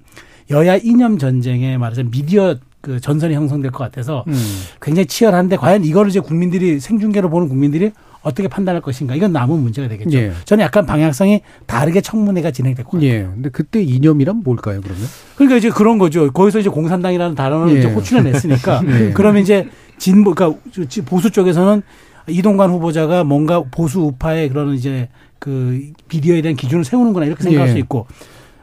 여야 0.52 0.75
이념 0.78 1.17
전쟁에 1.17 1.80
말하자면 1.80 2.12
미디어 2.12 2.56
그 2.82 3.00
전선이 3.00 3.34
형성될 3.34 3.72
것 3.72 3.80
같아서 3.80 4.24
음. 4.28 4.34
굉장히 4.82 5.06
치열한데 5.06 5.58
과연 5.58 5.84
이거를 5.84 6.10
이제 6.10 6.20
국민들이 6.20 6.80
생중계로 6.80 7.30
보는 7.30 7.50
국민들이 7.50 7.92
어떻게 8.22 8.48
판단할 8.48 8.82
것인가 8.82 9.15
이건 9.15 9.32
남은 9.32 9.60
문제가 9.60 9.88
되겠죠. 9.88 10.18
예. 10.18 10.32
저는 10.46 10.63
약간 10.63 10.86
방향성이 10.86 11.42
다르게 11.65 12.02
청문회가 12.02 12.52
진행될 12.52 12.86
것 12.86 12.94
같아요. 12.94 13.10
예. 13.10 13.24
근데 13.24 13.50
그때 13.50 13.82
이념이란 13.82 14.42
뭘까요, 14.44 14.82
그러면? 14.82 15.04
그러니까 15.36 15.58
이제 15.58 15.70
그런 15.70 15.98
거죠. 15.98 16.30
거기서 16.32 16.60
이제 16.60 16.70
공산당이라는 16.70 17.36
단어를 17.36 17.76
예. 17.76 17.80
이제 17.80 17.88
호출해 17.88 18.22
냈으니까. 18.24 18.82
예. 18.88 19.12
그러면 19.13 19.42
이제 19.42 19.70
진보, 19.98 20.34
그러니까 20.34 20.60
저 20.89 21.02
보수 21.04 21.32
쪽에서는 21.32 21.82
이동관 22.28 22.70
후보자가 22.72 23.24
뭔가 23.24 23.63
보수 23.72 24.02
우파의 24.02 24.50
그런 24.50 24.74
이제 24.74 25.08
그 25.39 25.82
비디오에 26.10 26.42
대한 26.42 26.58
기준을 26.58 26.84
세우는구나 26.84 27.26
이렇게 27.26 27.44
생각할 27.44 27.70
예. 27.70 27.72
수 27.72 27.78
있고. 27.80 28.08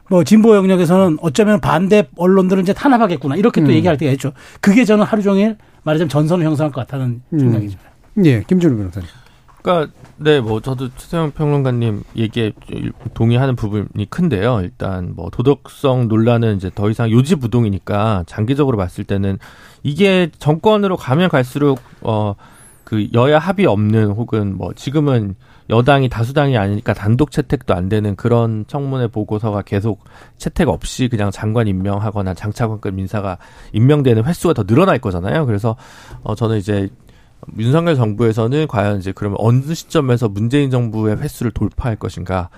뭐 0.08 0.24
진보 0.24 0.54
영역에서는 0.56 1.18
어쩌면 1.20 1.60
반대 1.60 2.08
언론들은 2.16 2.62
이제 2.62 2.72
탄압하겠구나 2.72 3.36
이렇게 3.36 3.60
또 3.60 3.68
음. 3.68 3.72
얘기할 3.72 3.96
때가 3.96 4.12
있죠. 4.12 4.32
그게 4.60 4.84
저는 4.84 5.04
하루 5.04 5.22
종일 5.22 5.56
말하자면 5.82 6.08
전선을 6.08 6.44
형성할 6.44 6.72
것 6.72 6.80
같다는 6.82 7.22
음. 7.32 7.38
생각이죠. 7.38 7.78
예. 8.24 8.42
김준우 8.42 8.76
변호사님. 8.76 9.08
그러니까 9.62 9.92
네, 10.16 10.40
뭐 10.40 10.60
저도 10.60 10.90
최세영 10.96 11.32
평론가님 11.32 12.04
얘기에 12.14 12.52
동의하는 13.14 13.56
부분이 13.56 14.08
큰데요. 14.08 14.60
일단 14.62 15.12
뭐 15.16 15.28
도덕성 15.30 16.06
논란은 16.06 16.56
이제 16.56 16.70
더 16.72 16.88
이상 16.88 17.10
요지부동이니까 17.10 18.24
장기적으로 18.26 18.76
봤을 18.76 19.02
때는 19.02 19.38
이게 19.82 20.30
정권으로 20.38 20.96
가면 20.96 21.28
갈수록 21.28 21.80
어 22.00 22.36
그 22.86 23.08
여야 23.14 23.40
합의 23.40 23.66
없는 23.66 24.10
혹은 24.12 24.56
뭐 24.56 24.72
지금은 24.72 25.34
여당이 25.68 26.08
다수당이 26.08 26.56
아니니까 26.56 26.94
단독 26.94 27.32
채택도 27.32 27.74
안 27.74 27.88
되는 27.88 28.14
그런 28.14 28.64
청문회 28.68 29.08
보고서가 29.08 29.62
계속 29.62 30.04
채택 30.38 30.68
없이 30.68 31.08
그냥 31.08 31.32
장관 31.32 31.66
임명하거나 31.66 32.34
장차관급 32.34 32.96
인사가 32.96 33.38
임명되는 33.72 34.24
횟수가 34.24 34.54
더 34.54 34.62
늘어날 34.62 35.00
거잖아요. 35.00 35.46
그래서 35.46 35.74
어 36.22 36.36
저는 36.36 36.58
이제 36.58 36.88
윤석열 37.58 37.96
정부에서는 37.96 38.68
과연 38.68 38.98
이제 38.98 39.10
그러면 39.12 39.36
어느 39.40 39.74
시점에서 39.74 40.28
문재인 40.28 40.70
정부의 40.70 41.16
횟수를 41.16 41.50
돌파할 41.50 41.96
것인가가 41.96 42.50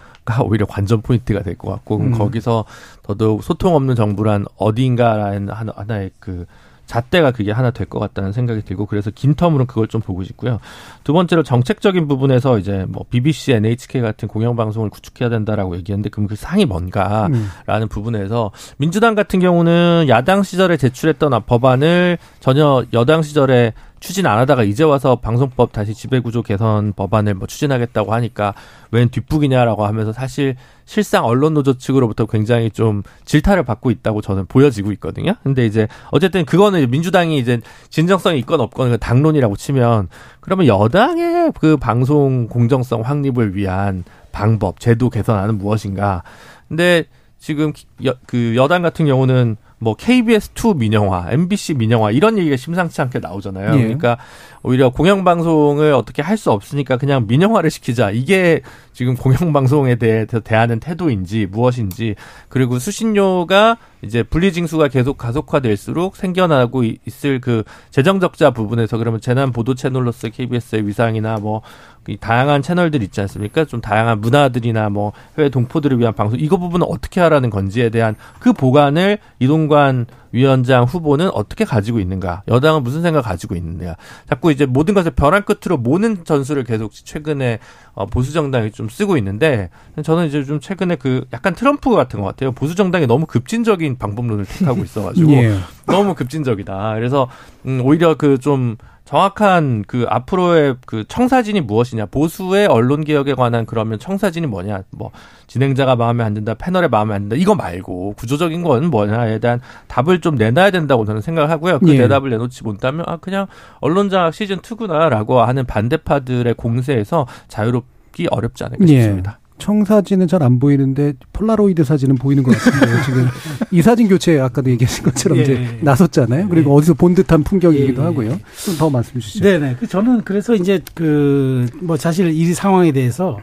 오히려 0.45 0.67
관전 0.67 1.01
포인트가 1.01 1.43
될 1.43 1.57
것 1.57 1.71
같고 1.71 1.97
음. 1.97 2.13
거기서 2.13 2.67
더더욱 3.03 3.43
소통 3.43 3.75
없는 3.75 3.95
정부란 3.95 4.45
어디인가라는 4.59 5.49
하나, 5.49 5.73
하나의 5.75 6.11
그 6.21 6.45
잣대가 6.89 7.31
그게 7.31 7.53
하나 7.53 7.71
될 7.71 7.87
것 7.89 8.01
같다는 8.01 8.33
생각이 8.33 8.63
들고 8.63 8.87
그래서 8.87 9.11
긴 9.15 9.35
텀으로 9.35 9.67
그걸 9.67 9.87
좀 9.89 10.01
보고 10.01 10.25
싶고요. 10.25 10.59
두 11.05 11.13
번째로 11.13 11.43
정책적인 11.43 12.09
부분에서 12.09 12.59
이제 12.59 12.85
뭐 12.89 13.05
BBC, 13.09 13.53
NHK 13.53 14.01
같은 14.01 14.27
공영방송을 14.29 14.91
구축해야 14.91 15.29
된다라고 15.29 15.77
얘기했는데 15.77 16.11
그럼 16.11 16.27
그 16.27 16.35
상이 16.37 16.65
뭔가라는 16.65 17.35
음. 17.35 17.89
부분에서 17.89 18.51
민주당 18.79 19.15
같은 19.15 19.39
경우는 19.39 20.07
야당 20.09 20.43
시절에 20.43 20.77
제출했던 20.77 21.43
법안을 21.47 22.19
전혀 22.41 22.85
여당 22.93 23.23
시절에 23.23 23.75
추진 24.01 24.27
안 24.27 24.39
하다가 24.39 24.63
이제 24.63 24.85
와서 24.85 25.17
방송법 25.17 25.73
다시 25.73 25.95
지배구조 25.95 26.43
개선 26.43 26.93
법안을 26.95 27.35
뭐 27.35 27.47
추진하겠다고 27.47 28.13
하니까 28.15 28.55
웬 28.91 29.09
뒷북이냐라고 29.09 29.87
하면서 29.87 30.13
사실 30.13 30.57
실상 30.85 31.25
언론 31.25 31.55
노조 31.55 31.77
측으로부터 31.77 32.27
굉장히 32.27 32.71
좀 32.71 33.03
질타를 33.25 33.63
받고 33.65 33.91
있다고 33.91 34.21
저는 34.21 34.47
보여지고 34.47 34.93
있거든요. 34.93 35.35
근데 35.43 35.67
이제 35.67 35.89
어쨌든 36.11 36.45
그거는 36.45 36.91
민주당이 36.91 37.39
이제 37.39 37.61
진정성이 37.91 38.39
있건 38.41 38.61
없건 38.61 38.91
그 38.91 38.99
당론이라고 38.99 39.57
치면 39.57 40.09
그러면 40.41 40.67
여당의 40.67 41.53
그 41.59 41.77
방송 41.77 42.47
공정성 42.47 43.03
확립을 43.03 43.55
위한 43.55 44.05
방법, 44.33 44.81
제도 44.81 45.11
개선안은 45.11 45.59
무엇인가? 45.59 46.23
근데 46.69 47.05
지금 47.39 47.73
여, 48.05 48.15
그 48.27 48.55
여당 48.57 48.83
같은 48.83 49.07
경우는 49.07 49.57
뭐 49.81 49.95
KBS2 49.97 50.77
민영화, 50.77 51.27
MBC 51.31 51.75
민영화 51.75 52.11
이런 52.11 52.39
얘기가 52.39 52.57
심상치 52.57 53.01
않게 53.01 53.21
나오잖아요. 53.21 53.75
예. 53.79 53.83
그러니까 53.83 54.19
오히려 54.63 54.91
공영방송을 54.91 55.93
어떻게 55.93 56.23
할 56.23 56.39
수 56.39 56.53
없으니까 56.53 56.97
그냥 56.99 57.27
민영화를 57.27 57.69
시키자. 57.69 58.11
이게 58.13 58.61
지금 58.93 59.17
공영방송에 59.17 59.97
대해서 59.97 60.39
대하는 60.39 60.79
태도인지 60.79 61.47
무엇인지 61.47 62.15
그리고 62.49 62.79
수신료가 62.79 63.77
이제 64.03 64.23
분리징수가 64.23 64.89
계속 64.89 65.19
가속화될수록 65.19 66.17
생겨나고 66.17 66.85
이- 66.85 66.99
있을 67.07 67.41
그 67.41 67.65
재정 67.91 68.21
적자 68.21 68.51
부분에서 68.51 68.97
그러면 68.99 69.21
재난 69.21 69.51
보도 69.53 69.75
채널로서 69.75 70.29
KBS의 70.29 70.87
위상이나 70.87 71.37
뭐이 71.37 72.17
다양한 72.21 72.63
채널들 72.63 73.03
있지 73.03 73.21
않습니까? 73.23 73.65
좀 73.65 73.81
다양한 73.81 74.21
문화들이나 74.21 74.89
뭐 74.91 75.13
해외 75.37 75.49
동포들을 75.49 75.99
위한 75.99 76.15
방송 76.15 76.39
이거 76.39 76.57
부분은 76.59 76.87
어떻게 76.89 77.21
하라는 77.21 77.51
건지에 77.51 77.89
대한 77.91 78.15
그 78.39 78.53
보관을 78.53 79.19
이동관 79.41 80.07
위원장 80.33 80.85
후보는 80.85 81.31
어떻게 81.31 81.65
가지고 81.65 82.01
있는가? 82.01 82.43
여당은 82.49 82.83
무슨 82.83 83.03
생각 83.03 83.23
가지고 83.23 83.55
있는가? 83.55 83.97
자꾸 84.29 84.53
이제 84.53 84.67
모든 84.67 84.95
것을 84.95 85.13
벼랑 85.13 85.43
끝으로 85.43 85.77
모는 85.79 86.25
전술을 86.25 86.65
계속 86.65 86.93
최근에 86.93 87.59
어, 87.95 88.07
보수 88.07 88.33
정당이 88.33 88.73
좀 88.73 88.89
쓰고 88.89 89.17
있는데 89.17 89.71
저는 90.03 90.27
이제 90.27 90.45
좀 90.45 90.61
최근에 90.61 90.97
그 90.97 91.25
약간 91.33 91.55
트럼프 91.55 91.91
같은 91.91 92.21
것 92.21 92.27
같아요. 92.27 92.53
보수 92.53 92.75
정당이 92.75 93.07
너무 93.07 93.27
급진적인 93.27 93.99
방법론을 93.99 94.45
택하고 94.45 94.83
있어가지고 94.85 95.33
예. 95.33 95.59
너무 95.87 96.15
급진적이다. 96.15 96.95
그래서 96.95 97.29
음, 97.67 97.81
오히려 97.83 98.17
그좀 98.17 98.77
정확한 99.09 99.85
그 99.87 100.05
앞으로의 100.07 100.77
그 100.85 101.03
청사진이 101.09 101.63
무엇이냐 101.63 102.05
보수의 102.07 102.67
언론 102.67 103.05
개혁에 103.05 103.33
관한 103.33 103.65
그러면 103.65 103.99
청사진이 103.99 104.47
뭐냐 104.49 104.83
뭐 104.91 105.13
진행자가 105.47 105.97
마음에 105.97 106.23
안 106.23 106.35
든다 106.35 106.53
패널에 106.53 106.89
마음에 106.89 107.15
안 107.15 107.23
든다 107.23 107.37
이거 107.37 107.55
말고 107.55 108.17
구조적인 108.19 108.63
건 108.63 108.91
뭐냐에 108.91 109.39
대한 109.39 109.63
답을 109.87 110.21
좀 110.21 110.35
내놔야 110.35 110.73
된다고 110.73 111.07
저는 111.07 111.23
생각을 111.23 111.49
하고요 111.49 111.79
그 111.79 111.95
예. 111.95 111.97
대답을 111.97 112.29
내놓지 112.29 112.65
못하면 112.65 113.07
아 113.09 113.17
그냥 113.17 113.47
언론장악 113.81 114.35
시즌 114.35 114.59
2구나라고 114.59 115.37
하는 115.37 115.65
반대파들의 115.65 116.53
공세에서 116.53 117.27
자유롭기 117.49 118.27
어렵지 118.31 118.65
않을까 118.65 118.85
예. 118.89 119.01
싶습니다. 119.01 119.39
청사진은 119.59 120.27
잘 120.29 120.43
안 120.43 120.59
보이는데 120.61 121.15
폴라로이드 121.33 121.83
사진은 121.85 122.15
보이는 122.17 122.43
것 122.43 122.57
같은데요. 122.57 123.03
지금 123.05 123.27
이 123.73 123.83
사진 123.83 124.09
교체 124.09 124.39
아까도 124.39 124.71
얘기하신 124.71 125.05
것처럼 125.05 125.39
예, 125.39 125.43
이제 125.43 125.53
예. 125.55 125.79
나섰잖아요. 125.83 126.49
그리고 126.49 126.71
예. 126.71 126.75
어디서 126.77 126.95
본 126.95 127.15
듯한 127.15 127.43
풍경이기도 127.45 128.01
예, 128.01 128.05
예. 128.05 128.07
하고요. 128.09 128.39
좀 128.65 128.77
더 128.79 128.89
말씀 128.89 129.19
주시죠. 129.21 129.45
네네. 129.45 129.77
그 129.81 129.87
저는 129.89 130.23
그래서 130.25 130.55
이제 130.55 130.81
그 130.95 131.67
뭐 131.81 131.97
사실 131.97 132.29
이 132.31 132.55
상황에 132.55 132.93
대해서 132.93 133.39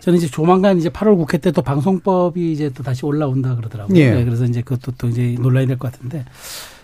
저는 0.00 0.18
이제 0.18 0.28
조만간 0.28 0.78
이제 0.78 0.88
8월 0.88 1.16
국회 1.16 1.38
때 1.38 1.50
또 1.50 1.62
방송법이 1.62 2.52
이제 2.52 2.70
또 2.74 2.82
다시 2.82 3.04
올라온다 3.04 3.56
그러더라고요. 3.56 3.96
예. 3.98 4.10
네, 4.10 4.24
그래서 4.24 4.44
이제 4.44 4.60
그것도 4.62 4.92
또 4.98 5.08
이제 5.08 5.36
논란이 5.40 5.66
될 5.66 5.78
것 5.78 5.90
같은데 5.92 6.24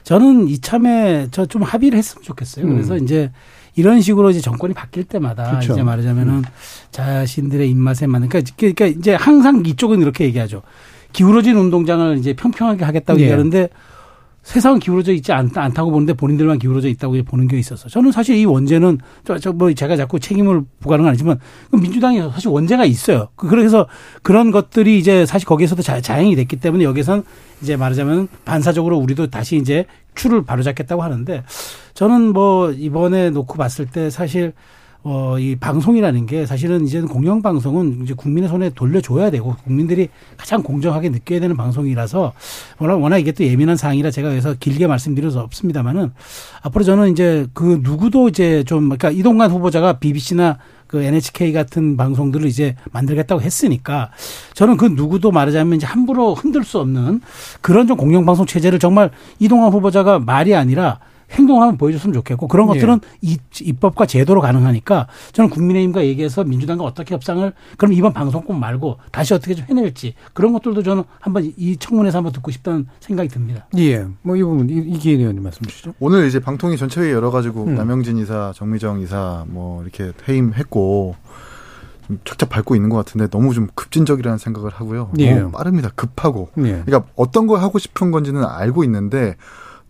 저는 0.05 0.49
이참에 0.49 1.29
저 1.31 1.47
좀 1.47 1.63
합의를 1.63 1.97
했으면 1.99 2.23
좋겠어요. 2.25 2.67
음. 2.67 2.73
그래서 2.73 2.97
이제 2.97 3.31
이런 3.75 4.01
식으로 4.01 4.31
이제 4.31 4.41
정권이 4.41 4.75
바뀔 4.75 5.05
때마다 5.05 5.51
그렇죠. 5.51 5.73
이제 5.73 5.83
말하자면은 5.83 6.43
자신들의 6.91 7.71
입맛에 7.71 8.07
맞는 8.07 8.29
그러니까, 8.29 8.53
그러니까 8.57 8.87
이제 8.87 9.15
항상 9.15 9.63
이쪽은 9.65 10.01
이렇게 10.01 10.25
얘기하죠. 10.25 10.63
기울어진 11.13 11.57
운동장을 11.57 12.17
이제 12.19 12.33
평평하게 12.35 12.85
하겠다고 12.85 13.19
예. 13.21 13.25
얘기하는데 13.25 13.69
세상은 14.43 14.81
기울어져 14.81 15.13
있지 15.13 15.31
않, 15.33 15.51
않다고 15.55 15.93
보는데 15.93 16.15
본인들만 16.15 16.59
기울어져 16.59 16.89
있다고 16.89 17.23
보는 17.23 17.47
게 17.47 17.59
있어서 17.61 17.89
저는 17.89 18.11
사실 18.11 18.37
이 18.37 18.45
원죄는 18.45 18.99
저, 19.25 19.39
저, 19.39 19.53
뭐 19.53 19.73
제가 19.73 19.97
자꾸 19.97 20.19
책임을 20.19 20.63
부과하는 20.81 21.05
건 21.05 21.11
아니지만 21.11 21.39
그 21.71 21.77
민주당이 21.77 22.21
사실 22.33 22.49
원죄가 22.49 22.85
있어요. 22.85 23.29
그- 23.37 23.47
그래서 23.47 23.87
그런 24.23 24.51
것들이 24.51 24.99
이제 24.99 25.27
사실 25.27 25.47
거기에서도 25.47 25.81
자, 25.83 26.01
자행이 26.01 26.35
됐기 26.35 26.57
때문에 26.57 26.83
여기선 26.83 27.23
이제 27.63 27.77
말하자면 27.77 28.27
반사적으로 28.45 28.99
우리도 28.99 29.29
다시 29.31 29.57
이제 29.59 29.87
추를 30.17 30.45
바로잡겠다고 30.45 31.03
하는데 31.05 31.45
저는 31.95 32.33
뭐 32.33 32.71
이번에 32.71 33.31
놓고 33.31 33.55
봤을 33.55 33.87
때 33.87 34.11
사실 34.11 34.53
어, 35.05 35.37
이 35.37 35.57
방송이라는 35.57 36.27
게 36.27 36.47
사실은 36.47 36.85
이제는 36.85 37.09
공영방송은 37.09 38.03
이제 38.05 38.15
국민의 38.15 38.49
손에 38.49 38.71
돌려줘야 38.71 39.31
되고 39.31 39.57
국민들이 39.65 40.09
가장 40.37 40.63
공정하게 40.63 41.09
느껴야 41.09 41.41
되는 41.41 41.57
방송이라서 41.57 42.33
워낙, 42.79 43.03
워낙 43.03 43.19
이게 43.19 43.33
또 43.33 43.43
예민한 43.43 43.77
사항이라 43.77 44.13
제가 44.13 44.31
여기서 44.31 44.55
길게 44.61 44.87
말씀드릴 44.87 45.33
수 45.33 45.41
없습니다만은 45.41 46.13
앞으로 46.63 46.85
저는 46.85 47.11
이제 47.11 47.49
그 47.53 47.81
누구도 47.83 48.29
이제 48.29 48.63
좀 48.63 48.91
그러니까 48.91 49.11
이동관 49.11 49.51
후보자가 49.51 49.95
BBC나 49.95 50.59
그 50.87 51.03
NHK 51.03 51.53
같은 51.53 51.97
방송들을 51.97 52.47
이제 52.47 52.77
만들겠다고 52.93 53.43
했으니까 53.43 54.11
저는 54.55 54.77
그 54.77 54.85
누구도 54.85 55.33
말하자면 55.33 55.79
이제 55.79 55.87
함부로 55.87 56.35
흔들 56.35 56.63
수 56.63 56.79
없는 56.79 57.23
그런 57.61 57.89
좀 57.89 57.97
공영방송 57.97 58.47
체제를 58.47 58.79
정말 58.79 59.11
이동관 59.41 59.73
후보자가 59.73 60.21
말이 60.21 60.55
아니라 60.55 61.01
한번 61.33 61.77
보여줬으면 61.79 62.13
좋겠고 62.15 62.49
그런 62.49 62.67
것들은 62.67 63.01
이 63.23 63.39
입법과 63.61 64.07
제도로 64.07 64.41
가능하니까 64.41 65.07
저는 65.33 65.51
국민의힘과 65.51 66.05
얘기해서 66.05 66.45
민주당과 66.45 66.85
어떻게 66.85 67.15
협상을 67.15 67.53
그럼 67.79 67.93
이번 67.93 68.13
방송법 68.13 68.57
말고 68.57 68.99
다시 69.11 69.35
어떻게 69.35 69.55
좀 69.55 69.65
해낼지 69.69 70.15
그런 70.33 70.53
것들도 70.53 70.83
저는 70.83 71.05
한번 71.21 71.51
이 71.57 71.77
청문회에서 71.77 72.19
한번 72.19 72.33
듣고 72.33 72.51
싶다는 72.51 72.87
생각이 73.01 73.29
듭니다. 73.29 73.67
예. 73.79 74.07
뭐 74.23 74.37
이 74.37 74.43
부분 74.43 74.69
이- 74.69 74.75
이기인 74.95 75.21
의원님 75.21 75.43
말씀 75.43 75.65
주시죠. 75.67 75.95
오늘 76.01 76.27
이제 76.27 76.39
방통위 76.41 76.77
전체회의 76.77 77.13
열어가지고 77.13 77.65
음. 77.65 77.75
남영진 77.75 78.19
이사, 78.19 78.53
정미정 78.55 79.01
이사 79.01 79.45
뭐 79.49 79.83
이렇게 79.83 80.13
해임했고 80.29 81.15
좀 82.09 82.19
착착 82.25 82.49
밟고 82.49 82.75
있는 82.75 82.89
것 82.91 82.97
같은데 82.97 83.29
너무 83.29 83.55
좀 83.55 83.69
급진적이라는 83.75 84.39
생각을 84.39 84.71
하고요. 84.71 85.11
예. 85.19 85.35
너무 85.37 85.53
빠릅니다. 85.53 85.91
급하고. 85.95 86.49
예. 86.59 86.83
그러니까 86.85 87.05
어떤 87.17 87.47
걸 87.47 87.61
하고 87.61 87.79
싶은 87.79 88.11
건지는 88.11 88.45
알고 88.45 88.83
있는데 88.85 89.37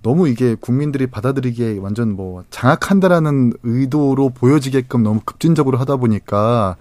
너무 0.03 0.29
이게 0.29 0.57
국민들이 0.61 1.07
받아들이기에 1.07 1.79
완전 1.81 2.15
뭐 2.15 2.45
장악한다라는 2.51 3.53
의도로 3.63 4.31
보여지게끔 4.31 5.03
너무 5.03 5.21
급진적으로 5.25 5.79
하다 5.79 5.97
보니까 5.97 6.77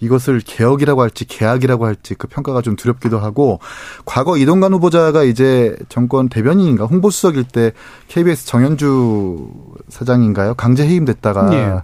이것을 0.00 0.40
개혁이라고 0.44 1.02
할지 1.02 1.24
개학이라고 1.24 1.86
할지 1.86 2.14
그 2.14 2.28
평가가 2.28 2.60
좀 2.60 2.76
두렵기도 2.76 3.18
하고 3.18 3.58
과거 4.04 4.36
이동관 4.36 4.74
후보자가 4.74 5.24
이제 5.24 5.76
정권 5.88 6.28
대변인인가 6.28 6.84
홍보수석일 6.84 7.44
때 7.44 7.72
KBS 8.08 8.46
정현주 8.46 9.48
사장인가요? 9.88 10.54
강제 10.54 10.86
해임됐다가 10.86 11.54
예. 11.54 11.82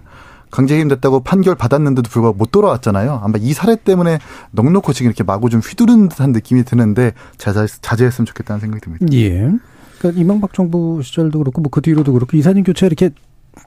강제 0.51 0.75
해임됐다고 0.75 1.21
판결 1.21 1.55
받았는데도 1.55 2.09
불구하고 2.09 2.37
못 2.37 2.51
돌아왔잖아요. 2.51 3.19
아마 3.23 3.37
이 3.41 3.51
사례 3.51 3.75
때문에 3.75 4.19
넉넉히 4.51 4.93
지금 4.93 5.07
이렇게 5.07 5.23
마구 5.23 5.49
좀 5.49 5.59
휘두른 5.59 6.07
듯한 6.07 6.31
느낌이 6.31 6.63
드는데 6.63 7.13
자제, 7.37 7.65
자제했으면 7.81 8.25
좋겠다는 8.25 8.61
생각이 8.61 8.81
듭니다. 8.81 9.05
예. 9.13 9.51
그러니까 9.99 10.21
이명박 10.21 10.53
정부 10.53 11.01
시절도 11.03 11.39
그렇고 11.39 11.61
뭐 11.61 11.69
그 11.69 11.81
뒤로도 11.81 12.13
그렇고 12.13 12.37
이사님 12.37 12.63
교체 12.63 12.85
이렇게 12.85 13.09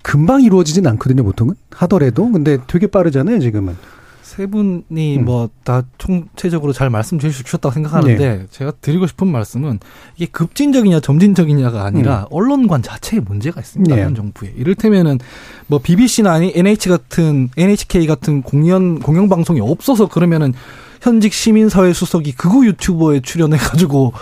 금방 0.03 0.43
이루어지진 0.43 0.87
않거든요, 0.87 1.25
보통은. 1.25 1.55
하더라도. 1.71 2.31
근데 2.31 2.59
되게 2.67 2.87
빠르잖아요, 2.87 3.41
지금은. 3.41 3.77
세 4.23 4.47
분이 4.47 5.17
음. 5.19 5.25
뭐다 5.25 5.85
총체적으로 5.97 6.75
잘 6.75 6.91
말씀 6.91 7.19
주셨다고 7.19 7.73
생각하는데 7.73 8.17
네. 8.19 8.47
제가 8.51 8.73
드리고 8.83 9.07
싶은 9.07 9.27
말씀은 9.27 9.81
이게 10.17 10.27
급진적이냐 10.27 11.01
점진적이냐가 11.01 11.85
아니라 11.85 12.21
음. 12.21 12.27
언론관 12.31 12.83
자체에 12.83 13.21
문제가 13.21 13.61
있습니다. 13.61 13.97
네. 13.97 14.03
현 14.05 14.15
정부에. 14.15 14.53
이를테면은 14.55 15.19
뭐 15.67 15.79
BBC나 15.79 16.43
NH 16.43 16.91
같은 16.91 17.49
NHK 17.57 18.07
같은 18.07 18.43
공연 18.43 19.01
공영 19.01 19.31
방송이 19.31 19.61
없어서 19.61 20.09
그러면은 20.09 20.53
현직 21.01 21.33
시민사회 21.33 21.93
수석이 21.95 22.33
극우 22.33 22.67
유튜버에 22.67 23.21
출연해 23.21 23.57
가지고 23.57 24.13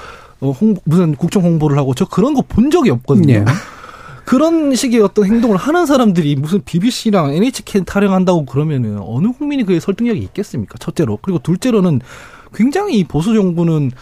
어, 0.40 0.50
홍 0.50 0.76
무슨 0.84 1.14
국정 1.14 1.42
홍보를 1.44 1.78
하고 1.78 1.94
저 1.94 2.04
그런 2.04 2.34
거 2.34 2.42
본 2.42 2.70
적이 2.70 2.90
없거든요. 2.90 3.34
예. 3.34 3.44
그런 4.24 4.74
식의 4.74 5.00
어떤 5.02 5.24
행동을 5.26 5.56
하는 5.56 5.86
사람들이 5.86 6.34
무슨 6.36 6.60
BBC랑 6.64 7.32
NHK 7.34 7.84
타령한다고 7.84 8.44
그러면은 8.44 8.98
어느 9.00 9.28
국민이 9.28 9.64
그에 9.64 9.78
설득력이 9.78 10.18
있겠습니까? 10.20 10.76
첫째로. 10.78 11.18
그리고 11.22 11.38
둘째로는 11.38 12.00
굉장히 12.52 12.98
이 12.98 13.04
보수 13.04 13.34
정부는 13.34 13.92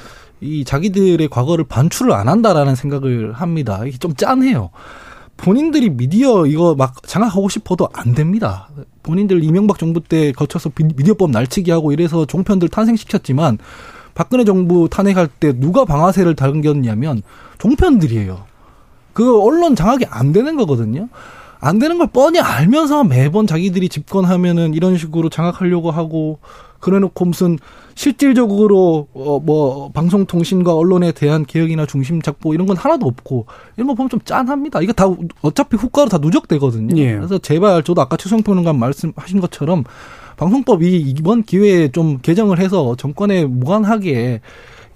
이 0.40 0.64
자기들의 0.64 1.28
과거를 1.28 1.64
반출을 1.66 2.12
안 2.12 2.28
한다라는 2.28 2.74
생각을 2.74 3.32
합니다. 3.34 3.82
이게 3.86 3.98
좀 3.98 4.14
짠해요. 4.14 4.70
본인들이 5.36 5.90
미디어 5.90 6.46
이거 6.46 6.74
막 6.74 7.02
장악하고 7.06 7.48
싶어도 7.48 7.88
안 7.92 8.14
됩니다. 8.14 8.68
본인들 9.02 9.42
이명박 9.44 9.78
정부 9.78 10.00
때 10.00 10.32
거쳐서 10.32 10.70
비- 10.70 10.84
미디어법 10.84 11.30
날치기 11.32 11.70
하고 11.70 11.92
이래서 11.92 12.24
종편들 12.24 12.68
탄생시켰지만 12.68 13.58
박근혜 14.14 14.44
정부 14.44 14.88
탄핵할 14.88 15.28
때 15.28 15.52
누가 15.52 15.84
방아쇠를 15.84 16.34
당겼냐면 16.34 17.22
종편들이에요. 17.58 18.44
그 19.12 19.40
언론 19.42 19.76
장악이 19.76 20.06
안 20.08 20.32
되는 20.32 20.56
거거든요. 20.56 21.08
안 21.60 21.78
되는 21.78 21.96
걸 21.98 22.08
뻔히 22.08 22.40
알면서 22.40 23.04
매번 23.04 23.46
자기들이 23.46 23.88
집권하면은 23.88 24.74
이런 24.74 24.98
식으로 24.98 25.30
장악하려고 25.30 25.90
하고 25.90 26.38
그래놓고 26.80 27.24
무슨 27.24 27.58
실질적으로 27.94 29.08
어 29.14 29.40
뭐 29.40 29.90
방송통신과 29.92 30.74
언론에 30.74 31.12
대한 31.12 31.46
개혁이나 31.46 31.86
중심 31.86 32.20
잡고 32.20 32.52
이런 32.54 32.66
건 32.66 32.76
하나도 32.76 33.06
없고 33.06 33.46
이런 33.76 33.86
거 33.88 33.94
보면 33.94 34.10
좀 34.10 34.20
짠합니다. 34.24 34.82
이거 34.82 34.92
다 34.92 35.06
어차피 35.42 35.76
후과로 35.76 36.08
다 36.10 36.18
누적되거든요. 36.18 36.96
예. 37.00 37.14
그래서 37.14 37.38
제발 37.38 37.82
저도 37.82 38.02
아까 38.02 38.16
최성 38.16 38.42
평론가 38.42 38.74
말씀하신 38.74 39.40
것처럼 39.40 39.84
방송법이 40.36 41.00
이번 41.00 41.42
기회에 41.42 41.88
좀 41.88 42.18
개정을 42.18 42.58
해서 42.58 42.94
정권에 42.96 43.44
무관하게 43.46 44.40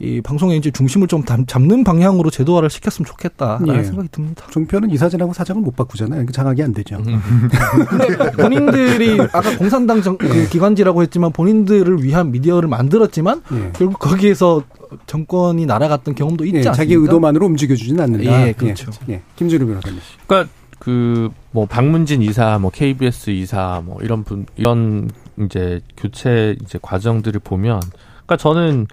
이 0.01 0.21
방송의 0.21 0.59
이제 0.59 0.71
중심을 0.71 1.09
좀 1.09 1.25
담- 1.25 1.45
잡는 1.45 1.83
방향으로 1.83 2.31
제도화를 2.31 2.71
시켰으면 2.71 3.05
좋겠다라는 3.05 3.79
예. 3.79 3.83
생각이 3.83 4.09
듭니다. 4.13 4.47
종편은 4.49 4.91
이사진하고 4.91 5.33
사장을 5.33 5.61
못 5.61 5.75
바꾸잖아요. 5.75 6.11
그러니까 6.25 6.33
장악이 6.33 6.63
안 6.63 6.73
되죠. 6.73 7.03
근데 7.03 8.31
본인들이 8.31 9.21
아까 9.33 9.57
공산당 9.59 10.01
정, 10.01 10.17
그 10.17 10.49
기관지라고 10.49 11.03
했지만 11.03 11.33
본인들을 11.33 12.05
위한 12.05 12.31
미디어를 12.31 12.69
만들었지만 12.69 13.43
예. 13.53 13.73
결국 13.75 13.99
거기에서 13.99 14.63
정권이 15.07 15.67
날아갔던 15.67 16.15
경험도 16.15 16.45
있지 16.45 16.55
예, 16.55 16.59
않습니까? 16.61 16.77
자기 16.77 16.95
의도만으로 16.95 17.47
움직여주지는 17.47 18.01
않는다. 18.01 18.47
예, 18.49 18.53
그렇죠. 18.53 18.93
예, 19.09 19.15
예. 19.15 19.23
김준우 19.35 19.67
변호사님. 19.67 19.99
그러니까 20.29 20.53
그 20.79 21.31
뭐 21.51 21.67
박문진 21.67 22.23
이사, 22.23 22.59
뭐 22.59 22.71
KBS 22.71 23.31
이사, 23.31 23.83
뭐 23.85 23.99
이런 24.03 24.23
분 24.23 24.47
이런 24.57 25.11
이제 25.41 25.81
교체 25.97 26.57
이제 26.63 26.79
과정들을 26.81 27.41
보면, 27.41 27.81
그러니까 28.27 28.37
저는 28.37 28.87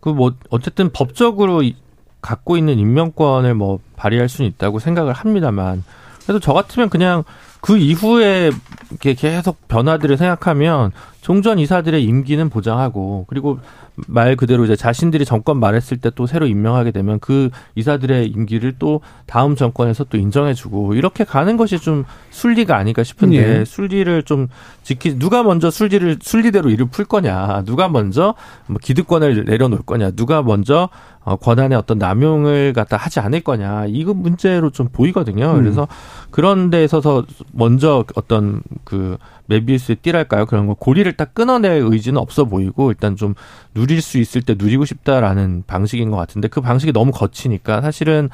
그 0.00 0.10
뭐 0.10 0.32
어쨌든 0.50 0.90
법적으로 0.90 1.62
이- 1.62 1.76
갖고 2.22 2.56
있는 2.56 2.78
임명권을 2.78 3.54
뭐 3.54 3.78
발휘할 3.96 4.28
수는 4.28 4.50
있다고 4.50 4.78
생각을 4.78 5.12
합니다만, 5.12 5.84
그래도 6.24 6.40
저 6.40 6.52
같으면 6.52 6.88
그냥 6.88 7.24
그 7.60 7.76
이후에 7.78 8.50
계속 9.00 9.66
변화들을 9.68 10.16
생각하면 10.16 10.92
종전 11.20 11.58
이사들의 11.58 12.02
임기는 12.04 12.48
보장하고 12.50 13.26
그리고 13.28 13.58
말 14.06 14.36
그대로 14.36 14.64
이제 14.64 14.76
자신들이 14.76 15.24
정권 15.24 15.58
말했을 15.58 15.96
때 15.96 16.08
또 16.18 16.26
새로 16.26 16.46
임명하게 16.46 16.90
되면 16.90 17.20
그 17.20 17.50
이사들의 17.76 18.26
임기를 18.26 18.74
또 18.80 19.00
다음 19.26 19.54
정권에서 19.54 20.04
또 20.04 20.18
인정해주고 20.18 20.94
이렇게 20.94 21.22
가는 21.22 21.56
것이 21.56 21.78
좀 21.78 22.04
순리가 22.30 22.76
아닐까 22.76 23.04
싶은데 23.04 23.60
예. 23.60 23.64
순리를 23.64 24.22
좀 24.24 24.48
지키 24.82 25.16
누가 25.18 25.42
먼저 25.42 25.70
순리를 25.70 26.18
순리대로 26.20 26.70
일을 26.70 26.86
풀 26.86 27.04
거냐 27.04 27.62
누가 27.66 27.88
먼저 27.88 28.34
뭐 28.66 28.78
기득권을 28.82 29.44
내려놓을 29.44 29.82
거냐 29.82 30.10
누가 30.12 30.42
먼저 30.42 30.88
어, 31.17 31.17
권한의 31.36 31.76
어떤 31.76 31.98
남용을 31.98 32.72
갖다 32.72 32.96
하지 32.96 33.20
않을 33.20 33.40
거냐 33.40 33.86
이거 33.86 34.14
문제로 34.14 34.70
좀 34.70 34.88
보이거든요. 34.88 35.52
음. 35.52 35.62
그래서 35.62 35.88
그런 36.30 36.70
데 36.70 36.84
있어서 36.84 37.24
먼저 37.52 38.04
어떤 38.14 38.62
그 38.84 39.16
메비우스의 39.46 39.96
띠랄까요? 39.96 40.46
그런 40.46 40.66
거 40.66 40.74
고리를 40.74 41.10
딱 41.16 41.34
끊어낼 41.34 41.82
의지는 41.82 42.20
없어 42.20 42.44
보이고 42.44 42.90
일단 42.90 43.16
좀 43.16 43.34
누릴 43.74 44.02
수 44.02 44.18
있을 44.18 44.42
때 44.42 44.54
누리고 44.56 44.84
싶다라는 44.84 45.64
방식인 45.66 46.10
것 46.10 46.16
같은데 46.16 46.48
그 46.48 46.60
방식이 46.60 46.92
너무 46.92 47.12
거치니까 47.12 47.80
사실은 47.80 48.28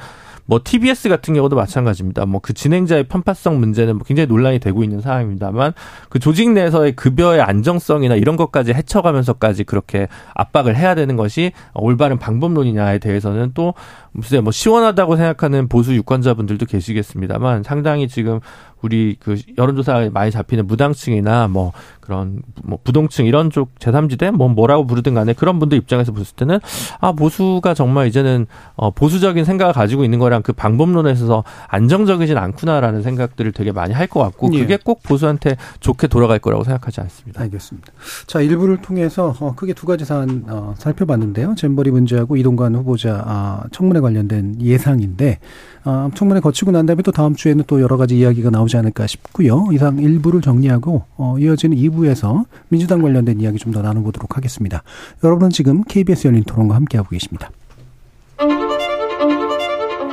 뭐 0.45 0.61
TBS 0.63 1.09
같은 1.09 1.33
경우도 1.33 1.55
마찬가지입니다. 1.55 2.25
뭐 2.25 2.45
그 2.45 2.53
진행자의 2.53 3.05
편파성 3.05 3.59
문제는 3.59 3.95
뭐 3.95 4.03
굉장히 4.05 4.27
논란이 4.27 4.59
되고 4.59 4.83
있는 4.83 5.01
상황입니다만 5.01 5.73
그 6.09 6.19
조직 6.19 6.51
내에서의 6.51 6.91
급여의 6.95 7.41
안정성이나 7.41 8.13
이런 8.13 8.35
것까지 8.35 8.71
헤쳐가면서까지 8.71 9.63
그렇게 9.63 10.07
압박을 10.35 10.75
해야 10.75 10.93
되는 10.93 11.15
것이 11.15 11.53
올바른 11.73 12.19
방법론이냐에 12.19 12.99
대해서는 12.99 13.53
또 13.55 13.73
무슨 14.11 14.43
뭐 14.43 14.51
시원하다고 14.51 15.15
생각하는 15.15 15.67
보수 15.67 15.95
유권자분들도 15.95 16.67
계시겠습니다만 16.67 17.63
상당히 17.63 18.07
지금 18.07 18.39
우리 18.85 19.17
그 19.19 19.39
여론조사에 19.57 20.09
많이 20.09 20.31
잡히는 20.31 20.65
무당층이나 20.67 21.47
뭐 21.49 21.73
그런 21.99 22.41
뭐 22.63 22.77
부동층 22.83 23.25
이런 23.25 23.49
쪽 23.49 23.77
제3지대 23.79 24.31
뭐 24.31 24.47
뭐라고 24.47 24.85
부르든 24.87 25.13
간에 25.13 25.33
그런 25.33 25.59
분들 25.59 25.77
입장에서 25.77 26.11
봤을 26.13 26.35
때는 26.35 26.59
아 27.01 27.11
보수가 27.11 27.73
정말 27.73 28.07
이제는 28.07 28.45
어 28.75 28.91
보수적인 28.91 29.43
생각을 29.43 29.73
가지고 29.73 30.03
있는 30.03 30.19
거랑 30.19 30.41
그 30.43 30.53
방법론에 30.53 31.11
있어서 31.11 31.43
안정적이진 31.67 32.37
않구나라는 32.37 33.01
생각들을 33.01 33.51
되게 33.51 33.71
많이 33.71 33.93
할 33.93 34.05
것 34.05 34.19
같고 34.21 34.49
예. 34.53 34.59
그게 34.59 34.77
꼭 34.77 35.01
보수한테 35.01 35.57
좋게 35.79 36.07
돌아갈 36.07 36.37
거라고 36.39 36.63
생각하지 36.63 37.01
않습니다. 37.01 37.41
알겠습니다. 37.41 37.91
자, 38.27 38.39
일부를 38.39 38.77
통해서 38.77 39.35
어, 39.39 39.55
크게 39.55 39.73
두 39.73 39.87
가지 39.87 40.05
사안 40.05 40.45
어, 40.47 40.75
살펴봤는데요. 40.77 41.55
잼버리 41.55 41.89
문제하고 41.91 42.37
이동관 42.37 42.75
후보자 42.75 43.23
아, 43.25 43.63
청문회 43.71 43.99
관련된 43.99 44.61
예상인데 44.61 45.39
아, 45.85 46.09
청문회 46.13 46.39
거치고 46.39 46.71
난 46.71 46.85
다음에 46.85 47.01
또 47.01 47.11
다음 47.11 47.35
주에는 47.35 47.63
또 47.67 47.81
여러 47.81 47.97
가지 47.97 48.17
이야기가 48.17 48.49
나오지 48.51 48.74
않을까 48.75 49.07
싶고요. 49.07 49.65
이상 49.71 49.97
일부를 49.99 50.41
정리하고 50.41 51.03
어, 51.17 51.35
이어지는 51.39 51.77
2부에서 51.77 52.45
민주당 52.69 53.01
관련된 53.01 53.39
이야기 53.41 53.57
좀 53.57 53.73
더 53.73 53.81
나눠보도록 53.81 54.37
하겠습니다. 54.37 54.83
여러분은 55.23 55.49
지금 55.49 55.83
KBS 55.83 56.27
열린 56.27 56.43
토론과 56.43 56.75
함께하고 56.75 57.09
계십니다. 57.09 57.49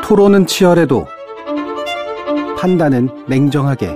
토론은 0.02 0.46
치열해도 0.46 1.06
판단은 2.58 3.08
냉정하게 3.28 3.94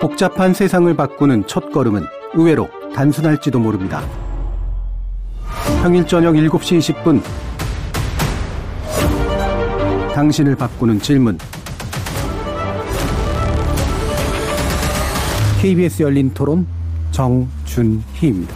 복잡한 0.00 0.54
세상을 0.54 0.94
바꾸는 0.96 1.46
첫 1.46 1.72
걸음은 1.72 2.04
의외로 2.34 2.68
단순할지도 2.94 3.58
모릅니다. 3.58 4.02
평일 5.82 6.06
저녁 6.06 6.34
7시 6.34 6.78
20분 6.78 7.22
당신을 10.14 10.56
바꾸는 10.56 11.00
질문 11.00 11.38
KBS 15.66 16.04
열린 16.04 16.32
토론 16.32 16.64
정준희입니다. 17.10 18.54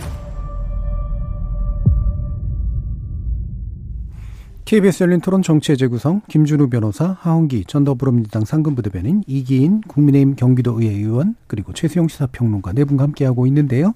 KBS 4.64 5.02
열린 5.02 5.20
토론 5.20 5.42
정치의 5.42 5.76
재구성 5.76 6.20
김준우 6.28 6.68
변호사, 6.68 7.16
하홍기 7.18 7.64
전 7.66 7.82
더불어민주당 7.82 8.44
상근부 8.44 8.82
대변인 8.82 9.24
이기인 9.26 9.80
국민의힘 9.80 10.36
경기도의회 10.36 10.94
의원 10.94 11.34
그리고 11.48 11.72
최수영 11.72 12.06
시사평론가 12.06 12.74
네 12.74 12.84
분과 12.84 13.02
함께하고 13.02 13.44
있는데요. 13.48 13.92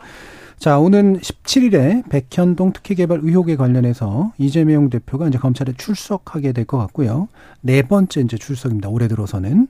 자, 0.59 0.79
오는 0.79 1.19
17일에 1.21 2.09
백현동 2.09 2.73
특혜 2.73 2.95
개발 2.95 3.21
의혹에 3.23 3.55
관련해서 3.55 4.33
이재명 4.39 4.89
대표가 4.89 5.29
이제 5.29 5.39
검찰에 5.39 5.73
출석하게 5.77 6.53
될 6.53 6.65
것 6.65 6.79
같고요. 6.79 7.29
네 7.61 7.83
번째 7.83 8.23
이제 8.23 8.37
출석입니다. 8.37 8.89
올해 8.89 9.07
들어서는. 9.07 9.69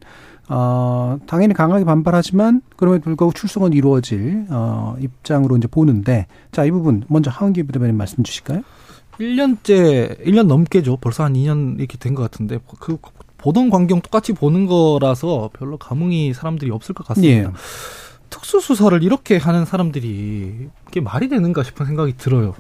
어, 0.49 1.19
당연히 1.27 1.55
강하게 1.55 1.85
반발하지만 1.85 2.63
그럼에도 2.77 3.05
불구하고 3.05 3.33
출석은 3.33 3.73
이루어질, 3.73 4.47
어, 4.51 4.97
입장으로 5.01 5.57
이제 5.57 5.67
보는데 5.67 6.27
자, 6.53 6.65
이 6.65 6.71
부분 6.71 7.05
먼저 7.09 7.31
하은기 7.31 7.63
부대변인 7.65 7.97
말씀 7.97 8.23
주실까요? 8.23 8.63
1년째, 9.19 10.25
1년 10.27 10.47
넘게죠. 10.47 10.97
벌써 10.99 11.25
한 11.25 11.35
2년 11.35 11.79
이렇게 11.79 11.97
된 11.99 12.15
것 12.15 12.23
같은데, 12.23 12.59
그, 12.81 12.99
보던 13.39 13.71
광경 13.71 14.01
똑같이 14.01 14.33
보는 14.33 14.67
거라서 14.67 15.51
별로 15.59 15.77
감흥이 15.77 16.35
사람들이 16.35 16.71
없을 16.71 16.95
것 16.95 17.07
같습니다. 17.07 17.49
예. 17.51 17.53
특수수사를 18.31 19.03
이렇게 19.03 19.37
하는 19.37 19.65
사람들이 19.65 20.69
이게 20.89 21.01
말이 21.01 21.29
되는가 21.29 21.63
싶은 21.63 21.87
생각이 21.87 22.17
들어요. 22.17 22.55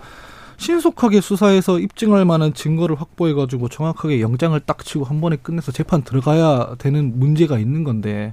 신속하게 0.64 1.20
수사해서 1.20 1.78
입증할 1.78 2.24
만한 2.24 2.54
증거를 2.54 2.98
확보해가지고 2.98 3.68
정확하게 3.68 4.22
영장을 4.22 4.58
딱 4.60 4.82
치고 4.82 5.04
한 5.04 5.20
번에 5.20 5.36
끝내서 5.36 5.72
재판 5.72 6.02
들어가야 6.02 6.76
되는 6.78 7.18
문제가 7.18 7.58
있는 7.58 7.84
건데, 7.84 8.32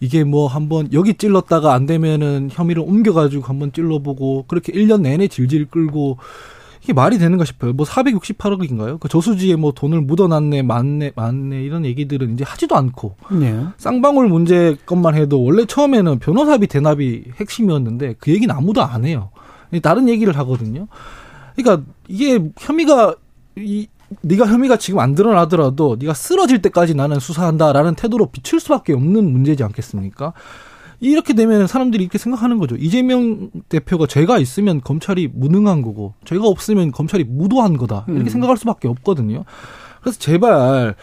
이게 0.00 0.24
뭐 0.24 0.46
한번 0.46 0.88
여기 0.94 1.12
찔렀다가 1.12 1.74
안 1.74 1.84
되면은 1.84 2.48
혐의를 2.50 2.82
옮겨가지고 2.82 3.44
한번 3.44 3.72
찔러보고, 3.72 4.46
그렇게 4.48 4.72
1년 4.72 5.02
내내 5.02 5.28
질질 5.28 5.66
끌고, 5.66 6.16
이게 6.82 6.94
말이 6.94 7.18
되는가 7.18 7.44
싶어요. 7.44 7.74
뭐 7.74 7.84
468억인가요? 7.84 8.98
그 8.98 9.10
저수지에 9.10 9.56
뭐 9.56 9.72
돈을 9.72 10.00
묻어놨네, 10.00 10.62
많네, 10.62 11.12
많네 11.14 11.62
이런 11.62 11.84
얘기들은 11.84 12.32
이제 12.32 12.42
하지도 12.42 12.74
않고 12.74 13.16
네. 13.32 13.66
쌍방울 13.76 14.30
문제 14.30 14.78
것만 14.86 15.14
해도 15.14 15.44
원래 15.44 15.66
처음에는 15.66 16.20
변호사비 16.20 16.68
대납이 16.68 17.24
핵심이었는데 17.38 18.14
그 18.18 18.32
얘기는 18.32 18.54
아무도 18.54 18.82
안 18.82 19.04
해요. 19.04 19.28
다른 19.82 20.08
얘기를 20.08 20.34
하거든요. 20.38 20.88
그러니까 21.62 21.86
이게 22.08 22.50
혐의가 22.58 23.14
이 23.56 23.88
네가 24.22 24.46
혐의가 24.46 24.76
지금 24.76 24.98
안 24.98 25.14
드러나더라도 25.14 25.96
네가 25.98 26.14
쓰러질 26.14 26.62
때까지 26.62 26.94
나는 26.94 27.20
수사한다라는 27.20 27.94
태도로 27.94 28.26
비칠 28.26 28.58
수밖에 28.58 28.92
없는 28.92 29.30
문제지 29.30 29.62
않겠습니까? 29.62 30.32
이렇게 30.98 31.32
되면 31.32 31.66
사람들이 31.66 32.02
이렇게 32.02 32.18
생각하는 32.18 32.58
거죠. 32.58 32.76
이재명 32.76 33.50
대표가 33.68 34.06
죄가 34.06 34.38
있으면 34.38 34.80
검찰이 34.82 35.30
무능한 35.32 35.80
거고, 35.80 36.14
죄가 36.24 36.46
없으면 36.46 36.92
검찰이 36.92 37.24
무도한 37.24 37.76
거다. 37.76 38.04
이렇게 38.08 38.24
음. 38.24 38.28
생각할 38.28 38.56
수밖에 38.58 38.86
없거든요. 38.88 39.44
그래서 40.02 40.18
제발 40.18 40.94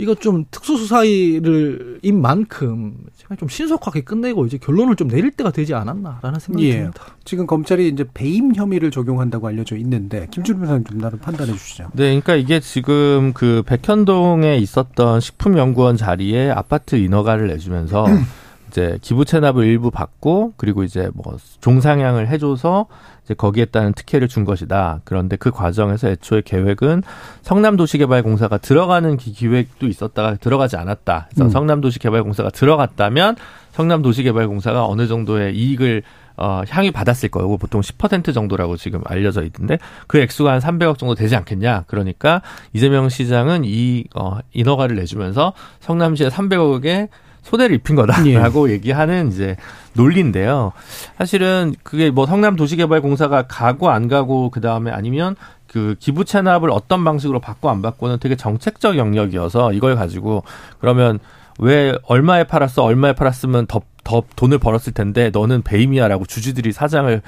이거 0.00 0.14
좀 0.14 0.46
특수수사를 0.50 2.00
인 2.02 2.22
만큼 2.22 2.94
제가 3.16 3.36
좀 3.36 3.48
신속하게 3.48 4.02
끝내고 4.02 4.46
이제 4.46 4.56
결론을 4.56 4.96
좀 4.96 5.08
내릴 5.08 5.30
때가 5.30 5.50
되지 5.50 5.74
않았나라는 5.74 6.40
생각이 6.40 6.68
예. 6.68 6.72
듭니다. 6.76 7.04
지금 7.24 7.46
검찰이 7.46 7.88
이제 7.88 8.06
배임 8.14 8.54
혐의를 8.54 8.90
적용한다고 8.90 9.46
알려져 9.46 9.76
있는데 9.76 10.26
김준우 10.30 10.58
변호사님 10.58 10.84
좀 10.84 11.00
나름 11.00 11.18
판단해 11.18 11.52
주시죠. 11.52 11.90
네, 11.92 12.04
그러니까 12.04 12.36
이게 12.36 12.60
지금 12.60 13.32
그 13.34 13.62
백현동에 13.66 14.56
있었던 14.56 15.20
식품연구원 15.20 15.96
자리에 15.96 16.50
아파트 16.50 16.96
인허가를 16.96 17.48
내주면서 17.48 18.06
이제 18.70 18.98
기부 19.02 19.24
체납을 19.24 19.64
일부 19.64 19.90
받고 19.90 20.54
그리고 20.56 20.84
이제 20.84 21.10
뭐 21.14 21.36
종상향을 21.60 22.28
해줘서 22.28 22.86
이제 23.24 23.34
거기에 23.34 23.64
따른 23.66 23.92
특혜를 23.92 24.28
준 24.28 24.44
것이다. 24.44 25.00
그런데 25.04 25.36
그 25.36 25.50
과정에서 25.50 26.08
애초에 26.08 26.42
계획은 26.44 27.02
성남도시개발공사가 27.42 28.58
들어가는 28.58 29.16
기- 29.16 29.32
기획도 29.32 29.86
있었다가 29.86 30.36
들어가지 30.36 30.76
않았다. 30.76 31.26
그래서 31.30 31.44
음. 31.44 31.50
성남도시개발공사가 31.50 32.50
들어갔다면 32.50 33.36
성남도시개발공사가 33.72 34.86
어느 34.86 35.06
정도의 35.06 35.56
이익을 35.56 36.02
어, 36.36 36.62
향이 36.70 36.90
받았을 36.90 37.28
거고 37.28 37.58
보통 37.58 37.82
10% 37.82 38.32
정도라고 38.32 38.78
지금 38.78 39.02
알려져 39.04 39.42
있는데 39.42 39.78
그 40.06 40.18
액수가 40.20 40.50
한 40.50 40.58
300억 40.60 40.96
정도 40.96 41.14
되지 41.14 41.36
않겠냐. 41.36 41.84
그러니까 41.86 42.40
이재명 42.72 43.10
시장은 43.10 43.62
이 43.66 44.04
어, 44.14 44.38
인허가를 44.54 44.96
내주면서 44.96 45.52
성남시에 45.80 46.28
300억에 46.28 47.08
손해를 47.42 47.76
입힌 47.76 47.96
거다라고 47.96 48.70
얘기하는 48.70 49.28
이제 49.28 49.56
논리인데요. 49.94 50.72
사실은 51.18 51.74
그게 51.82 52.10
뭐 52.10 52.26
성남 52.26 52.56
도시개발공사가 52.56 53.42
가고 53.42 53.90
안 53.90 54.08
가고 54.08 54.50
그 54.50 54.60
다음에 54.60 54.90
아니면 54.90 55.36
그 55.66 55.94
기부 55.98 56.24
체납을 56.24 56.70
어떤 56.70 57.04
방식으로 57.04 57.40
받고 57.40 57.70
안 57.70 57.82
받고는 57.82 58.18
되게 58.18 58.36
정책적 58.36 58.96
영역이어서 58.96 59.72
이걸 59.72 59.94
가지고 59.96 60.42
그러면 60.80 61.18
왜 61.58 61.94
얼마에 62.04 62.44
팔았어 62.44 62.82
얼마에 62.82 63.12
팔았으면 63.12 63.66
더, 63.66 63.82
더 64.02 64.22
돈을 64.34 64.58
벌었을 64.58 64.92
텐데 64.94 65.30
너는 65.30 65.62
배임이야라고 65.62 66.24
주주들이 66.24 66.72
사장을 66.72 67.20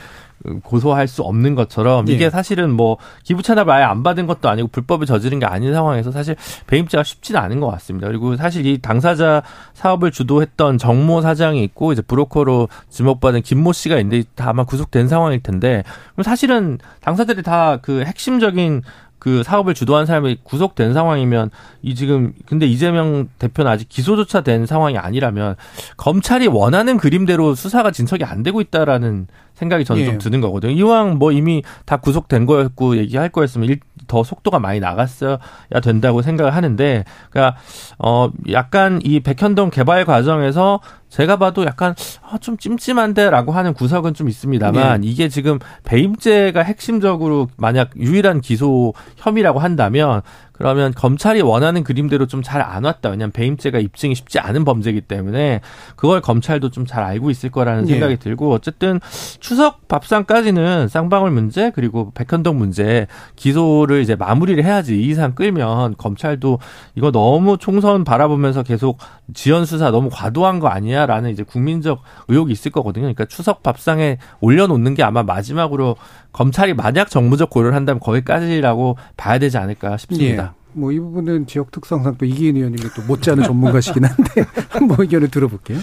고소할 0.64 1.08
수 1.08 1.22
없는 1.22 1.54
것처럼 1.54 2.08
이게 2.08 2.24
예. 2.24 2.30
사실은 2.30 2.70
뭐 2.70 2.96
기부 3.22 3.42
체납을 3.42 3.72
아예 3.72 3.84
안 3.84 4.02
받은 4.02 4.26
것도 4.26 4.48
아니고 4.48 4.68
불법을 4.68 5.06
저지른 5.06 5.38
게 5.38 5.46
아닌 5.46 5.72
상황에서 5.72 6.10
사실 6.10 6.36
배임죄가 6.66 7.04
쉽지는 7.04 7.40
않은 7.40 7.60
것 7.60 7.68
같습니다. 7.72 8.08
그리고 8.08 8.36
사실 8.36 8.66
이 8.66 8.78
당사자 8.78 9.42
사업을 9.74 10.10
주도했던 10.10 10.78
정모 10.78 11.20
사장이 11.20 11.62
있고 11.64 11.92
이제 11.92 12.02
브로커로 12.02 12.68
지목받은 12.88 13.42
김모 13.42 13.72
씨가 13.72 13.98
있는데 13.98 14.26
다 14.34 14.50
아마 14.50 14.64
구속된 14.64 15.08
상황일 15.08 15.42
텐데 15.42 15.82
그럼 16.14 16.24
사실은 16.24 16.78
당사자들이 17.00 17.42
다 17.42 17.72
그 17.82 18.02
핵심적인 18.04 18.82
그 19.22 19.44
사업을 19.44 19.72
주도한 19.72 20.04
사람이 20.04 20.38
구속된 20.42 20.94
상황이면 20.94 21.52
이 21.82 21.94
지금 21.94 22.32
근데 22.44 22.66
이재명 22.66 23.28
대표는 23.38 23.70
아직 23.70 23.88
기소조차 23.88 24.40
된 24.40 24.66
상황이 24.66 24.98
아니라면 24.98 25.54
검찰이 25.96 26.48
원하는 26.48 26.96
그림대로 26.96 27.54
수사가 27.54 27.92
진척이 27.92 28.24
안 28.24 28.42
되고 28.42 28.60
있다라는 28.60 29.28
생각이 29.54 29.84
저는 29.84 30.02
예. 30.02 30.06
좀 30.06 30.18
드는 30.18 30.40
거거든요. 30.40 30.72
이왕 30.72 31.18
뭐 31.18 31.30
이미 31.30 31.62
다 31.84 31.98
구속된 31.98 32.46
거였고 32.46 32.96
얘기할 32.96 33.28
거였으면 33.28 33.68
일, 33.68 33.78
더 34.12 34.22
속도가 34.22 34.58
많이 34.58 34.78
나갔어야 34.78 35.38
된다고 35.82 36.20
생각을 36.20 36.54
하는데 36.54 37.04
그러니까 37.30 37.58
어 37.98 38.30
약간 38.50 39.00
이 39.02 39.20
백현동 39.20 39.70
개발 39.70 40.04
과정에서 40.04 40.80
제가 41.08 41.36
봐도 41.36 41.64
약간 41.64 41.94
아, 42.22 42.36
좀 42.36 42.58
찜찜한데라고 42.58 43.52
하는 43.52 43.72
구석은 43.72 44.12
좀 44.12 44.28
있습니다만 44.28 45.02
이게 45.04 45.30
지금 45.30 45.58
배임죄가 45.84 46.60
핵심적으로 46.60 47.48
만약 47.56 47.90
유일한 47.96 48.42
기소 48.42 48.92
혐의라고 49.16 49.60
한다면 49.60 50.20
그러면 50.62 50.92
검찰이 50.94 51.40
원하는 51.42 51.82
그림대로 51.84 52.26
좀 52.26 52.42
잘 52.42 52.62
안 52.62 52.84
왔다. 52.84 53.10
왜냐하면 53.10 53.32
배임죄가 53.32 53.78
입증이 53.78 54.14
쉽지 54.14 54.38
않은 54.38 54.64
범죄이기 54.64 55.02
때문에 55.02 55.60
그걸 55.96 56.20
검찰도 56.20 56.70
좀 56.70 56.86
잘 56.86 57.02
알고 57.04 57.30
있을 57.30 57.50
거라는 57.50 57.88
예. 57.88 57.92
생각이 57.92 58.16
들고 58.18 58.52
어쨌든 58.52 59.00
추석 59.40 59.86
밥상까지는 59.88 60.88
쌍방울 60.88 61.30
문제 61.30 61.70
그리고 61.74 62.12
백현동 62.14 62.58
문제 62.58 63.06
기소를 63.36 64.00
이제 64.02 64.14
마무리를 64.16 64.62
해야지 64.64 65.00
이 65.00 65.08
이상 65.08 65.34
끌면 65.34 65.96
검찰도 65.96 66.58
이거 66.96 67.10
너무 67.10 67.56
총선 67.58 68.04
바라보면서 68.04 68.62
계속 68.62 68.98
지연 69.34 69.64
수사 69.64 69.90
너무 69.90 70.10
과도한 70.12 70.58
거 70.60 70.68
아니야라는 70.68 71.30
이제 71.30 71.42
국민적 71.42 72.02
의혹이 72.28 72.52
있을 72.52 72.70
거거든요. 72.72 73.02
그러니까 73.04 73.24
추석 73.26 73.62
밥상에 73.62 74.18
올려놓는 74.40 74.94
게 74.94 75.02
아마 75.02 75.22
마지막으로 75.22 75.96
검찰이 76.32 76.74
만약 76.74 77.10
정무적 77.10 77.50
고려를 77.50 77.74
한다면 77.74 78.00
거기까지라고 78.00 78.96
봐야 79.16 79.38
되지 79.38 79.58
않을까 79.58 79.96
싶습니다. 79.98 80.54
예. 80.56 80.62
뭐이 80.80 80.98
부분은 81.00 81.46
지역 81.46 81.70
특성상 81.70 82.16
또 82.16 82.24
이기인 82.24 82.56
의원님이 82.56 82.88
또 82.96 83.02
못지않은 83.02 83.44
전문가시긴 83.44 84.04
한데 84.04 84.44
한번 84.70 85.00
의견을 85.00 85.28
들어볼게요. 85.30 85.78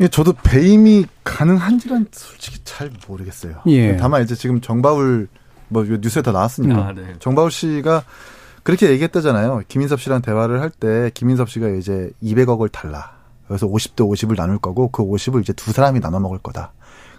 예, 0.00 0.08
저도 0.08 0.32
배임이 0.42 1.04
가능한지는 1.22 2.06
솔직히 2.12 2.60
잘 2.64 2.90
모르겠어요. 3.06 3.56
예. 3.66 3.96
다만 3.96 4.22
이제 4.22 4.34
지금 4.34 4.60
정바울 4.62 5.28
뭐 5.68 5.84
뉴스에 5.84 6.22
다 6.22 6.32
나왔으니까 6.32 6.74
아, 6.88 6.92
네. 6.94 7.14
정바울 7.18 7.50
씨가 7.50 8.02
그렇게 8.62 8.88
얘기했다잖아요. 8.90 9.62
김인섭 9.68 10.00
씨랑 10.00 10.22
대화를 10.22 10.60
할 10.60 10.70
때 10.70 11.10
김인섭 11.14 11.50
씨가 11.50 11.68
이제 11.70 12.10
200억을 12.22 12.70
달라. 12.72 13.12
그래서 13.46 13.66
50대 13.66 13.96
50을 14.08 14.36
나눌 14.36 14.58
거고 14.58 14.88
그 14.88 15.02
50을 15.02 15.42
이제 15.42 15.52
두 15.52 15.72
사람이 15.72 16.00
나눠 16.00 16.18
먹을 16.20 16.38
거다. 16.38 16.72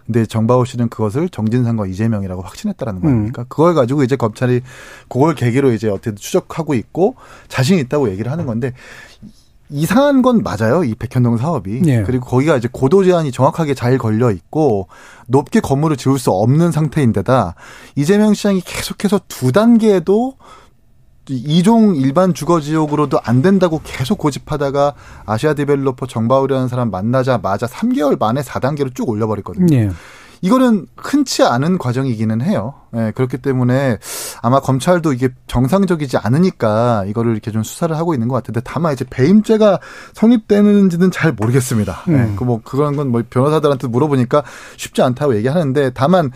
근데 0.05 0.25
정바울 0.25 0.65
씨는 0.65 0.89
그것을 0.89 1.29
정진상과 1.29 1.87
이재명이라고 1.87 2.41
확신했다라는 2.41 3.01
거 3.01 3.07
아닙니까? 3.07 3.45
그걸 3.47 3.73
가지고 3.73 4.03
이제 4.03 4.15
검찰이 4.15 4.61
그걸 5.07 5.33
계기로 5.35 5.71
이제 5.71 5.89
어떻게 5.89 6.13
추적하고 6.15 6.73
있고 6.73 7.15
자신 7.47 7.77
있다고 7.79 8.09
얘기를 8.09 8.31
하는 8.31 8.45
건데 8.45 8.73
이상한 9.69 10.21
건 10.21 10.43
맞아요. 10.43 10.83
이 10.83 10.93
백현동 10.93 11.37
사업이. 11.37 11.81
예. 11.85 12.03
그리고 12.03 12.25
거기가 12.25 12.57
이제 12.57 12.67
고도 12.71 13.03
제한이 13.03 13.31
정확하게 13.31 13.73
잘 13.73 13.97
걸려 13.97 14.29
있고 14.29 14.87
높게 15.27 15.61
건물을 15.61 15.97
지을 15.97 16.19
수 16.19 16.31
없는 16.31 16.71
상태인데다 16.71 17.55
이재명 17.95 18.33
시장이 18.33 18.61
계속해서 18.61 19.21
두 19.27 19.51
단계에도 19.51 20.35
이종 21.29 21.95
일반 21.95 22.33
주거 22.33 22.59
지역으로도 22.59 23.19
안 23.23 23.41
된다고 23.41 23.79
계속 23.83 24.17
고집하다가 24.17 24.93
아시아 25.25 25.53
디벨로퍼 25.53 26.05
정바울이라는 26.07 26.67
사람 26.67 26.91
만나자마자 26.91 27.65
3개월 27.65 28.19
만에 28.19 28.41
4단계로 28.41 28.93
쭉 28.93 29.07
올려버렸거든요. 29.09 29.75
예. 29.75 29.91
이거는 30.41 30.87
흔치 30.97 31.41
않은 31.41 31.77
과정이기는 31.77 32.41
해요. 32.41 32.73
예, 32.97 33.13
그렇기 33.15 33.37
때문에 33.37 33.97
아마 34.41 34.59
검찰도 34.59 35.13
이게 35.13 35.29
정상적이지 35.47 36.17
않으니까 36.17 37.05
이거를 37.07 37.31
이렇게 37.31 37.49
좀 37.49 37.63
수사를 37.63 37.95
하고 37.95 38.13
있는 38.13 38.27
것 38.27 38.35
같은데 38.35 38.59
다만 38.61 38.91
이제 38.91 39.05
배임죄가 39.09 39.79
성립되는지는 40.11 41.11
잘 41.11 41.31
모르겠습니다. 41.31 42.03
음. 42.09 42.31
예, 42.33 42.35
그뭐 42.35 42.59
그런 42.65 42.97
건 42.97 43.07
뭐 43.07 43.23
변호사들한테 43.29 43.87
물어보니까 43.87 44.43
쉽지 44.75 45.01
않다고 45.01 45.37
얘기하는데 45.37 45.91
다만 45.93 46.31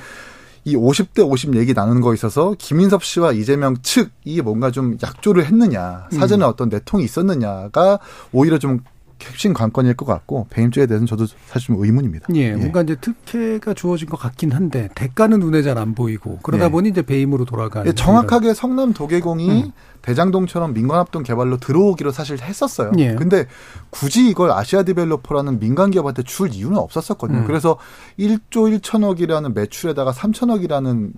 이 0.67 0.75
50대 0.75 1.25
50 1.25 1.55
얘기 1.55 1.73
나누는 1.73 2.01
거 2.01 2.13
있어서 2.13 2.53
김인섭 2.57 3.05
씨와 3.05 3.31
이재명 3.31 3.77
측이 3.81 4.41
뭔가 4.41 4.69
좀 4.69 4.97
약조를 5.01 5.45
했느냐, 5.45 6.07
사전에 6.11 6.43
어떤 6.43 6.67
내통이 6.67 7.05
있었느냐가 7.05 7.99
오히려 8.33 8.59
좀 8.59 8.81
핵심 9.21 9.53
관건일 9.53 9.95
것 9.95 10.05
같고 10.05 10.47
배임죄에 10.49 10.85
대해서는 10.85 11.07
저도 11.07 11.25
사실 11.47 11.67
좀 11.67 11.83
의문입니다. 11.83 12.27
예, 12.35 12.51
뭔가 12.55 12.81
이제 12.81 12.95
특혜가 12.95 13.73
주어진 13.73 14.07
것 14.09 14.17
같긴 14.17 14.51
한데 14.51 14.89
대가는 14.95 15.39
눈에 15.39 15.61
잘 15.61 15.77
안 15.77 15.93
보이고 15.93 16.39
그러다 16.41 16.65
예. 16.65 16.69
보니 16.69 16.89
이제 16.89 17.01
배임으로 17.01 17.45
돌아가는. 17.45 17.87
예, 17.87 17.93
정확하게 17.93 18.53
성남 18.53 18.93
도계공이 18.93 19.63
음. 19.63 19.71
대장동처럼 20.01 20.73
민간합동 20.73 21.23
개발로 21.23 21.57
들어오기로 21.57 22.11
사실 22.11 22.39
했었어요. 22.41 22.91
예. 22.97 23.13
근데 23.15 23.45
굳이 23.89 24.27
이걸 24.29 24.51
아시아 24.51 24.83
디벨로퍼라는 24.83 25.59
민간 25.59 25.91
기업한테 25.91 26.23
줄 26.23 26.53
이유는 26.53 26.77
없었었거든요. 26.77 27.39
음. 27.39 27.45
그래서 27.45 27.77
1조 28.17 28.79
1천억이라는 28.79 29.53
매출에다가 29.53 30.11
3천억이라는 30.13 31.11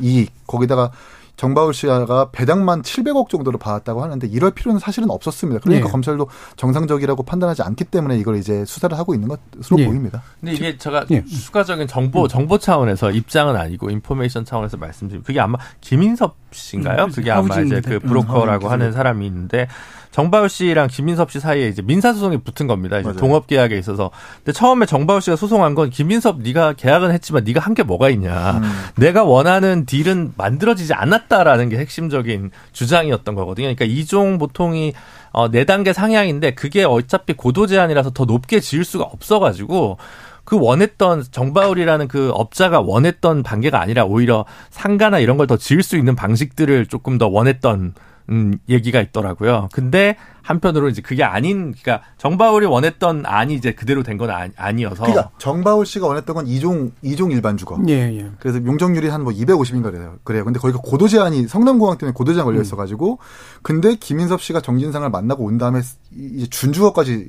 이익 0.00 0.30
거기다가 0.46 0.90
정바울 1.36 1.74
씨가 1.74 2.30
배당만 2.32 2.82
700억 2.82 3.28
정도를 3.28 3.58
받았다고 3.58 4.02
하는데 4.02 4.26
이럴 4.26 4.50
필요는 4.52 4.80
사실은 4.80 5.10
없었습니다. 5.10 5.60
그러니까 5.60 5.86
예. 5.86 5.90
검찰도 5.90 6.28
정상적이라고 6.56 7.22
판단하지 7.22 7.62
않기 7.62 7.84
때문에 7.84 8.18
이걸 8.18 8.36
이제 8.36 8.64
수사를 8.64 8.96
하고 8.96 9.14
있는 9.14 9.28
것으로 9.28 9.78
예. 9.80 9.86
보입니다. 9.86 10.22
근데 10.40 10.54
이게 10.54 10.78
제가 10.78 11.04
예. 11.10 11.24
추가적인 11.24 11.86
정보 11.88 12.26
정보 12.26 12.58
차원에서 12.58 13.10
입장은 13.10 13.56
아니고 13.56 13.90
인포메이션 13.90 14.44
차원에서 14.44 14.78
말씀드리면 14.78 15.24
그게 15.24 15.40
아마 15.40 15.58
김인섭 15.80 16.36
씨인가요? 16.52 17.04
음, 17.04 17.10
그게 17.10 17.30
아마 17.30 17.60
이제 17.60 17.80
그 17.82 17.90
대표. 17.90 18.08
브로커라고 18.08 18.68
음, 18.68 18.72
하는 18.72 18.92
사람이 18.92 19.26
있는데 19.26 19.68
정바울 20.16 20.48
씨랑 20.48 20.88
김인섭 20.88 21.30
씨 21.30 21.40
사이에 21.40 21.68
이제 21.68 21.82
민사 21.82 22.14
소송이 22.14 22.38
붙은 22.38 22.66
겁니다. 22.66 22.98
이제. 22.98 23.12
동업 23.18 23.46
계약에 23.46 23.76
있어서. 23.78 24.10
근데 24.38 24.52
처음에 24.52 24.86
정바울 24.86 25.20
씨가 25.20 25.36
소송한 25.36 25.74
건 25.74 25.90
김인섭 25.90 26.38
네가 26.40 26.72
계약은 26.72 27.12
했지만 27.12 27.44
네가 27.44 27.60
한 27.60 27.74
게 27.74 27.82
뭐가 27.82 28.08
있냐. 28.08 28.52
음. 28.52 28.62
내가 28.96 29.24
원하는 29.24 29.84
딜은 29.84 30.32
만들어지지 30.38 30.94
않았다라는 30.94 31.68
게 31.68 31.76
핵심적인 31.76 32.50
주장이었던 32.72 33.34
거거든요. 33.34 33.66
그러니까 33.66 33.84
이종 33.84 34.38
보통이 34.38 34.94
어, 35.32 35.50
4단계 35.50 35.92
상향인데 35.92 36.54
그게 36.54 36.84
어차피 36.84 37.34
고도 37.34 37.66
제한이라서 37.66 38.12
더 38.12 38.24
높게 38.24 38.60
지을 38.60 38.86
수가 38.86 39.04
없어 39.04 39.38
가지고 39.38 39.98
그 40.44 40.56
원했던 40.58 41.24
정바울이라는 41.30 42.08
그 42.08 42.30
업자가 42.32 42.80
원했던 42.80 43.42
단계가 43.42 43.82
아니라 43.82 44.06
오히려 44.06 44.46
상가나 44.70 45.18
이런 45.18 45.36
걸 45.36 45.46
더 45.46 45.58
지을 45.58 45.82
수 45.82 45.98
있는 45.98 46.16
방식들을 46.16 46.86
조금 46.86 47.18
더 47.18 47.26
원했던 47.28 47.92
음, 48.30 48.58
얘기가 48.68 49.00
있더라고요. 49.00 49.68
근데 49.72 50.16
한편으로 50.42 50.88
이제 50.88 51.02
그게 51.02 51.24
아닌, 51.24 51.72
그러니까 51.80 52.02
정바울이 52.18 52.66
원했던 52.66 53.24
안이 53.26 53.54
이제 53.54 53.72
그대로 53.72 54.02
된 54.04 54.16
건 54.16 54.30
아니, 54.56 54.84
어서 54.84 55.02
그러니까 55.02 55.30
정바울 55.38 55.84
씨가 55.86 56.06
원했던 56.06 56.34
건 56.36 56.46
이종 56.46 56.92
이종 57.02 57.32
일반 57.32 57.56
주거. 57.56 57.78
예, 57.88 57.92
예. 58.18 58.30
그래서 58.38 58.64
용적률이 58.64 59.08
한 59.08 59.22
뭐 59.22 59.32
250인가 59.32 59.84
그래요. 59.92 60.16
그래요. 60.24 60.44
근데 60.44 60.58
거기가 60.60 60.80
고도 60.82 61.08
제한이 61.08 61.48
성남공항 61.48 61.98
때문에 61.98 62.14
고도 62.14 62.32
제한 62.32 62.44
걸려 62.46 62.60
있어가지고 62.60 63.18
근데 63.62 63.96
김인섭 63.96 64.40
씨가 64.40 64.60
정진상을 64.60 65.08
만나고 65.10 65.44
온 65.44 65.58
다음에 65.58 65.80
이제 66.16 66.46
준주거까지 66.46 67.28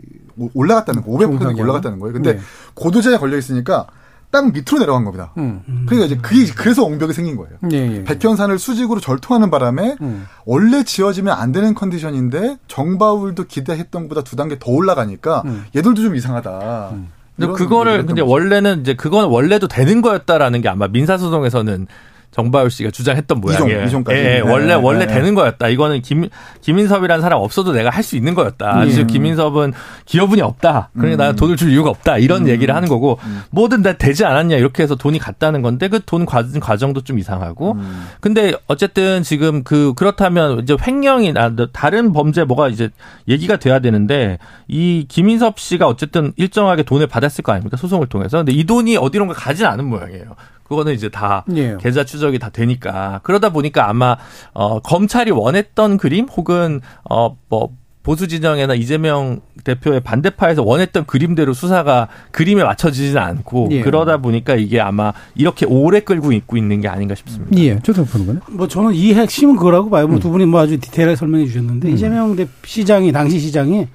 올라갔다는 0.54 1.02
거, 1.02 1.12
500% 1.12 1.40
정상이요? 1.40 1.64
올라갔다는 1.64 2.00
거예요. 2.00 2.14
근데 2.14 2.34
네. 2.34 2.40
고도 2.76 3.02
제한 3.02 3.20
걸려 3.20 3.38
있으니까 3.38 3.88
땅 4.30 4.52
밑으로 4.52 4.80
내려간 4.80 5.06
겁니다. 5.06 5.32
음. 5.38 5.62
그러니까 5.88 6.06
이제 6.06 6.18
그게 6.22 6.46
그래서 6.54 6.84
옹벽이 6.84 7.14
생긴 7.14 7.38
거예요. 7.38 7.58
예, 7.72 7.98
예. 7.98 8.04
백현산을 8.04 8.60
수직으로 8.60 9.00
절통하는 9.00 9.50
바람에 9.50 9.96
음. 10.02 10.28
원래 10.46 10.84
지어지면 10.84 11.38
안 11.38 11.52
되는 11.52 11.74
컨디션인데 11.74 12.58
정바울도 12.68 13.46
기대했던 13.46 14.04
것보다 14.04 14.24
두 14.24 14.36
단계 14.36 14.60
더 14.60 14.72
올라가니까 14.72 15.44
음. 15.46 15.66
얘들도 15.76 16.02
좀 16.02 16.16
이상하다. 16.16 16.90
근데 17.38 17.46
이런 17.46 17.54
그거를 17.54 18.06
근데. 18.06 18.22
원래는 18.22 18.82
이제 18.82 18.96
그건 18.96 19.30
원래도 19.30 19.68
되는 19.68 20.02
거였다라는 20.02 20.62
게 20.62 20.70
아마 20.70 20.88
민사소송에서는 20.88 21.88
정바울 22.32 22.70
씨가 22.70 22.92
주장했던 22.92 23.42
모양이에요. 23.42 23.84
이종까지. 23.86 24.20
예, 24.20 24.24
네, 24.24 24.40
원래 24.42 24.68
네, 24.68 24.74
원래 24.76 25.06
네. 25.06 25.14
되는 25.14 25.34
거였다. 25.34 25.70
이거는 25.70 26.02
김 26.02 26.30
김인섭이라는 26.62 27.22
사람 27.22 27.40
없어도 27.42 27.72
내가 27.74 27.90
할 27.90 28.04
수 28.04 28.16
있는 28.16 28.36
거였다. 28.36 28.86
예. 28.88 28.92
즉 28.92 29.08
김인섭은 29.08 29.74
기여분이 30.06 30.42
없다. 30.42 30.92
그러니까 30.94 31.24
음. 31.24 31.28
나 31.30 31.34
돈을 31.34 31.58
줄 31.58 31.72
이유가 31.72 31.90
없다. 31.90 32.18
이런 32.20 32.48
얘기를 32.48 32.74
하는 32.76 32.88
거고 32.88 33.18
뭐든 33.50 33.82
다 33.82 33.94
되지 33.94 34.24
않았냐 34.24 34.56
이렇게 34.58 34.84
해서 34.84 34.96
돈이 34.96 35.20
갔다는 35.20 35.62
건데 35.62 35.88
그 35.90 36.00
돈 36.06 36.26
과정도 36.26 37.02
좀 37.02 37.20
이상하고. 37.20 37.74
음. 37.74 38.08
근데 38.22 38.54
어쨌든 38.68 39.24
지금 39.24 39.64
그 39.64 39.94
그렇다면 39.96 40.60
이제 40.62 40.78
횡령이나 40.82 41.56
다른 41.74 42.14
범죄 42.14 42.44
뭐가 42.44 42.70
이제 42.70 42.90
얘기가 43.28 43.58
돼야 43.58 43.80
되는데 43.80 44.38
이 44.68 45.06
김인섭 45.10 45.60
씨가 45.60 45.88
어쨌든 45.88 46.34
일정하게 46.38 46.84
돈을 46.84 47.08
받았을 47.08 47.44
거 47.44 47.52
아닙니까 47.52 47.78
소송을 47.78 48.08
통해서 48.08 48.38
근데 48.38 48.52
이 48.54 48.64
돈이 48.64 48.96
어디론가 48.98 49.34
가진 49.34 49.66
않은 49.66 49.86
모양이에요. 49.86 50.36
그거는 50.68 50.94
이제 50.94 51.10
다 51.10 51.44
예. 51.56 51.78
계좌 51.80 52.04
추적이 52.04 52.40
다 52.40 52.50
되니까 52.50 53.20
그러다 53.24 53.50
보니까 53.50 53.90
아마 53.90 54.18
어 54.54 54.80
검찰이 54.80 55.32
원했던 55.32 55.98
그림 55.98 56.26
혹은 56.26 56.82
어뭐 57.04 57.70
보수 58.08 58.30
진영이나 58.30 58.74
이재명 58.74 59.42
대표의 59.66 60.00
반대파에서 60.00 60.64
원했던 60.64 61.06
그림대로 61.06 61.54
수사가 61.54 62.08
그림에 62.32 62.64
맞춰지지는 62.64 63.22
않고 63.22 63.68
예. 63.72 63.82
그러다 63.82 64.18
보니까 64.18 64.56
이게 64.56 64.80
아마 64.80 65.12
이렇게 65.36 65.66
오래 65.66 66.00
끌고 66.00 66.32
있고 66.32 66.56
있는 66.56 66.80
게 66.80 66.88
아닌가 66.88 67.16
싶습니다. 67.16 67.58
예, 67.58 67.78
저도 67.80 68.06
보는 68.06 68.28
거는. 68.28 68.42
뭐 68.52 68.66
저는 68.66 68.94
이 68.94 69.14
핵심은 69.14 69.58
그거라고 69.58 69.90
봐요. 69.90 70.08
뭐두 70.08 70.30
분이 70.30 70.46
뭐 70.46 70.62
아주 70.62 70.80
디테일하게 70.80 71.18
설명해 71.18 71.48
주셨는데 71.48 71.92
이재명 71.92 72.34
대 72.38 72.48
시장이 72.64 73.12
당시 73.12 73.40
시장이 73.40 73.88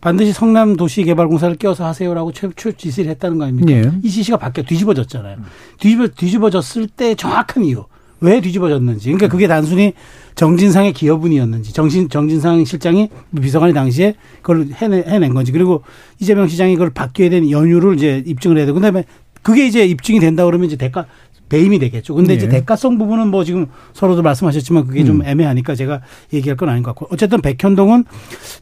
반드시 0.00 0.32
성남 0.32 0.76
도시개발공사를 0.76 1.56
껴서 1.56 1.84
하세요라고 1.84 2.32
최초 2.32 2.72
지시를 2.72 3.10
했다는 3.10 3.38
거 3.38 3.44
아닙니까? 3.44 3.72
예. 3.72 3.92
이 4.02 4.10
지시가 4.10 4.38
바뀌어 4.38 4.64
뒤집어졌잖아요. 4.64 5.36
뒤집어 5.78 6.08
뒤집어졌을 6.08 6.86
때 6.86 7.14
정확한 7.14 7.64
이유. 7.64 7.84
왜 8.20 8.40
뒤집어졌는지. 8.40 9.06
그러니까 9.06 9.28
그게 9.28 9.46
단순히 9.46 9.94
정진상의 10.34 10.92
기여분이었는지, 10.92 11.72
정신, 11.72 12.08
정진상 12.08 12.64
실장이 12.64 13.08
비서관이 13.40 13.72
당시에 13.72 14.14
그걸 14.42 14.68
해내, 14.74 15.04
해낸 15.06 15.32
건지, 15.34 15.52
그리고 15.52 15.82
이재명 16.18 16.46
시장이 16.46 16.74
그걸 16.74 16.90
바뀌어야 16.90 17.30
되는 17.30 17.50
연유를 17.50 17.96
이제 17.96 18.22
입증을 18.26 18.58
해야 18.58 18.66
되고, 18.66 18.76
그 18.76 18.82
다음에 18.82 19.04
그게 19.42 19.66
이제 19.66 19.86
입증이 19.86 20.20
된다 20.20 20.44
그러면 20.44 20.66
이제 20.66 20.76
대가, 20.76 21.06
배임이 21.48 21.78
되겠죠. 21.78 22.14
근데 22.14 22.34
이제 22.34 22.46
예. 22.46 22.50
대가성 22.50 22.96
부분은 22.96 23.28
뭐 23.28 23.42
지금 23.42 23.66
서로도 23.92 24.22
말씀하셨지만 24.22 24.86
그게 24.86 25.02
좀 25.04 25.24
애매하니까 25.24 25.74
제가 25.74 26.00
얘기할 26.32 26.56
건 26.56 26.68
아닌 26.68 26.82
것 26.82 26.94
같고. 26.94 27.08
어쨌든 27.12 27.40
백현동은 27.40 28.04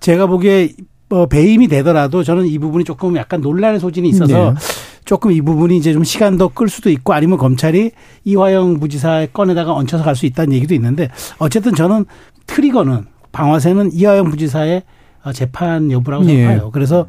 제가 0.00 0.26
보기에 0.26 0.70
뭐 1.08 1.26
배임이 1.26 1.68
되더라도 1.68 2.22
저는 2.22 2.46
이 2.46 2.58
부분이 2.58 2.84
조금 2.84 3.16
약간 3.16 3.40
논란의 3.40 3.80
소진이 3.80 4.08
있어서 4.10 4.52
네. 4.52 4.56
조금 5.04 5.32
이 5.32 5.40
부분이 5.40 5.76
이제 5.76 5.92
좀 5.92 6.04
시간 6.04 6.36
더 6.36 6.48
끌 6.48 6.68
수도 6.68 6.90
있고 6.90 7.14
아니면 7.14 7.38
검찰이 7.38 7.92
이화영 8.24 8.78
부지사의 8.80 9.30
건에다가 9.32 9.72
얹혀서 9.74 10.04
갈 10.04 10.14
수 10.16 10.26
있다는 10.26 10.52
얘기도 10.52 10.74
있는데 10.74 11.08
어쨌든 11.38 11.74
저는 11.74 12.04
트리거는 12.46 13.06
방화세는 13.32 13.92
이화영 13.92 14.30
부지사의 14.30 14.82
어, 15.24 15.32
재판 15.32 15.90
여부라고 15.90 16.24
예. 16.26 16.28
생각해요. 16.28 16.70
그래서 16.72 17.06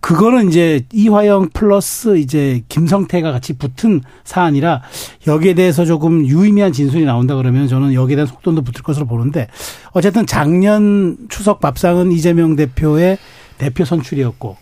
그거는 0.00 0.48
이제 0.48 0.84
이화영 0.92 1.50
플러스 1.52 2.18
이제 2.18 2.62
김성태가 2.68 3.32
같이 3.32 3.52
붙은 3.52 4.00
사안이라 4.24 4.82
여기에 5.26 5.54
대해서 5.54 5.84
조금 5.84 6.26
유의미한 6.26 6.72
진술이 6.72 7.04
나온다 7.04 7.36
그러면 7.36 7.68
저는 7.68 7.94
여기에 7.94 8.16
대한 8.16 8.26
속도도 8.26 8.62
붙을 8.62 8.82
것으로 8.82 9.06
보는데 9.06 9.48
어쨌든 9.92 10.26
작년 10.26 11.16
추석 11.28 11.60
밥상은 11.60 12.12
이재명 12.12 12.56
대표의 12.56 13.18
대표 13.58 13.84
선출이었고 13.84 14.56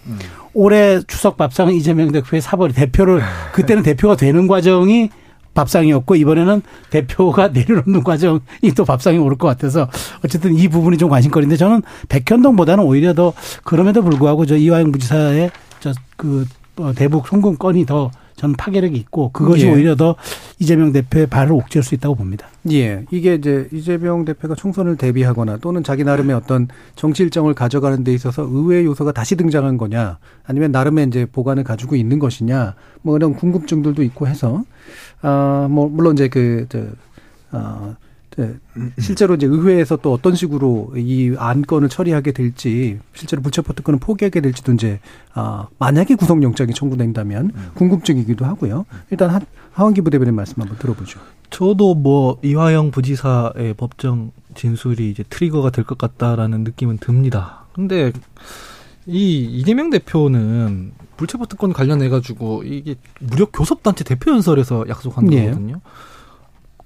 올해 0.55 1.01
추석 1.07 1.37
밥상은 1.37 1.73
이재명 1.73 2.11
대표의 2.11 2.43
사벌 2.43 2.73
대표를 2.73 3.23
그때는 3.53 3.85
대표가 3.85 4.17
되는 4.17 4.49
과정이 4.49 5.11
밥상이었고 5.59 6.15
이번에는 6.15 6.63
대표가 6.91 7.49
내려놓는 7.53 8.05
과정이 8.05 8.41
또 8.77 8.85
밥상이 8.85 9.19
오를 9.19 9.37
것 9.37 9.49
같아서 9.49 9.89
어쨌든 10.25 10.57
이 10.57 10.69
부분이 10.69 10.99
좀 10.99 11.11
관심거리인데 11.11 11.57
저는 11.57 11.83
백현동보다는 12.09 12.85
오히려 12.85 13.15
더 13.15 13.33
그럼에도 13.65 14.03
불구하고 14.03 14.47
저 14.47 14.57
이화영 14.57 14.93
부지사의 14.93 15.51
저그 15.81 16.47
대북 16.95 17.27
송금 17.27 17.57
건이 17.57 17.87
더 17.87 18.11
전 18.39 18.53
파괴력이 18.53 18.97
있고 18.97 19.31
그것이 19.33 19.67
예. 19.67 19.73
오히려 19.73 19.97
더 19.97 20.15
이재명 20.61 20.93
대표의 20.93 21.27
발을 21.27 21.53
옥죄할 21.53 21.83
수 21.83 21.97
있다고 21.97 22.15
봅니다. 22.15 22.47
예, 22.71 23.05
이게 23.11 23.35
이제 23.35 23.69
이재명 23.73 24.25
대표가 24.25 24.55
총선을 24.55 24.97
대비하거나 24.97 25.57
또는 25.57 25.83
자기 25.83 26.05
나름의 26.05 26.37
어떤 26.37 26.69
정치 26.95 27.25
일정을 27.25 27.55
가져가는 27.55 28.05
데 28.05 28.15
있어서 28.15 28.43
의외의 28.45 28.85
요소가 28.85 29.11
다시 29.11 29.35
등장한 29.35 29.77
거냐, 29.77 30.19
아니면 30.45 30.71
나름의 30.71 31.09
이제 31.09 31.27
보관을 31.27 31.65
가지고 31.65 31.97
있는 31.97 32.21
것이냐, 32.21 32.77
뭐 33.03 33.17
이런 33.17 33.35
궁금증들도 33.35 34.05
있고 34.05 34.29
해서, 34.29 34.63
아, 35.21 35.67
뭐 35.69 35.89
물론 35.89 36.15
이제 36.15 36.29
그, 36.29 36.67
저, 36.69 36.85
아, 37.51 37.97
저, 38.39 38.47
실제로 39.01 39.35
이제 39.35 39.47
의회에서 39.47 39.97
또 39.97 40.13
어떤 40.13 40.37
식으로 40.37 40.93
이 40.97 41.35
안건을 41.37 41.89
처리하게 41.89 42.31
될지, 42.31 43.01
실제로 43.13 43.43
불체포 43.43 43.73
특권을 43.73 43.99
포기하게 43.99 44.41
될지도 44.41 44.73
이제, 44.75 45.01
아, 45.35 45.67
만약에 45.81 46.15
구속 46.15 46.41
영장이 46.43 46.73
청구된다면 46.73 47.51
궁금증이기도 47.75 48.45
하고요. 48.45 48.87
일단 49.11 49.31
하, 49.31 49.41
하원기 49.73 50.03
부대변인 50.03 50.37
말씀 50.37 50.61
한번 50.61 50.79
들어보죠. 50.79 51.19
저도 51.51 51.97
뭐 51.97 52.39
이화영 52.43 52.93
부지사의 52.93 53.75
법정 53.75 54.31
진술이 54.55 55.11
이제 55.11 55.25
트리거가 55.29 55.71
될 55.71 55.85
것 55.85 55.99
같다라는 55.99 56.63
느낌은 56.63 56.99
듭니다. 56.99 57.65
근데 57.75 58.13
이 59.07 59.45
이재명 59.45 59.91
대표는 59.91 60.93
불체포 61.17 61.47
특권 61.47 61.73
관련해 61.73 62.09
가지고 62.09 62.63
이게 62.63 62.95
무려 63.21 63.47
교섭 63.47 63.83
단체 63.83 64.05
대표 64.05 64.31
연설에서 64.31 64.85
약속한 64.89 65.33
예. 65.33 65.47
거거든요. 65.47 65.81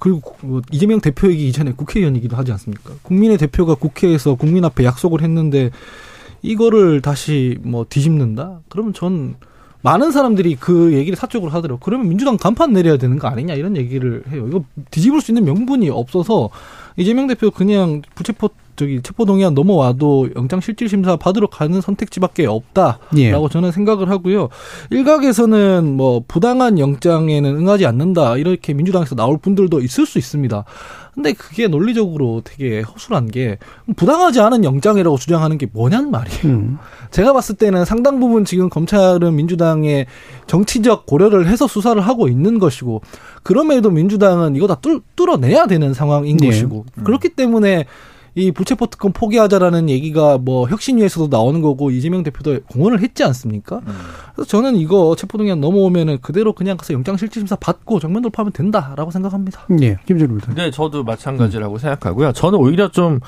그리고 0.03 0.35
뭐 0.41 0.61
이재명 0.73 1.01
대표이기 1.01 1.47
이전에 1.47 1.75
국회의원이기도 1.75 2.37
하지 2.37 2.51
않습니까? 2.51 2.95
국민의 3.03 3.39
대표가 3.39 3.77
국회에서 3.77 4.35
국민 4.35 4.65
앞에 4.65 4.83
약속을 4.83 5.23
했는데 5.23 5.71
이거를 6.43 7.01
다시 7.01 7.57
뭐 7.63 7.87
뒤집는다? 7.89 8.63
그러면 8.69 8.95
전 8.95 9.37
많은 9.81 10.11
사람들이 10.11 10.57
그 10.57 10.93
얘기를 10.95 11.15
사적으로 11.15 11.53
하더라고. 11.53 11.79
그러면 11.79 12.09
민주당 12.09 12.37
간판 12.37 12.73
내려야 12.73 12.97
되는 12.97 13.17
거 13.17 13.29
아니냐 13.29 13.55
이런 13.55 13.77
얘기를 13.77 14.25
해요. 14.29 14.49
이거 14.49 14.65
뒤집을 14.91 15.21
수 15.21 15.31
있는 15.31 15.45
명분이 15.45 15.89
없어서 15.89 16.51
이재명 16.97 17.29
대표 17.29 17.53
그냥 17.53 18.03
부체포 18.17 18.51
저기 18.77 19.03
체포동의안 19.03 19.55
넘어와도 19.55 20.31
영장실질심사 20.37 21.17
받으러 21.17 21.47
가는 21.47 21.81
선택지밖에 21.81 22.47
없다라고 22.47 23.01
예. 23.19 23.33
저는 23.51 23.71
생각을 23.73 24.09
하고요. 24.11 24.49
일각에서는 24.91 25.97
뭐 25.97 26.23
부당한 26.27 26.79
영장에는 26.79 27.57
응하지 27.57 27.87
않는다 27.87 28.37
이렇게 28.39 28.73
민주당에서 28.73 29.15
나올 29.15 29.39
분들도 29.39 29.81
있을 29.81 30.07
수 30.07 30.19
있습니다. 30.19 30.65
근데 31.15 31.35
그게 31.35 31.69
논리적으로 31.69 32.41
되게 32.43 32.81
허술한 32.81 33.31
게 33.31 33.59
부당하지 33.97 34.41
않은 34.41 34.65
영장이라고 34.65 35.19
주장하는 35.19 35.59
게 35.59 35.67
뭐냔 35.71 36.11
말이에요. 36.11 36.45
음. 36.45 36.79
제가 37.11 37.35
봤을 37.35 37.55
때는 37.57 37.85
상당 37.85 38.19
부분 38.19 38.47
지금 38.47 38.71
검찰은 38.71 39.35
민주당의 39.37 40.07
정치적 40.47 41.05
고려를 41.05 41.49
해서 41.49 41.67
수사를 41.67 42.01
하고 42.01 42.29
있는 42.29 42.59
것이고 42.59 43.03
그럼에도 43.43 43.91
민주당은 43.91 44.57
이거 44.57 44.67
다 44.67 44.77
뚫, 44.77 45.03
뚫어내야 45.15 45.67
되는 45.67 45.93
상황인 45.93 46.39
네. 46.39 46.47
것이고 46.47 46.87
그렇기 47.05 47.31
때문에 47.31 47.85
이 48.35 48.51
불체포 48.51 48.87
특권 48.87 49.13
포기하자라는 49.13 49.91
얘기가 49.91 50.39
뭐 50.39 50.69
혁신위에서도 50.69 51.29
나오는 51.29 51.61
거고 51.61 51.91
이재명 51.91 52.23
대표도 52.23 52.61
공언을 52.71 53.01
했지 53.01 53.25
않습니까? 53.25 53.81
그래서 54.35 54.49
저는 54.49 54.77
이거 54.77 55.15
체포동의안 55.17 55.61
넘어오면은 55.61 56.19
그대로 56.23 56.53
그냥 56.55 56.77
가서 56.77 56.95
영장실질심사 56.95 57.57
받고 57.57 58.01
정면 58.01 58.23
돌파하면 58.23 58.53
된다라고 58.53 59.11
생각합니다. 59.11 59.67
예, 59.83 59.99
김준우 60.07 60.39
부대. 60.39 60.55
네, 60.55 60.71
저도 60.71 61.05
마찬가지라고 61.05 61.79
생각하고요. 61.79 62.33
저는 62.33 62.59
오히려 62.59 62.89
좀 62.91 63.21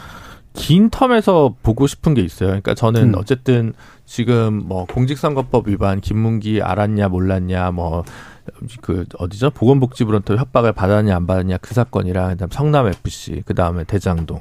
긴 0.54 0.88
텀에서 0.88 1.54
보고 1.62 1.86
싶은 1.86 2.14
게 2.14 2.22
있어요. 2.22 2.48
그러니까 2.48 2.74
저는 2.74 3.14
음. 3.14 3.14
어쨌든 3.18 3.74
지금 4.06 4.62
뭐 4.66 4.86
공직선거법 4.86 5.68
위반 5.68 6.00
김문기 6.00 6.62
알았냐 6.62 7.08
몰랐냐 7.08 7.72
뭐그 7.72 9.06
어디죠? 9.18 9.50
보건복지부로부터 9.50 10.36
협박을 10.36 10.72
받았냐 10.72 11.14
안 11.14 11.26
받았냐 11.26 11.58
그 11.58 11.74
사건이랑 11.74 12.30
그다음 12.30 12.50
성남 12.52 12.86
FC, 12.86 13.42
그다음에 13.44 13.82
대장동, 13.82 14.40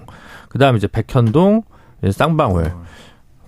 그다음에 0.53 0.77
이제 0.77 0.87
백현동, 0.87 1.63
쌍방울. 2.11 2.71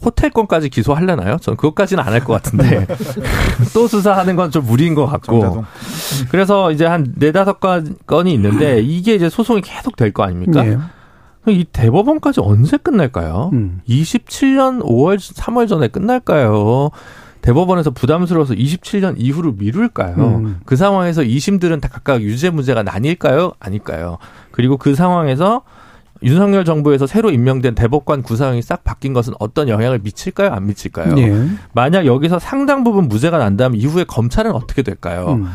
호텔권까지 0.03 0.69
기소하려나요? 0.69 1.37
저는 1.37 1.57
그것까지는 1.57 2.03
안 2.03 2.13
할 2.13 2.19
것 2.23 2.33
같은데 2.33 2.85
또 3.73 3.87
수사하는 3.87 4.35
건 4.35 4.51
좀 4.51 4.65
무리인 4.65 4.93
것 4.93 5.05
같고 5.07 5.39
정자동. 5.39 5.65
그래서 6.29 6.71
이제 6.71 6.85
한 6.85 7.13
네다섯 7.15 7.59
건- 7.59 7.95
건이 8.05 8.33
있는데 8.33 8.81
이게 8.81 9.15
이제 9.15 9.29
소송이 9.29 9.61
계속 9.61 9.95
될 9.95 10.11
거 10.11 10.23
아닙니까? 10.23 10.65
예. 10.67 10.77
그럼 11.41 11.59
이 11.59 11.63
대법원까지 11.71 12.41
언제 12.41 12.77
끝날까요? 12.77 13.49
음. 13.53 13.81
27년 13.87 14.83
5월, 14.83 15.17
3월 15.17 15.67
전에 15.67 15.87
끝날까요? 15.87 16.89
대법원에서 17.41 17.91
부담스러워서 17.91 18.53
27년 18.55 19.15
이후로 19.17 19.53
미룰까요? 19.53 20.15
음. 20.17 20.59
그 20.65 20.75
상황에서 20.75 21.21
2심들은 21.21 21.79
다 21.81 21.87
각각 21.91 22.21
유죄 22.21 22.49
무죄가 22.49 22.83
나뉠까요? 22.83 23.53
아닐까요? 23.59 24.17
그리고 24.51 24.77
그 24.77 24.95
상황에서 24.95 25.61
윤석열 26.25 26.65
정부에서 26.65 27.05
새로 27.07 27.29
임명된 27.29 27.75
대법관 27.75 28.23
구성이 28.23 28.61
싹 28.61 28.83
바뀐 28.83 29.13
것은 29.13 29.33
어떤 29.39 29.69
영향을 29.69 29.99
미칠까요? 29.99 30.49
안 30.49 30.65
미칠까요? 30.65 31.17
예. 31.19 31.47
만약 31.73 32.05
여기서 32.05 32.39
상당 32.39 32.83
부분 32.83 33.07
무죄가 33.07 33.37
난다면 33.37 33.79
이후에 33.79 34.03
검찰은 34.05 34.51
어떻게 34.51 34.81
될까요? 34.81 35.37
음. 35.39 35.47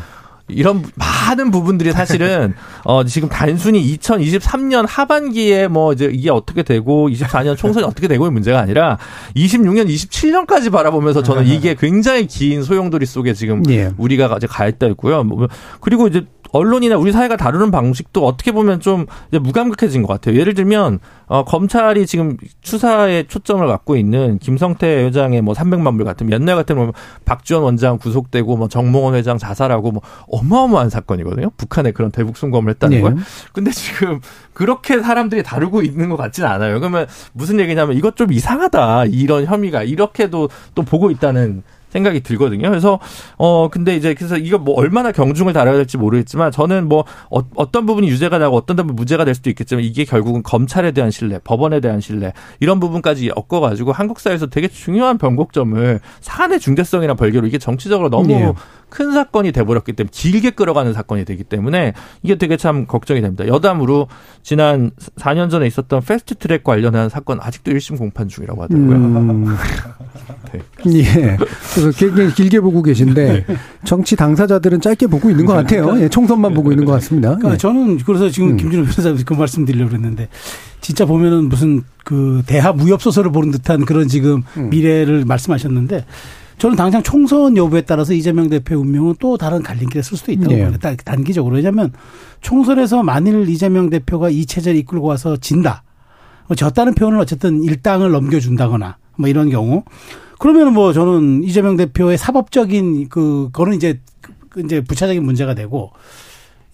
이런 0.47 0.83
많은 0.95 1.51
부분들이 1.51 1.91
사실은 1.91 2.53
어 2.83 3.03
지금 3.03 3.29
단순히 3.29 3.97
2023년 3.97 4.85
하반기에 4.87 5.67
뭐 5.67 5.93
이제 5.93 6.09
이게 6.11 6.29
어떻게 6.29 6.63
되고 6.63 7.09
24년 7.09 7.57
총선이 7.57 7.85
어떻게 7.85 8.07
되고의 8.07 8.31
문제가 8.31 8.59
아니라 8.59 8.97
26년, 9.35 9.87
27년까지 9.87 10.71
바라보면서 10.71 11.23
저는 11.23 11.47
이게 11.47 11.75
굉장히 11.75 12.27
긴 12.27 12.63
소용돌이 12.63 13.05
속에 13.05 13.33
지금 13.33 13.63
예. 13.69 13.91
우리가 13.97 14.33
이제 14.37 14.47
가 14.47 14.67
있다 14.67 14.87
있고요. 14.87 15.23
뭐, 15.23 15.47
그리고 15.79 16.07
이제 16.07 16.25
언론이나 16.51 16.97
우리 16.97 17.11
사회가 17.11 17.37
다루는 17.37 17.71
방식도 17.71 18.25
어떻게 18.25 18.51
보면 18.51 18.79
좀 18.79 19.05
무감각해진 19.31 20.01
것 20.01 20.07
같아요. 20.07 20.39
예를 20.39 20.53
들면 20.53 20.99
어, 21.27 21.45
검찰이 21.45 22.05
지금 22.05 22.35
추사에 22.61 23.23
초점을 23.23 23.65
갖고 23.65 23.95
있는 23.95 24.37
김성태 24.39 25.05
회장의 25.05 25.41
뭐 25.41 25.53
300만 25.53 25.95
불 25.95 26.05
같은 26.05 26.31
옛날 26.31 26.55
같으면 26.57 26.85
뭐 26.85 26.93
박지원 27.25 27.63
원장 27.63 27.97
구속되고 27.97 28.57
뭐 28.57 28.67
정몽원 28.67 29.15
회장 29.15 29.37
자살하고 29.37 29.91
뭐 29.91 30.01
어마어마한 30.27 30.89
사건이거든요. 30.89 31.51
북한에 31.57 31.91
그런 31.91 32.11
대북 32.11 32.37
송금을 32.37 32.71
했다는 32.71 32.97
예. 32.97 33.01
걸. 33.01 33.15
근데 33.53 33.71
지금 33.71 34.19
그렇게 34.53 34.99
사람들이 34.99 35.43
다루고 35.43 35.81
있는 35.83 36.09
것 36.09 36.17
같지는 36.17 36.49
않아요. 36.49 36.79
그러면 36.79 37.07
무슨 37.33 37.59
얘기냐면 37.59 37.95
이것 37.95 38.15
좀 38.15 38.33
이상하다. 38.33 39.05
이런 39.05 39.45
혐의가 39.45 39.83
이렇게도 39.83 40.49
또 40.75 40.81
보고 40.83 41.11
있다는 41.11 41.63
생각이 41.91 42.21
들거든요. 42.21 42.69
그래서 42.69 42.99
어 43.37 43.69
근데 43.69 43.95
이제 43.95 44.13
그래서 44.13 44.37
이거 44.37 44.57
뭐 44.57 44.75
얼마나 44.75 45.11
경중을 45.11 45.53
다뤄야 45.53 45.75
될지 45.75 45.97
모르겠지만 45.97 46.51
저는 46.51 46.89
뭐 46.89 47.05
어, 47.29 47.41
어떤 47.55 47.85
부분이 47.85 48.07
유죄가 48.09 48.37
나고 48.37 48.55
어떤 48.55 48.75
부분 48.77 48.95
무죄가 48.95 49.25
될 49.25 49.35
수도 49.35 49.49
있겠지만 49.49 49.83
이게 49.83 50.05
결국은 50.05 50.43
검찰에 50.43 50.91
대한 50.91 51.11
신뢰, 51.11 51.39
법원에 51.43 51.79
대한 51.79 52.01
신뢰 52.01 52.33
이런 52.59 52.79
부분까지 52.79 53.31
엮어가지고 53.35 53.91
한국 53.91 54.19
사회에서 54.19 54.47
되게 54.47 54.67
중요한 54.67 55.17
변곡점을 55.17 55.99
사안의 56.21 56.59
중대성이나 56.59 57.15
별개로 57.15 57.45
이게 57.47 57.57
정치적으로 57.57 58.09
너무 58.09 58.31
예. 58.31 58.53
큰 58.91 59.13
사건이 59.13 59.53
돼버렸기 59.53 59.93
때문에 59.93 60.09
길게 60.11 60.51
끌어가는 60.51 60.93
사건이 60.93 61.23
되기 61.25 61.43
때문에 61.43 61.93
이게 62.21 62.35
되게 62.35 62.57
참 62.57 62.85
걱정이 62.85 63.21
됩니다. 63.21 63.47
여담으로 63.47 64.07
지난 64.43 64.91
4년 65.17 65.49
전에 65.49 65.65
있었던 65.65 66.01
패스트 66.01 66.35
트랙 66.35 66.63
관련한 66.63 67.07
사건 67.09 67.39
아직도 67.41 67.71
1심 67.71 67.97
공판 67.97 68.27
중이라고 68.27 68.61
하더라고요. 68.63 68.95
음. 68.95 69.55
네. 70.51 70.99
예. 70.99 71.37
그래서 71.73 71.97
굉장히 71.97 72.33
길게 72.33 72.59
보고 72.59 72.83
계신데 72.83 73.45
정치 73.85 74.17
당사자들은 74.17 74.81
짧게 74.81 75.07
보고 75.07 75.29
있는 75.29 75.45
것 75.45 75.53
같아요. 75.53 75.97
예, 76.01 76.09
총선만 76.09 76.53
보고 76.53 76.71
있는 76.71 76.83
것 76.85 76.91
같습니다. 76.93 77.29
그러니까 77.29 77.53
예. 77.53 77.57
저는 77.57 77.99
그래서 77.99 78.29
지금 78.29 78.49
음. 78.49 78.57
김준호 78.57 78.83
변호사 78.83 79.23
그 79.25 79.33
말씀 79.33 79.63
드리려고 79.65 79.91
그랬는데 79.91 80.27
진짜 80.81 81.05
보면은 81.05 81.47
무슨 81.47 81.83
그 82.03 82.43
대하 82.45 82.73
무협 82.73 83.01
소설을 83.01 83.31
보는 83.31 83.51
듯한 83.51 83.85
그런 83.85 84.09
지금 84.09 84.43
음. 84.57 84.69
미래를 84.69 85.23
말씀하셨는데 85.25 86.05
저는 86.61 86.75
당장 86.75 87.01
총선 87.01 87.57
여부에 87.57 87.81
따라서 87.81 88.13
이재명 88.13 88.47
대표의 88.47 88.79
운명은 88.79 89.15
또 89.19 89.35
다른 89.35 89.63
갈림길에 89.63 90.03
쓸 90.03 90.15
수도 90.15 90.31
있다고 90.31 90.53
예. 90.53 90.61
봐요. 90.65 90.77
단- 90.79 90.95
단기적으로. 91.03 91.55
왜냐하면 91.55 91.91
총선에서 92.41 93.01
만일 93.01 93.49
이재명 93.49 93.89
대표가 93.89 94.29
이 94.29 94.45
체제를 94.45 94.77
이끌고 94.81 95.07
와서 95.07 95.37
진다. 95.37 95.81
뭐 96.47 96.55
졌다는 96.55 96.93
표현은 96.93 97.17
어쨌든 97.19 97.63
일당을 97.63 98.11
넘겨준다거나 98.11 98.97
뭐 99.17 99.27
이런 99.27 99.49
경우. 99.49 99.83
그러면 100.37 100.73
뭐 100.73 100.93
저는 100.93 101.43
이재명 101.43 101.77
대표의 101.77 102.19
사법적인 102.19 103.09
그, 103.09 103.49
그거는 103.51 103.75
이제 103.75 103.99
그 104.51 104.61
이제 104.61 104.81
부차적인 104.81 105.23
문제가 105.23 105.55
되고 105.55 105.89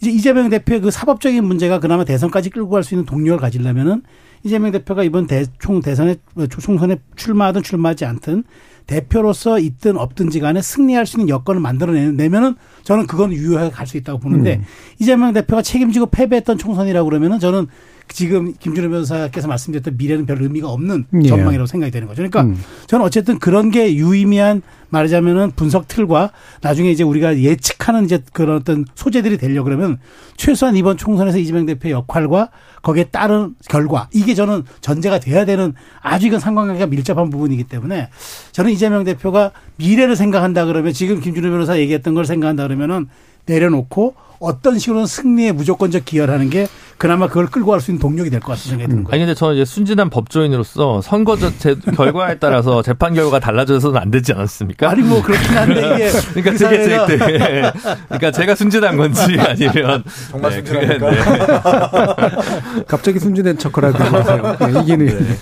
이제 0.02 0.12
이재명 0.12 0.50
대표의 0.50 0.82
그 0.82 0.92
사법적인 0.92 1.46
문제가 1.46 1.80
그나마 1.80 2.04
대선까지 2.04 2.50
끌고 2.50 2.72
갈 2.72 2.84
수 2.84 2.94
있는 2.94 3.06
동력을 3.06 3.40
가지려면은 3.40 4.04
이재명 4.44 4.72
대표가 4.72 5.04
이번 5.06 5.28
대 5.28 5.46
총 5.60 5.80
대선에 5.82 6.18
총선에 6.50 6.98
출마하든 7.16 7.64
출마하지 7.64 8.04
않든 8.04 8.44
대표로서 8.88 9.60
있든 9.60 9.98
없든지 9.98 10.40
간에 10.40 10.62
승리할 10.62 11.06
수 11.06 11.18
있는 11.18 11.30
여건을 11.30 11.62
만들어내면은 11.62 12.56
저는 12.84 13.06
그건 13.06 13.34
유효하게 13.34 13.70
갈 13.70 13.88
수 13.88 13.98
있다고 13.98 14.20
보는데 14.20 14.56
음. 14.56 14.64
이재명 15.00 15.34
대표가 15.34 15.62
책임지고 15.62 16.08
패배했던 16.08 16.58
총선이라고 16.58 17.08
그러면은 17.08 17.40
저는 17.40 17.68
지금 18.10 18.54
김준호 18.60 18.90
변호사께서 18.90 19.48
말씀드렸던 19.48 19.98
미래는 19.98 20.26
별 20.26 20.42
의미가 20.42 20.70
없는 20.70 21.06
예. 21.24 21.28
전망이라고 21.28 21.68
생각이 21.68 21.92
되는 21.92 22.08
거죠. 22.08 22.18
그러니까 22.18 22.42
음. 22.42 22.62
저는 22.88 23.06
어쨌든 23.06 23.40
그런 23.40 23.70
게 23.72 23.96
유의미한 23.96 24.62
말하자면은 24.90 25.52
분석 25.56 25.88
틀과 25.88 26.32
나중에 26.62 26.90
이제 26.90 27.04
우리가 27.04 27.40
예측하는 27.40 28.06
이제 28.06 28.24
그런 28.34 28.58
어떤 28.58 28.86
소재들이 28.96 29.38
되려 29.38 29.64
그러면 29.64 30.00
최소한 30.38 30.76
이번 30.76 30.98
총선에서 30.98 31.38
이재명 31.38 31.66
대표의 31.66 31.94
역할과 31.94 32.50
거기에 32.82 33.06
따른 33.06 33.56
결과 33.68 34.08
이게 34.14 34.34
저는 34.34 34.64
전제가 34.82 35.20
돼야 35.20 35.46
되는 35.46 35.74
아주 36.02 36.28
이건 36.28 36.40
상관관계가 36.40 36.88
밀접한 36.88 37.30
부분이기 37.30 37.66
때문에 37.66 38.10
저는 38.54 38.72
이재명 38.72 39.04
대표가 39.04 39.52
미래를 39.76 40.16
생각한다 40.16 40.66
그러면 40.66 40.94
지금 40.94 41.20
김준호 41.20 41.50
변호사 41.50 41.78
얘기했던 41.78 42.14
걸 42.14 42.26
생각한다 42.26 42.64
그러면은 42.64 43.08
내려놓고 43.46 44.16
어떤 44.40 44.78
식으로는 44.78 45.08
승리에 45.08 45.52
무조건적 45.52 46.06
기여를 46.06 46.34
하는 46.34 46.50
게 46.50 46.68
그나마 46.98 47.28
그걸 47.28 47.46
끌고 47.48 47.72
갈 47.72 47.80
수 47.80 47.92
있는 47.92 48.00
동력이 48.02 48.30
될 48.32 48.40
것 48.40 48.54
같은 48.54 48.70
생각이 48.72 48.90
드는 48.90 49.04
거예요. 49.04 49.14
아니 49.14 49.22
근데 49.26 49.36
저는 49.38 49.56
이제 49.56 49.66
순진한 49.66 50.10
법조인으로서 50.10 51.02
선거 51.02 51.38
전 51.38 51.54
제, 51.60 51.76
결과에 51.96 52.40
따라서 52.40 52.82
재판 52.82 53.14
결과가 53.14 53.40
달라져서는 53.40 54.00
안 54.00 54.10
되지 54.10 54.34
않았습니까? 54.34 54.90
아니 54.90 55.02
뭐 55.04 55.22
그렇긴 55.22 55.58
한데 55.58 55.96
이게 55.96 56.10
그러니까 56.34 56.52
그 56.52 56.58
되게 56.58 56.58
제, 56.58 56.66
사회가 56.90 57.06
되게 57.06 57.72
그러니까 58.08 58.32
제가 58.32 58.56
순진한 58.56 58.98
건지 58.98 59.22
아니면 59.40 60.04
정말 60.32 60.52
네, 60.52 60.56
순진합니까? 60.58 61.10
그게, 61.10 62.84
갑자기 62.88 63.20
순진한 63.20 63.58
척을 63.58 63.86
하고 63.86 63.98
계세요. 63.98 64.58
예, 64.62 64.82
이기는. 64.82 65.38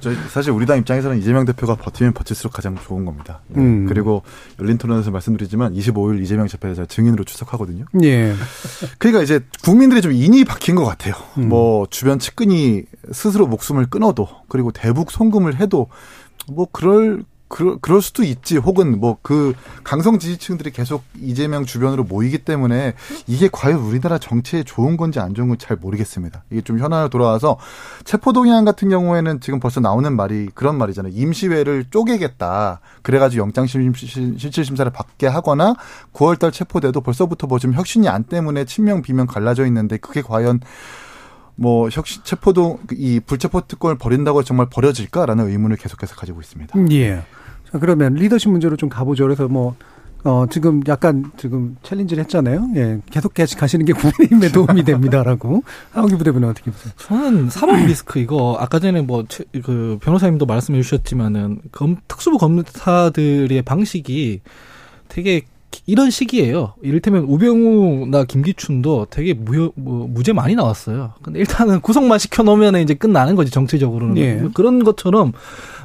저희 0.00 0.16
사실 0.30 0.50
우리 0.52 0.66
당 0.66 0.78
입장에서는 0.78 1.18
이재명 1.18 1.44
대표가 1.44 1.74
버티면 1.76 2.12
버틸수록 2.14 2.52
가장 2.52 2.76
좋은 2.86 3.04
겁니다. 3.04 3.40
네. 3.48 3.60
음. 3.60 3.86
그리고 3.86 4.22
열린 4.60 4.78
토론에서 4.78 5.10
말씀드리지만 5.10 5.74
25일 5.74 6.22
이재명 6.22 6.46
재판에 6.48 6.74
제가 6.74 6.86
증인으로 6.86 7.24
출석하거든요. 7.24 7.84
예. 8.02 8.32
그러니까 8.98 9.22
이제 9.22 9.40
국민들이 9.62 10.00
좀 10.00 10.12
인이 10.12 10.44
박힌 10.44 10.74
것 10.74 10.85
같아요. 10.88 11.14
음. 11.38 11.48
뭐 11.48 11.86
주변 11.90 12.18
측근이 12.18 12.84
스스로 13.12 13.46
목숨을 13.46 13.86
끊어도 13.88 14.28
그리고 14.48 14.72
대북 14.72 15.10
송금을 15.10 15.60
해도 15.60 15.88
뭐 16.48 16.66
그럴 16.70 17.24
그럴, 17.56 17.78
그럴 17.80 18.02
수도 18.02 18.22
있지. 18.22 18.58
혹은 18.58 19.00
뭐 19.00 19.16
그 19.22 19.54
강성 19.82 20.18
지지층들이 20.18 20.70
계속 20.70 21.02
이재명 21.20 21.64
주변으로 21.64 22.04
모이기 22.04 22.38
때문에 22.38 22.92
이게 23.26 23.48
과연 23.50 23.78
우리나라 23.78 24.18
정치에 24.18 24.62
좋은 24.62 24.96
건지 24.96 25.18
안 25.20 25.34
좋은 25.34 25.48
건지 25.48 25.66
잘 25.66 25.76
모르겠습니다. 25.78 26.44
이게 26.50 26.60
좀 26.60 26.78
현안으로 26.78 27.08
돌아와서 27.08 27.56
체포동의안 28.04 28.64
같은 28.64 28.88
경우에는 28.90 29.40
지금 29.40 29.58
벌써 29.58 29.80
나오는 29.80 30.14
말이 30.14 30.48
그런 30.54 30.76
말이잖아요. 30.76 31.12
임시회를 31.16 31.86
쪼개겠다. 31.90 32.80
그래가지고 33.02 33.42
영장실질심사를 33.46 34.92
받게 34.92 35.26
하거나 35.26 35.74
9월달 36.12 36.52
체포돼도 36.52 37.00
벌써부터 37.00 37.46
뭐 37.46 37.56
좀 37.58 37.72
혁신이 37.72 38.06
안 38.08 38.22
때문에 38.24 38.66
친명 38.66 39.00
비명 39.00 39.26
갈라져 39.26 39.64
있는데 39.66 39.96
그게 39.96 40.20
과연 40.20 40.60
뭐 41.54 41.88
혁신 41.90 42.22
체포동 42.22 42.80
이 42.92 43.18
불체포 43.18 43.62
특권을 43.66 43.96
버린다고 43.96 44.42
정말 44.42 44.66
버려질까라는 44.68 45.48
의문을 45.48 45.78
계속해서 45.78 46.14
가지고 46.16 46.40
있습니다. 46.42 46.78
예. 46.92 47.22
자, 47.76 47.78
그러면 47.78 48.14
리더십 48.14 48.50
문제로 48.50 48.74
좀 48.76 48.88
가보죠. 48.88 49.24
그래서 49.24 49.48
뭐, 49.48 49.74
어, 50.24 50.46
지금 50.50 50.82
약간 50.88 51.30
지금 51.36 51.76
챌린지를 51.82 52.24
했잖아요. 52.24 52.70
예. 52.76 53.00
계속 53.10 53.34
계속 53.34 53.58
가시는 53.58 53.84
게 53.84 53.92
국민의힘에 53.92 54.50
도움이 54.50 54.82
됩니다라고. 54.84 55.62
하원기 55.92 56.16
부대변인 56.16 56.48
어떻게 56.48 56.70
보세요? 56.70 56.92
저는 56.96 57.50
사법 57.50 57.76
리스크 57.86 58.18
이거 58.18 58.56
아까 58.58 58.78
전에 58.78 59.02
뭐 59.02 59.24
그 59.62 59.98
변호사님도 60.00 60.46
말씀해 60.46 60.80
주셨지만은 60.82 61.60
검, 61.70 61.96
특수부 62.08 62.38
검사들의 62.38 63.60
방식이 63.62 64.40
되게 65.08 65.42
이런 65.84 66.10
시기예요. 66.10 66.72
이를테면 66.82 67.24
우병우나 67.24 68.24
김기춘도 68.24 69.08
되게 69.10 69.34
무, 69.34 69.70
뭐, 69.74 70.08
무죄 70.08 70.32
많이 70.32 70.54
나왔어요. 70.54 71.12
근데 71.22 71.38
일단은 71.40 71.80
구속만 71.80 72.18
시켜놓으면 72.18 72.76
이제 72.76 72.94
끝나는 72.94 73.36
거지 73.36 73.50
정치적으로는 73.50 74.16
예. 74.16 74.48
그런 74.54 74.82
것처럼 74.82 75.32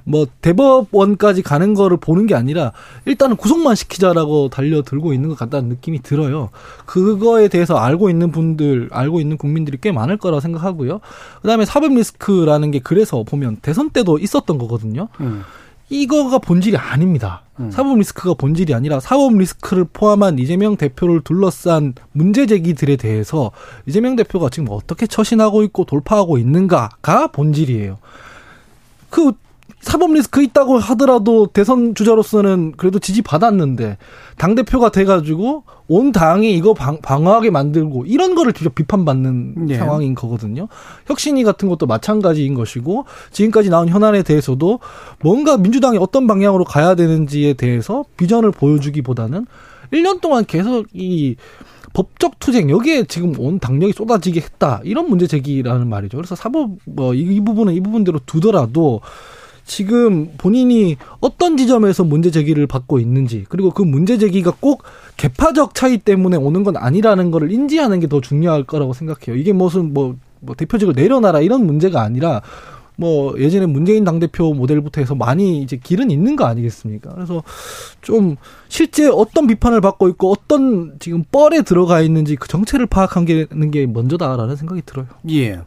뭐 0.03 0.25
대법원까지 0.41 1.41
가는 1.41 1.73
거를 1.73 1.97
보는 1.97 2.27
게 2.27 2.35
아니라 2.35 2.71
일단은 3.05 3.35
구속만 3.35 3.75
시키자라고 3.75 4.49
달려들고 4.49 5.13
있는 5.13 5.29
것 5.29 5.37
같다는 5.37 5.69
느낌이 5.69 6.01
들어요. 6.01 6.49
그거에 6.85 7.47
대해서 7.47 7.77
알고 7.77 8.09
있는 8.09 8.31
분들, 8.31 8.89
알고 8.91 9.19
있는 9.19 9.37
국민들이 9.37 9.77
꽤 9.79 9.91
많을 9.91 10.17
거라고 10.17 10.39
생각하고요. 10.39 10.99
그다음에 11.41 11.65
사법 11.65 11.93
리스크라는 11.93 12.71
게 12.71 12.79
그래서 12.79 13.23
보면 13.23 13.57
대선 13.61 13.89
때도 13.89 14.19
있었던 14.19 14.57
거거든요. 14.57 15.07
음. 15.19 15.43
이거가 15.91 16.39
본질이 16.39 16.77
아닙니다. 16.77 17.43
음. 17.59 17.69
사법 17.69 17.97
리스크가 17.97 18.33
본질이 18.35 18.73
아니라 18.73 19.01
사법 19.01 19.37
리스크를 19.37 19.85
포함한 19.91 20.39
이재명 20.39 20.77
대표를 20.77 21.21
둘러싼 21.21 21.93
문제 22.13 22.45
제기들에 22.45 22.95
대해서 22.95 23.51
이재명 23.85 24.15
대표가 24.15 24.49
지금 24.49 24.69
어떻게 24.71 25.05
처신하고 25.05 25.63
있고 25.63 25.83
돌파하고 25.83 26.37
있는가가 26.37 27.27
본질이에요. 27.27 27.97
그 29.09 29.33
사법 29.81 30.13
리스크 30.13 30.43
있다고 30.43 30.77
하더라도 30.77 31.47
대선 31.47 31.95
주자로서는 31.95 32.73
그래도 32.77 32.99
지지 32.99 33.21
받았는데 33.21 33.97
당 34.37 34.53
대표가 34.55 34.91
돼가지고 34.91 35.63
온 35.87 36.11
당이 36.11 36.55
이거 36.55 36.73
방, 36.73 37.01
방어하게 37.01 37.49
만들고 37.49 38.05
이런 38.05 38.35
거를 38.35 38.53
직접 38.53 38.75
비판받는 38.75 39.69
예. 39.69 39.77
상황인 39.77 40.13
거거든요. 40.13 40.67
혁신이 41.07 41.43
같은 41.43 41.67
것도 41.67 41.87
마찬가지인 41.87 42.53
것이고 42.53 43.05
지금까지 43.31 43.69
나온 43.69 43.89
현안에 43.89 44.21
대해서도 44.23 44.79
뭔가 45.21 45.57
민주당이 45.57 45.97
어떤 45.97 46.27
방향으로 46.27 46.63
가야 46.63 46.95
되는지에 46.95 47.53
대해서 47.53 48.05
비전을 48.17 48.51
보여주기보다는 48.51 49.47
1년 49.93 50.21
동안 50.21 50.45
계속 50.45 50.85
이 50.93 51.35
법적 51.93 52.39
투쟁 52.39 52.69
여기에 52.69 53.03
지금 53.05 53.37
온 53.37 53.59
당력이 53.59 53.91
쏟아지게 53.93 54.39
했다 54.39 54.79
이런 54.85 55.09
문제 55.09 55.27
제기라는 55.27 55.89
말이죠. 55.89 56.17
그래서 56.17 56.35
사법 56.35 56.77
뭐 56.85 57.13
이 57.13 57.41
부분은 57.41 57.73
이 57.73 57.81
부분대로 57.81 58.19
두더라도 58.25 59.01
지금 59.71 60.33
본인이 60.37 60.97
어떤 61.21 61.55
지점에서 61.55 62.03
문제 62.03 62.29
제기를 62.29 62.67
받고 62.67 62.99
있는지 62.99 63.45
그리고 63.47 63.71
그 63.71 63.81
문제 63.81 64.17
제기가 64.17 64.51
꼭 64.59 64.83
개파적 65.15 65.75
차이 65.75 65.97
때문에 65.97 66.35
오는 66.35 66.65
건 66.65 66.75
아니라는 66.75 67.31
거를 67.31 67.53
인지하는 67.53 68.01
게 68.01 68.07
더 68.11 68.19
중요할 68.19 68.65
거라고 68.65 68.91
생각해요. 68.91 69.39
이게 69.39 69.53
무슨 69.53 69.93
뭐, 69.93 70.17
뭐 70.41 70.55
대표직을 70.55 70.93
내려놔라 70.93 71.39
이런 71.39 71.65
문제가 71.65 72.01
아니라 72.01 72.41
뭐 72.95 73.33
예전에 73.39 73.65
문재인 73.65 74.03
당대표 74.03 74.53
모델부터 74.53 75.01
해서 75.01 75.15
많이 75.15 75.61
이제 75.61 75.77
길은 75.77 76.11
있는 76.11 76.35
거 76.35 76.45
아니겠습니까? 76.45 77.13
그래서 77.13 77.43
좀 78.01 78.35
실제 78.67 79.07
어떤 79.07 79.47
비판을 79.47 79.81
받고 79.81 80.07
있고 80.09 80.31
어떤 80.31 80.97
지금 80.99 81.23
뻘에 81.31 81.61
들어가 81.63 82.01
있는지 82.01 82.35
그 82.35 82.47
정체를 82.47 82.85
파악하는 82.85 83.71
게 83.71 83.85
먼저다라는 83.85 84.55
생각이 84.55 84.83
들어요. 84.85 85.07
예. 85.29 85.59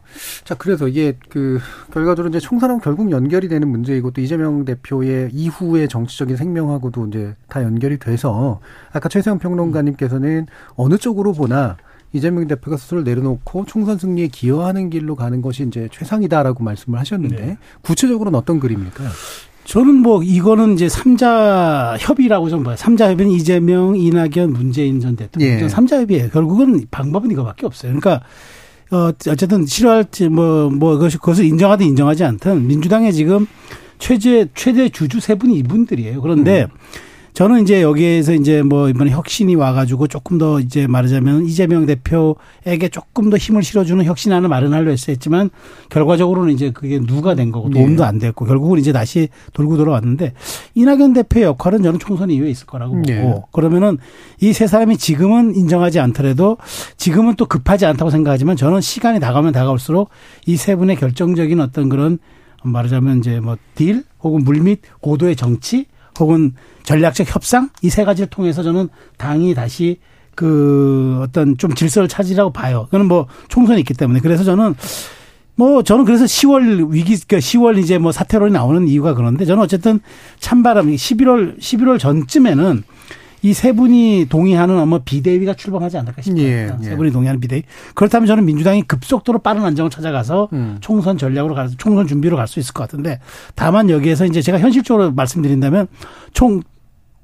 자, 0.43 0.55
그래서 0.55 0.87
이게 0.87 1.17
그 1.29 1.59
결과적으로 1.91 2.29
이제 2.29 2.39
총선하고 2.39 2.79
결국 2.79 3.11
연결이 3.11 3.47
되는 3.47 3.67
문제이고 3.67 4.11
또 4.11 4.21
이재명 4.21 4.65
대표의 4.65 5.29
이후의 5.33 5.89
정치적인 5.89 6.37
생명하고도 6.37 7.07
이제 7.07 7.35
다 7.47 7.63
연결이 7.63 7.99
돼서 7.99 8.59
아까 8.91 9.09
최세영 9.09 9.39
평론가님께서는 9.39 10.47
어느 10.75 10.97
쪽으로 10.97 11.33
보나 11.33 11.77
이재명 12.13 12.47
대표가 12.47 12.77
스스로를 12.77 13.03
내려놓고 13.03 13.65
총선 13.67 13.97
승리에 13.97 14.27
기여하는 14.27 14.89
길로 14.89 15.15
가는 15.15 15.41
것이 15.41 15.63
이제 15.63 15.89
최상이다라고 15.91 16.63
말씀을 16.63 16.97
하셨는데 16.99 17.45
네. 17.45 17.57
구체적으로는 17.81 18.39
어떤 18.39 18.59
그림일까요? 18.59 19.09
저는 19.65 19.95
뭐 19.95 20.23
이거는 20.23 20.75
이제 20.75 20.87
삼자 20.87 21.97
협의라고 21.99 22.49
좀 22.49 22.63
봐요. 22.63 22.75
삼자 22.75 23.09
협의는 23.11 23.31
이재명, 23.33 23.95
이낙연, 23.97 24.53
문재인 24.53 24.99
전 24.99 25.15
대통령. 25.15 25.59
예. 25.59 25.67
삼자 25.67 26.01
협의예요. 26.01 26.29
결국은 26.29 26.85
방법은 26.91 27.31
이거밖에 27.31 27.65
없어요. 27.65 27.99
그러니까 27.99 28.23
어 28.91 29.11
어쨌든 29.27 29.65
싫어할지 29.65 30.29
뭐뭐 30.29 30.97
그것이 30.97 31.17
그것을 31.17 31.45
인정하든 31.45 31.85
인정하지 31.87 32.23
않든 32.23 32.67
민주당의 32.67 33.11
지금 33.11 33.47
최대 33.97 34.47
최대 34.53 34.87
주주 34.89 35.19
세 35.19 35.33
분이 35.33 35.57
이분들이에요. 35.57 36.21
그런데 36.21 36.67
음. 36.69 36.77
저는 37.35 37.63
이제 37.63 37.81
여기에서 37.81 38.33
이제 38.33 38.61
뭐 38.61 38.87
이번에 38.87 39.11
혁신이 39.11 39.55
와가지고 39.55 40.07
조금 40.07 40.37
더 40.37 40.61
이제 40.61 40.87
말하자면 40.87 41.45
이재명 41.45 41.85
대표에게 41.85 42.87
조금 42.89 43.29
더 43.29 43.35
힘을 43.35 43.61
실어주는 43.61 44.05
혁신안을 44.05 44.47
마련하려 44.47 44.89
했었지만 44.89 45.49
결과적으로는 45.89 46.53
이제 46.53 46.71
그게 46.71 46.97
누가 46.97 47.35
된 47.35 47.51
거고 47.51 47.69
도움도 47.69 48.03
예. 48.03 48.07
안 48.07 48.19
됐고 48.19 48.45
결국은 48.45 48.79
이제 48.79 48.93
다시 48.93 49.27
돌고 49.51 49.75
돌아왔는데 49.75 50.31
이낙연 50.75 51.11
대표의 51.11 51.43
역할은 51.47 51.83
저는 51.83 51.99
총선 51.99 52.31
이후에 52.31 52.49
있을 52.49 52.67
거라고 52.67 52.93
보고 52.95 53.11
예. 53.11 53.41
그러면은 53.51 53.97
이 54.39 54.53
세 54.53 54.65
사람이 54.67 54.95
지금은 54.95 55.55
인정하지 55.55 55.99
않더라도 55.99 56.55
지금은 56.95 57.35
또 57.35 57.47
급하지 57.47 57.85
않다고 57.85 58.11
생각하지만 58.11 58.55
저는 58.55 58.79
시간이 58.79 59.19
다가오면 59.19 59.51
다가올수록 59.51 60.09
이 60.47 60.55
세 60.55 60.77
분의 60.77 60.95
결정적인 60.95 61.59
어떤 61.59 61.89
그런 61.89 62.17
말하자면 62.63 63.19
이제 63.19 63.41
뭐 63.41 63.57
딜 63.75 64.05
혹은 64.23 64.45
물밑 64.45 64.81
고도의 65.01 65.35
정치 65.35 65.87
혹은 66.19 66.53
전략적 66.83 67.33
협상 67.33 67.69
이 67.81 67.89
세 67.89 68.03
가지를 68.05 68.29
통해서 68.29 68.63
저는 68.63 68.89
당이 69.17 69.53
다시 69.53 69.99
그 70.35 71.19
어떤 71.21 71.57
좀 71.57 71.73
질서를 71.73 72.07
찾으라고 72.07 72.51
봐요. 72.51 72.87
그는 72.91 73.07
뭐 73.07 73.27
총선이 73.47 73.79
있기 73.81 73.93
때문에 73.93 74.19
그래서 74.19 74.43
저는 74.43 74.75
뭐 75.55 75.81
저는 75.83 76.03
그래서 76.03 76.25
10월 76.25 76.91
위기 76.91 77.15
그러니까 77.17 77.37
10월 77.37 77.77
이제 77.77 77.97
뭐 77.97 78.11
사태론이 78.11 78.51
나오는 78.51 78.87
이유가 78.87 79.13
그런데 79.13 79.45
저는 79.45 79.63
어쨌든 79.63 80.01
찬바람 80.39 80.87
11월 80.87 81.57
11월 81.59 81.99
전쯤에는 81.99 82.83
이 83.45 83.53
세 83.53 83.71
분이 83.73 84.25
동의하는 84.29 84.77
아마 84.79 84.97
비대위가 84.99 85.53
출범하지 85.53 85.97
않을까 85.99 86.21
싶어요. 86.21 86.41
예, 86.41 86.69
예. 86.81 86.83
세 86.83 86.95
분이 86.95 87.11
동의하는 87.11 87.39
비대위. 87.39 87.61
그렇다면 87.93 88.25
저는 88.27 88.43
민주당이 88.45 88.81
급속도로 88.83 89.39
빠른 89.39 89.63
안정을 89.63 89.91
찾아가서 89.91 90.49
음. 90.53 90.77
총선 90.81 91.17
전략으로 91.17 91.53
가서 91.53 91.75
총선 91.77 92.07
준비로 92.07 92.37
갈 92.37 92.47
수 92.47 92.59
있을 92.59 92.73
것 92.73 92.83
같은데 92.83 93.19
다만 93.53 93.89
여기에서 93.89 94.25
이제 94.25 94.41
제가 94.41 94.59
현실적으로 94.59 95.11
말씀드린다면 95.11 95.87
총 96.33 96.61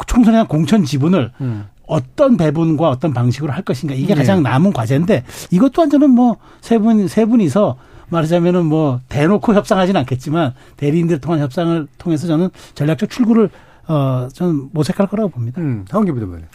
총선에 0.07 0.35
대한 0.35 0.47
공천 0.47 0.83
지분을 0.83 1.31
음. 1.41 1.65
어떤 1.87 2.37
배분과 2.37 2.89
어떤 2.89 3.13
방식으로 3.13 3.51
할 3.51 3.63
것인가 3.63 3.93
이게 3.95 4.11
예. 4.11 4.15
가장 4.15 4.41
남은 4.43 4.73
과제인데 4.73 5.23
이것 5.51 5.71
또한 5.73 5.89
저는 5.89 6.09
뭐 6.11 6.37
세 6.61 6.77
분 6.77 7.07
세 7.07 7.25
분이서 7.25 7.77
말하자면은 8.09 8.65
뭐 8.65 8.99
대놓고 9.09 9.53
협상하지는 9.53 9.99
않겠지만 10.01 10.53
대리인들 10.77 11.19
통한 11.19 11.39
협상을 11.39 11.87
통해서 11.97 12.27
저는 12.27 12.49
전략적 12.75 13.09
출구를 13.09 13.49
어 13.91 14.27
저는 14.33 14.69
모색할 14.71 15.07
거라고 15.07 15.29
봅니다. 15.29 15.59
음. 15.61 15.85
하원기 15.89 16.11
부대변인. 16.13 16.45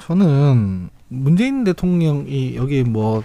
저는 0.00 0.88
문재인 1.08 1.64
대통령이 1.64 2.54
여기 2.56 2.82
뭐 2.84 3.22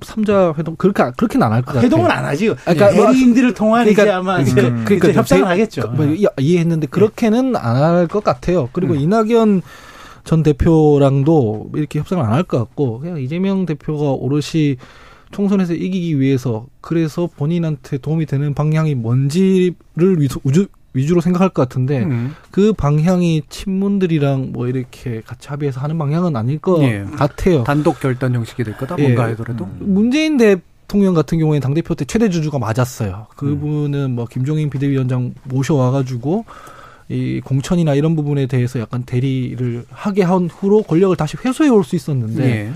삼자 0.00 0.54
회동 0.56 0.76
그렇게 0.76 1.02
그렇게는 1.16 1.44
안 1.46 1.52
할 1.52 1.60
것 1.62 1.66
같아요. 1.74 1.84
회동은 1.86 2.10
안 2.10 2.24
하지. 2.24 2.54
그러니까 2.64 2.92
뭐 2.92 3.06
대리인들을 3.06 3.52
통한 3.54 3.82
그러니까 3.84 4.02
이제 4.04 4.10
아마 4.12 4.36
그- 4.36 4.42
이제 4.42 4.54
그러니까 4.54 4.94
이제 5.08 5.12
협상을 5.12 5.42
대- 5.44 5.48
하겠죠. 5.48 5.82
그- 5.82 5.96
뭐 5.96 6.06
이- 6.06 6.24
이해했는데 6.40 6.86
그렇게는 6.86 7.56
안할 7.56 8.06
것 8.06 8.22
같아요. 8.24 8.68
그리고 8.72 8.94
음. 8.94 9.00
이낙연 9.00 9.62
전 10.24 10.42
대표랑도 10.42 11.72
이렇게 11.74 11.98
협상을 11.98 12.22
안 12.24 12.32
할 12.32 12.44
것 12.44 12.58
같고 12.58 13.00
그냥 13.00 13.20
이재명 13.20 13.66
대표가 13.66 14.12
오롯이 14.12 14.76
총선에서 15.32 15.74
이기기 15.74 16.18
위해서 16.20 16.66
그래서 16.80 17.28
본인한테 17.36 17.98
도움이 17.98 18.24
되는 18.26 18.54
방향이 18.54 18.94
뭔지를 18.94 19.74
위주, 20.94 21.08
위주로 21.08 21.20
생각할 21.20 21.50
것 21.50 21.62
같은데 21.62 22.02
음. 22.04 22.34
그 22.50 22.72
방향이 22.72 23.42
친문들이랑 23.48 24.50
뭐 24.52 24.68
이렇게 24.68 25.20
같이 25.26 25.48
합의해서 25.48 25.80
하는 25.80 25.96
방향은 25.98 26.36
아닐 26.36 26.58
것 26.58 26.82
예. 26.82 27.04
같아요. 27.16 27.64
단독 27.64 28.00
결단 28.00 28.34
형식이 28.34 28.64
될 28.64 28.76
거다. 28.76 28.96
예. 28.98 29.02
뭔가 29.02 29.24
하더라도. 29.28 29.68
문재인 29.78 30.36
대통령 30.36 31.14
같은 31.14 31.38
경우에는 31.38 31.60
당 31.60 31.74
대표 31.74 31.94
때 31.94 32.04
최대 32.04 32.28
주주가 32.30 32.58
맞았어요. 32.58 33.26
그분은 33.36 34.12
뭐 34.14 34.26
김종인 34.26 34.70
비대위원장 34.70 35.34
모셔와가지고 35.44 36.44
이 37.10 37.40
공천이나 37.42 37.94
이런 37.94 38.14
부분에 38.16 38.46
대해서 38.46 38.78
약간 38.80 39.02
대리를 39.04 39.84
하게 39.90 40.22
한 40.22 40.48
후로 40.50 40.82
권력을 40.82 41.16
다시 41.16 41.36
회수해 41.42 41.70
올 41.70 41.82
수 41.84 41.96
있었는데 41.96 42.44
예. 42.44 42.72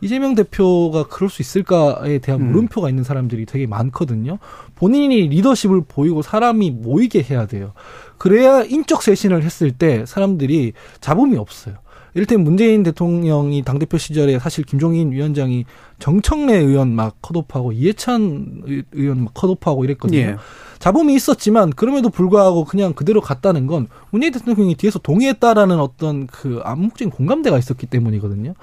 이재명 0.00 0.34
대표가 0.34 1.04
그럴 1.04 1.30
수 1.30 1.42
있을까에 1.42 2.18
대한 2.18 2.40
음. 2.40 2.46
물음표가 2.48 2.88
있는 2.88 3.04
사람들이 3.04 3.46
되게 3.46 3.66
많거든요. 3.68 4.38
본인이 4.86 5.28
리더십을 5.28 5.82
보이고 5.86 6.22
사람이 6.22 6.72
모이게 6.72 7.22
해야 7.22 7.46
돼요. 7.46 7.72
그래야 8.18 8.64
인적 8.64 9.00
쇄신을 9.04 9.44
했을 9.44 9.70
때 9.70 10.04
사람들이 10.06 10.72
잡음이 11.00 11.36
없어요. 11.36 11.76
이를테면 12.14 12.42
문재인 12.42 12.82
대통령이 12.82 13.62
당대표 13.62 13.96
시절에 13.96 14.40
사실 14.40 14.64
김종인 14.64 15.12
위원장이 15.12 15.66
정청래 16.00 16.56
의원 16.56 16.88
막 16.96 17.14
컷오프하고 17.22 17.70
이해찬 17.70 18.62
의- 18.66 18.82
의원 18.90 19.22
막 19.22 19.34
컷오프하고 19.34 19.84
이랬거든요. 19.84 20.18
예. 20.18 20.36
잡음이 20.80 21.14
있었지만 21.14 21.70
그럼에도 21.70 22.10
불구하고 22.10 22.64
그냥 22.64 22.92
그대로 22.92 23.20
갔다는 23.20 23.68
건 23.68 23.86
문재인 24.10 24.32
대통령이 24.32 24.74
뒤에서 24.74 24.98
동의했다라는 24.98 25.78
어떤 25.78 26.26
그 26.26 26.60
암묵적인 26.64 27.10
공감대가 27.12 27.56
있었기 27.56 27.86
때문이거든요. 27.86 28.54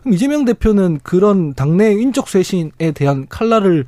그럼 0.00 0.14
이재명 0.14 0.46
대표는 0.46 1.00
그런 1.02 1.52
당내 1.52 1.92
인적 1.92 2.28
쇄신에 2.30 2.92
대한 2.94 3.26
칼날을 3.28 3.84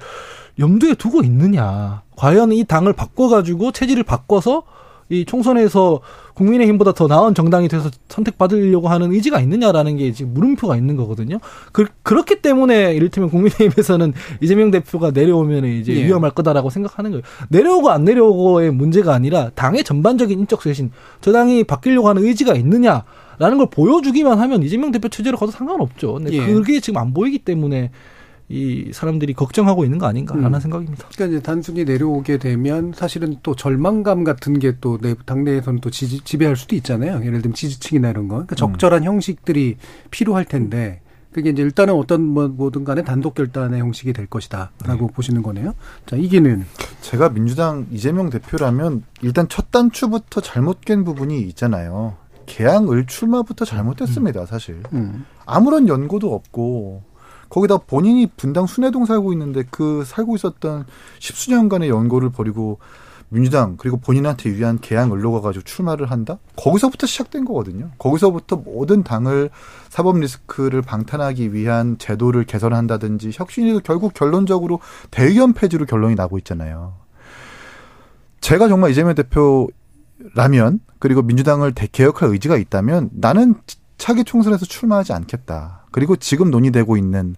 염두에 0.59 0.95
두고 0.95 1.23
있느냐. 1.23 2.03
과연 2.17 2.53
이 2.53 2.65
당을 2.65 2.93
바꿔가지고 2.93 3.73
체질을 3.73 4.03
바꿔서 4.03 4.65
이 5.11 5.25
총선에서 5.25 6.01
국민의힘보다 6.35 6.93
더 6.93 7.07
나은 7.07 7.35
정당이 7.35 7.69
돼서 7.69 7.91
선택받으려고 8.09 8.89
하는 8.89 9.11
의지가 9.13 9.41
있느냐라는 9.41 9.97
게 9.97 10.13
지금 10.13 10.35
물음표가 10.35 10.77
있는 10.77 10.97
거거든요. 10.97 11.39
그, 11.73 11.87
그렇기 12.03 12.43
때문에 12.43 12.95
이를테면 12.95 13.31
국민의힘에서는 13.31 14.13
이재명 14.43 14.71
대표가 14.71 15.11
내려오면 15.11 15.65
이제 15.65 15.95
예. 15.95 16.05
위험할 16.05 16.33
거다라고 16.33 16.71
생각하는 16.71 17.11
거예요. 17.13 17.23
내려오고 17.49 17.91
안 17.91 18.05
내려오고의 18.05 18.71
문제가 18.71 19.15
아니라 19.15 19.51
당의 19.55 19.83
전반적인 19.83 20.39
인적 20.41 20.63
쇄신, 20.63 20.91
저 21.21 21.33
당이 21.33 21.65
바뀌려고 21.65 22.09
하는 22.09 22.25
의지가 22.25 22.55
있느냐. 22.55 23.05
라는 23.39 23.57
걸 23.57 23.69
보여주기만 23.71 24.41
하면 24.41 24.65
이재명 24.65 24.91
대표 24.91 25.09
체제로 25.09 25.39
가도 25.39 25.53
상관없죠. 25.53 26.15
근데 26.15 26.33
예. 26.33 26.45
그게 26.45 26.81
지금 26.81 27.01
안 27.01 27.15
보이기 27.15 27.39
때문에 27.39 27.93
이 28.49 28.91
사람들이 28.95 29.35
걱정하고 29.35 29.85
있는 29.85 29.99
거 29.99 30.07
아닌가라는 30.07 30.55
음. 30.55 30.61
생각입니다. 30.61 31.07
그러니까 31.13 31.37
이제 31.37 31.43
단순히 31.43 31.85
내려오게 31.85 32.39
되면 32.39 32.93
사실은 32.95 33.37
또 33.43 33.55
절망감 33.55 34.25
같은 34.25 34.59
게 34.59 34.79
또 34.81 34.99
당내에서는 34.99 35.81
또 35.81 35.91
지지, 35.91 36.21
지배할 36.21 36.57
수도 36.57 36.77
있잖아요. 36.77 37.21
예를 37.25 37.43
들면 37.43 37.55
지지층이나 37.55 38.11
이런 38.11 38.29
거. 38.29 38.37
그러니까 38.37 38.55
적절한 38.55 39.05
형식들이 39.05 39.77
필요할 40.11 40.45
텐데 40.45 41.01
그게 41.33 41.51
이제 41.51 41.63
일단은 41.63 41.95
어떤 41.95 42.23
뭐 42.23 42.49
뭐든 42.49 42.85
간에 42.85 43.03
단독 43.03 43.35
결단의 43.35 43.81
형식이 43.81 44.13
될 44.13 44.27
것이다라고 44.27 45.09
보시는 45.09 45.43
거네요. 45.43 45.75
자, 46.07 46.17
이기는 46.17 46.65
제가 47.01 47.31
민주당 47.31 47.87
이재명 47.91 48.31
대표라면 48.31 49.05
일단 49.23 49.49
첫 49.49 49.71
단추부터 49.71 50.41
잘못 50.41 50.81
깬 50.81 51.05
부분이 51.05 51.41
있잖아요. 51.43 52.17
개항을 52.47 53.07
출마부터 53.07 53.65
잘못됐습니다, 53.67 54.47
사실. 54.47 54.83
음. 54.95 55.27
아무런 55.45 55.87
연고도 55.87 56.35
없고 56.35 57.03
거기다 57.49 57.79
본인이 57.79 58.27
분당 58.37 58.67
순회동 58.67 59.07
살고 59.07 59.33
있는데 59.33 59.65
그 59.71 60.05
살고 60.05 60.37
있었던 60.37 60.87
십수년간의 61.19 61.89
연고를 61.89 62.31
버리고 62.31 62.79
민주당 63.31 63.77
그리고 63.77 63.99
본인한테 63.99 64.49
유리한 64.51 64.79
개항 64.81 65.13
을로 65.13 65.33
가 65.33 65.41
가지고 65.41 65.65
출마를 65.65 66.11
한다? 66.11 66.39
거기서부터 66.57 67.07
시작된 67.07 67.45
거거든요. 67.45 67.91
거기서부터 67.99 68.57
모든 68.57 69.03
당을 69.03 69.51
사법 69.91 70.19
리스크를 70.19 70.83
방탄하기 70.83 71.53
위한 71.53 71.99
제도를 71.99 72.45
개선한다든지 72.45 73.33
혁신이 73.35 73.83
결국 73.83 74.15
결론적으로 74.15 74.81
대의원 75.11 75.53
폐지로 75.53 75.85
결론이 75.85 76.15
나고 76.15 76.39
있잖아요. 76.39 76.95
제가 78.41 78.69
정말 78.69 78.93
이재명 78.93 79.15
대표라면 79.15 80.81
그리고 80.99 81.23
민주당을 81.23 81.75
대개혁할 81.75 82.31
의지가 82.31 82.57
있다면 82.57 83.11
나는 83.13 83.57
차기 83.99 84.25
총선에서 84.25 84.65
출마하지 84.65 85.13
않겠다. 85.13 85.78
그리고 85.91 86.17
지금 86.17 86.51
논의되고 86.51 86.97
있는 86.97 87.35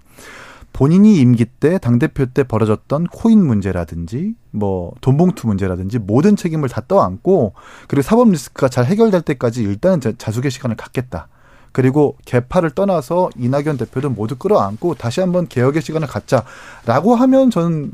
본인이 0.73 1.17
임기 1.21 1.47
때 1.47 1.79
당대표 1.79 2.27
때 2.27 2.45
벌어졌던 2.45 3.09
코인 3.09 3.45
문제라든지 3.45 4.35
뭐 4.51 4.93
돈봉투 5.01 5.47
문제라든지 5.49 5.99
모든 5.99 6.37
책임을 6.37 6.69
다 6.69 6.83
떠안고 6.87 7.55
그리고 7.89 8.03
사법 8.03 8.31
리스크가 8.31 8.69
잘 8.69 8.85
해결될 8.87 9.23
때까지 9.23 9.63
일단은 9.63 10.01
자- 10.01 10.13
자숙의 10.17 10.51
시간을 10.51 10.77
갖겠다. 10.77 11.29
그리고 11.73 12.17
개파를 12.25 12.71
떠나서 12.71 13.31
이낙연 13.37 13.77
대표도 13.77 14.11
모두 14.11 14.37
끌어안고 14.37 14.95
다시 14.95 15.21
한번 15.21 15.47
개혁의 15.49 15.83
시간을 15.83 16.09
갖자라고 16.09 17.15
하면 17.15 17.51
저는 17.51 17.93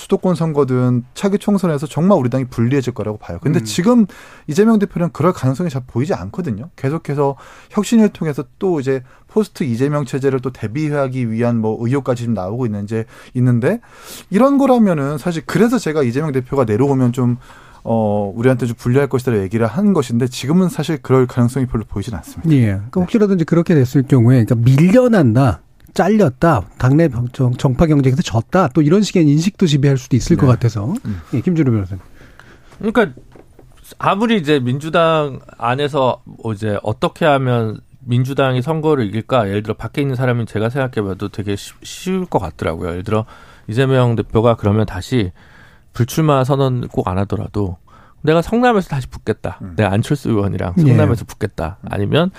수도권 0.00 0.34
선거든 0.34 1.04
차기 1.12 1.38
총선에서 1.38 1.86
정말 1.86 2.18
우리 2.18 2.30
당이 2.30 2.46
불리해질 2.46 2.94
거라고 2.94 3.18
봐요. 3.18 3.38
근데 3.42 3.60
음. 3.60 3.64
지금 3.64 4.06
이재명 4.46 4.78
대표는 4.78 5.10
그럴 5.12 5.32
가능성이 5.34 5.68
잘 5.68 5.82
보이지 5.86 6.14
않거든요. 6.14 6.70
계속해서 6.76 7.36
혁신을 7.70 8.08
통해서 8.08 8.44
또 8.58 8.80
이제 8.80 9.02
포스트 9.28 9.62
이재명 9.62 10.06
체제를 10.06 10.40
또 10.40 10.50
대비하기 10.52 11.30
위한 11.30 11.58
뭐 11.58 11.76
의혹까지 11.78 12.24
좀 12.24 12.34
나오고 12.34 12.64
있는지 12.64 13.04
있는데 13.34 13.80
이런 14.30 14.56
거라면은 14.56 15.18
사실 15.18 15.42
그래서 15.44 15.78
제가 15.78 16.02
이재명 16.02 16.32
대표가 16.32 16.64
내려오면 16.64 17.12
좀 17.12 17.36
어, 17.84 18.32
우리한테 18.34 18.66
좀 18.66 18.76
불리할 18.78 19.08
것이다 19.08 19.38
얘기를 19.38 19.66
한 19.66 19.92
것인데 19.92 20.28
지금은 20.28 20.70
사실 20.70 20.98
그럴 21.02 21.26
가능성이 21.26 21.66
별로 21.66 21.84
보이진 21.84 22.14
않습니다. 22.14 22.50
예. 22.52 22.66
그러니까 22.72 23.02
혹시라든지 23.02 23.44
그렇게 23.44 23.74
됐을 23.74 24.02
경우에 24.04 24.44
그러니까 24.44 24.54
밀려난다. 24.54 25.60
잘렸다. 25.94 26.62
당내 26.78 27.08
정, 27.32 27.52
정파 27.54 27.86
경쟁에서 27.86 28.22
졌다. 28.22 28.68
또 28.68 28.82
이런 28.82 29.02
식의 29.02 29.26
인식도 29.28 29.66
지배할 29.66 29.96
수도 29.98 30.16
있을 30.16 30.36
것 30.36 30.46
네. 30.46 30.52
같아서. 30.52 30.94
음. 31.04 31.20
예, 31.34 31.40
김준호 31.40 31.70
변호사님. 31.72 32.02
그러니까 32.78 33.12
아무리 33.98 34.36
이제 34.38 34.60
민주당 34.60 35.40
안에서 35.58 36.22
뭐 36.24 36.52
이제 36.52 36.78
어떻게 36.82 37.24
하면 37.26 37.80
민주당이 38.00 38.62
선거를 38.62 39.06
이길까? 39.06 39.48
예를 39.48 39.62
들어 39.62 39.74
밖에 39.74 40.00
있는 40.00 40.14
사람은 40.16 40.46
제가 40.46 40.70
생각해봐도 40.70 41.28
되게 41.28 41.56
쉬- 41.56 41.74
쉬울 41.82 42.24
것 42.24 42.38
같더라고요. 42.38 42.90
예를 42.90 43.02
들어 43.04 43.26
이재명 43.68 44.16
대표가 44.16 44.56
그러면 44.56 44.86
다시 44.86 45.32
불출마 45.92 46.44
선언 46.44 46.88
꼭 46.88 47.08
안 47.08 47.18
하더라도 47.18 47.76
내가 48.22 48.42
성남에서 48.42 48.88
다시 48.88 49.06
붙겠다. 49.06 49.58
음. 49.62 49.72
내가 49.76 49.92
안철수 49.92 50.30
의원이랑 50.30 50.74
예. 50.78 50.82
성남에서 50.82 51.24
붙겠다. 51.24 51.78
아니면 51.88 52.30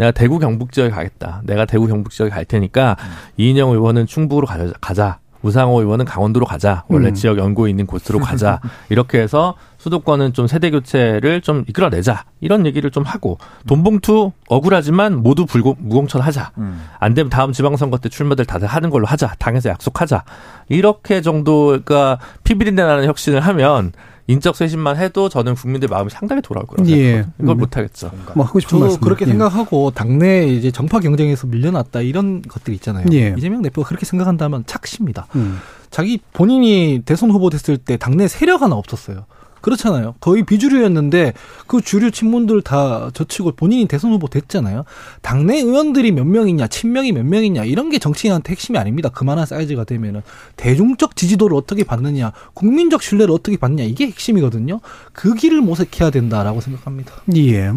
내가 0.00 0.12
대구 0.12 0.38
경북 0.38 0.72
지역에 0.72 0.90
가겠다. 0.90 1.42
내가 1.44 1.66
대구 1.66 1.86
경북 1.86 2.10
지역에 2.10 2.30
갈 2.30 2.46
테니까 2.46 2.96
이인영 3.36 3.72
의원은 3.72 4.06
충북으로 4.06 4.46
가자. 4.46 4.72
가자. 4.80 5.18
우상호 5.42 5.80
의원은 5.80 6.06
강원도로 6.06 6.46
가자. 6.46 6.84
원래 6.88 7.08
음. 7.08 7.14
지역 7.14 7.36
연고 7.36 7.68
있는 7.68 7.86
곳으로 7.86 8.18
가자. 8.18 8.60
이렇게 8.88 9.20
해서 9.20 9.56
수도권은 9.76 10.32
좀 10.32 10.46
세대 10.46 10.70
교체를 10.70 11.42
좀 11.42 11.64
이끌어내자. 11.68 12.24
이런 12.40 12.64
얘기를 12.64 12.90
좀 12.90 13.04
하고 13.04 13.36
돈봉투 13.66 14.32
억울하지만 14.48 15.16
모두 15.22 15.44
불공 15.44 15.76
무공천하자. 15.78 16.52
음. 16.56 16.82
안 16.98 17.12
되면 17.12 17.28
다음 17.28 17.52
지방선거 17.52 17.98
때 17.98 18.08
출마들 18.08 18.46
다들 18.46 18.68
하는 18.68 18.88
걸로 18.88 19.06
하자. 19.06 19.34
당에서 19.38 19.68
약속하자. 19.68 20.24
이렇게 20.70 21.20
정도가 21.20 22.18
피비린내 22.44 22.82
나는 22.82 23.04
혁신을 23.04 23.40
하면 23.40 23.92
인적 24.30 24.56
쇄신만 24.56 24.96
해도 24.96 25.28
저는 25.28 25.54
국민들 25.54 25.88
마음이 25.88 26.10
상당히 26.10 26.40
돌아올 26.42 26.66
거라고 26.66 26.88
예. 26.90 26.94
생각하거든요. 26.94 27.32
이걸 27.42 27.56
음. 27.56 27.58
못 27.58 27.76
하겠죠. 27.76 28.10
뭐 28.34 28.44
하고 28.46 28.60
싶은 28.60 28.70
저도 28.70 28.84
말씀. 28.84 29.00
그렇게 29.00 29.24
예. 29.24 29.30
생각하고 29.30 29.90
당내 29.90 30.46
이제 30.46 30.70
정파 30.70 31.00
경쟁에서 31.00 31.46
밀려났다 31.46 32.00
이런 32.02 32.42
것들 32.42 32.72
있잖아요. 32.74 33.06
예. 33.12 33.34
이재명 33.36 33.62
대표가 33.62 33.88
그렇게 33.88 34.06
생각한다면 34.06 34.64
착시입니다. 34.66 35.26
음. 35.34 35.58
자기 35.90 36.20
본인이 36.32 37.02
대선 37.04 37.30
후보 37.30 37.50
됐을 37.50 37.76
때 37.76 37.96
당내 37.96 38.28
세력 38.28 38.62
하나 38.62 38.76
없었어요. 38.76 39.24
그렇잖아요. 39.60 40.14
거의 40.20 40.44
비주류였는데 40.44 41.34
그 41.66 41.80
주류 41.80 42.10
친문들 42.10 42.62
다 42.62 43.10
젖히고 43.12 43.52
본인이 43.52 43.86
대선 43.86 44.12
후보 44.12 44.28
됐잖아요. 44.28 44.84
당내 45.22 45.58
의원들이 45.58 46.12
몇 46.12 46.24
명이냐, 46.26 46.68
친명이 46.68 47.12
몇 47.12 47.24
명이냐 47.24 47.64
이런 47.64 47.90
게 47.90 47.98
정치인한테 47.98 48.52
핵심이 48.52 48.78
아닙니다. 48.78 49.08
그만한 49.08 49.46
사이즈가 49.46 49.84
되면은 49.84 50.22
대중적 50.56 51.16
지지도를 51.16 51.56
어떻게 51.56 51.84
받느냐, 51.84 52.32
국민적 52.54 53.02
신뢰를 53.02 53.32
어떻게 53.32 53.56
받느냐 53.56 53.84
이게 53.84 54.06
핵심이거든요. 54.06 54.80
그 55.12 55.34
길을 55.34 55.60
모색해야 55.60 56.10
된다라고 56.10 56.60
생각합니다. 56.60 57.12
예. 57.36 57.70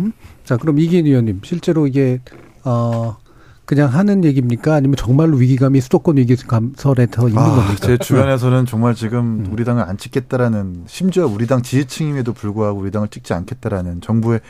자, 0.44 0.58
그럼 0.58 0.80
이기인 0.80 1.06
의원님, 1.06 1.42
실제로 1.44 1.88
이게, 1.88 2.20
어, 2.66 3.18
그냥 3.66 3.90
하는 3.90 4.26
얘기입니까? 4.26 4.74
아니면 4.74 4.96
정말로 4.98 5.38
위기감이 5.38 5.80
수도권 5.80 6.18
위기감설에 6.18 7.08
더 7.08 7.30
있는 7.30 7.42
아, 7.42 7.56
겁니까? 7.56 7.88
제 7.88 7.98
주변에서는 7.98 8.66
정말 8.66 8.94
지금 8.94 9.46
음. 9.46 9.48
우리 9.52 9.64
당을 9.64 9.84
안 9.84 9.98
찍겠다라는 9.98 10.84
심지어 10.88 11.28
우리 11.28 11.48
당 11.48 11.62
지지층임에도 11.62 12.34
불구하고 12.34 12.80
우리 12.80 12.92
당을 12.92 13.08
찍지 13.08 13.34
않겠다라는 13.34 14.02
정부의 14.02 14.42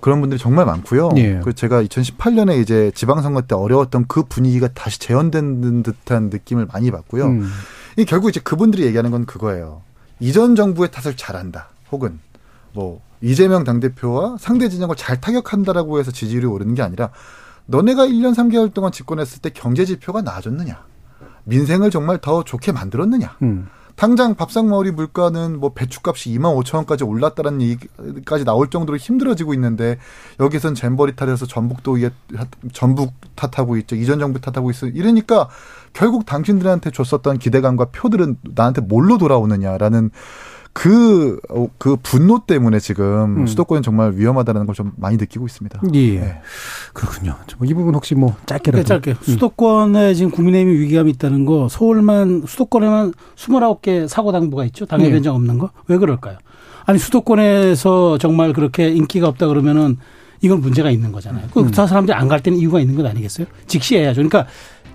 그런 0.00 0.20
분들이 0.20 0.38
정말 0.38 0.66
많고요. 0.66 1.10
예. 1.16 1.40
그 1.42 1.52
제가 1.52 1.82
2018년에 1.82 2.60
이제 2.60 2.90
지방선거 2.94 3.42
때 3.42 3.54
어려웠던 3.54 4.06
그 4.08 4.24
분위기가 4.24 4.68
다시 4.68 4.98
재현된 5.00 5.82
듯한 5.82 6.30
느낌을 6.30 6.66
많이 6.72 6.90
받고요. 6.90 7.26
음. 7.26 7.50
이 7.96 8.04
결국 8.04 8.28
이제 8.28 8.40
그분들이 8.40 8.84
얘기하는 8.84 9.10
건 9.10 9.26
그거예요. 9.26 9.82
이전 10.20 10.54
정부의 10.54 10.90
탓을 10.90 11.16
잘한다. 11.16 11.68
혹은 11.92 12.18
뭐 12.72 13.00
이재명 13.20 13.64
당대표와 13.64 14.36
상대 14.38 14.68
진영을 14.68 14.96
잘 14.96 15.20
타격한다라고 15.20 15.98
해서 15.98 16.10
지지율이 16.10 16.46
오르는 16.46 16.74
게 16.74 16.82
아니라 16.82 17.10
너네가 17.66 18.06
1년 18.06 18.34
3개월 18.34 18.72
동안 18.72 18.92
집권했을 18.92 19.40
때 19.40 19.50
경제 19.50 19.84
지표가 19.84 20.22
나아졌느냐? 20.22 20.84
민생을 21.44 21.90
정말 21.90 22.18
더 22.18 22.42
좋게 22.42 22.72
만들었느냐? 22.72 23.36
음. 23.42 23.68
당장 23.96 24.34
밥상머리 24.34 24.90
물가는 24.90 25.58
뭐 25.58 25.72
배추값이 25.72 26.30
2만 26.30 26.54
5천 26.62 26.76
원까지 26.76 27.04
올랐다는 27.04 27.62
얘기까지 27.62 28.44
나올 28.44 28.68
정도로 28.68 28.98
힘들어지고 28.98 29.54
있는데 29.54 29.98
여기선 30.38 30.74
잼버리 30.74 31.16
탓해서 31.16 31.46
전북도 31.46 31.96
이게 31.96 32.10
전북 32.74 33.14
탓하고 33.34 33.78
있죠. 33.78 33.96
이전 33.96 34.18
정부 34.18 34.38
탓하고 34.38 34.70
있어. 34.70 34.86
이러니까 34.86 35.48
결국 35.94 36.26
당신들한테 36.26 36.90
줬었던 36.90 37.38
기대감과 37.38 37.86
표들은 37.86 38.36
나한테 38.54 38.82
뭘로 38.82 39.16
돌아오느냐라는 39.16 40.10
그, 40.78 41.40
어, 41.48 41.68
그 41.78 41.96
분노 42.02 42.40
때문에 42.46 42.78
지금 42.80 43.38
음. 43.38 43.46
수도권은 43.46 43.82
정말 43.82 44.12
위험하다는 44.14 44.66
걸 44.66 44.74
좀 44.76 44.92
많이 44.96 45.16
느끼고 45.16 45.46
있습니다. 45.46 45.80
예. 45.94 46.20
네. 46.20 46.40
그렇군요. 46.92 47.34
저이 47.46 47.72
부분 47.72 47.94
혹시 47.94 48.14
뭐 48.14 48.36
짧게라도. 48.44 48.82
네, 48.82 48.86
짧게. 48.86 49.10
음. 49.12 49.16
수도권에 49.22 50.12
지금 50.12 50.30
국민의힘이 50.30 50.78
위기감이 50.80 51.10
있다는 51.12 51.46
거 51.46 51.68
서울만 51.70 52.42
수도권에만 52.46 53.14
29개 53.36 54.06
사고 54.06 54.32
당부가 54.32 54.66
있죠. 54.66 54.84
네. 54.84 55.10
현장 55.10 55.34
없는 55.34 55.56
거. 55.56 55.70
왜 55.88 55.96
그럴까요? 55.96 56.36
아니 56.84 56.98
수도권에서 56.98 58.18
정말 58.18 58.52
그렇게 58.52 58.90
인기가 58.90 59.28
없다 59.28 59.46
그러면은 59.46 59.96
이건 60.42 60.60
문제가 60.60 60.90
있는 60.90 61.10
거잖아요. 61.10 61.46
그 61.54 61.60
음. 61.60 61.70
저 61.72 61.86
사람들이 61.86 62.14
안 62.14 62.28
갈 62.28 62.40
때는 62.40 62.58
이유가 62.58 62.78
있는 62.80 62.94
것 62.96 63.06
아니겠어요? 63.06 63.46
직시해야죠. 63.66 64.16
그러니까 64.22 64.46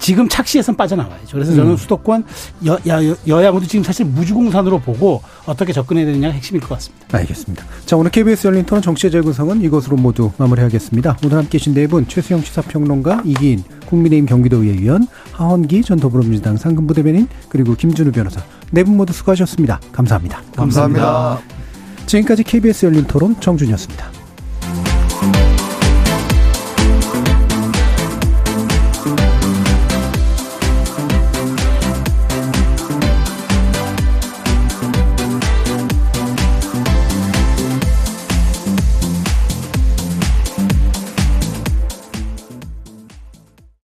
지금 0.02 0.28
착시에선 0.28 0.76
빠져나와야죠. 0.76 1.28
그래서 1.32 1.54
저는 1.54 1.72
음. 1.72 1.78
수도권 1.78 2.24
여, 2.66 2.74
야, 2.88 3.00
여야모두 3.28 3.68
지금 3.68 3.84
사실 3.84 4.06
무주공산으로 4.08 4.80
보고 4.80 5.22
어떻게 5.46 5.72
접근해야 5.72 6.08
되느냐가 6.08 6.34
핵심일 6.34 6.60
것 6.62 6.70
같습니다. 6.70 7.18
알겠습니다. 7.20 7.64
자, 7.86 7.96
오늘 7.96 8.10
KBS 8.10 8.48
열린 8.48 8.66
토론 8.66 8.82
정치의 8.82 9.12
재구성은 9.12 9.62
이것으로 9.62 9.96
모두 9.98 10.32
마무리하겠습니다. 10.38 11.18
오늘 11.24 11.38
함께 11.38 11.52
계신 11.60 11.74
네 11.76 11.86
분, 11.86 12.08
최수영 12.08 12.42
시사평론가, 12.42 13.22
이기인, 13.26 13.64
국민의힘 13.86 14.26
경기도의회 14.26 14.80
의원, 14.82 15.06
하헌기 15.34 15.84
전 15.84 16.00
더불어민주당 16.00 16.58
상근부 16.58 16.94
대변인, 16.96 17.28
그리고 17.50 17.76
김준우 17.76 18.12
변호사. 18.12 18.42
네 18.72 18.84
분 18.84 18.98
모두 18.98 19.14
수고하셨습니다. 19.14 19.80
감사합니다. 19.92 20.42
감사합니다. 20.56 21.40
지금까지 22.08 22.44
KBS 22.44 22.88
열린 22.88 23.04
토론 23.06 23.40
정준이었습니다. 23.40 24.21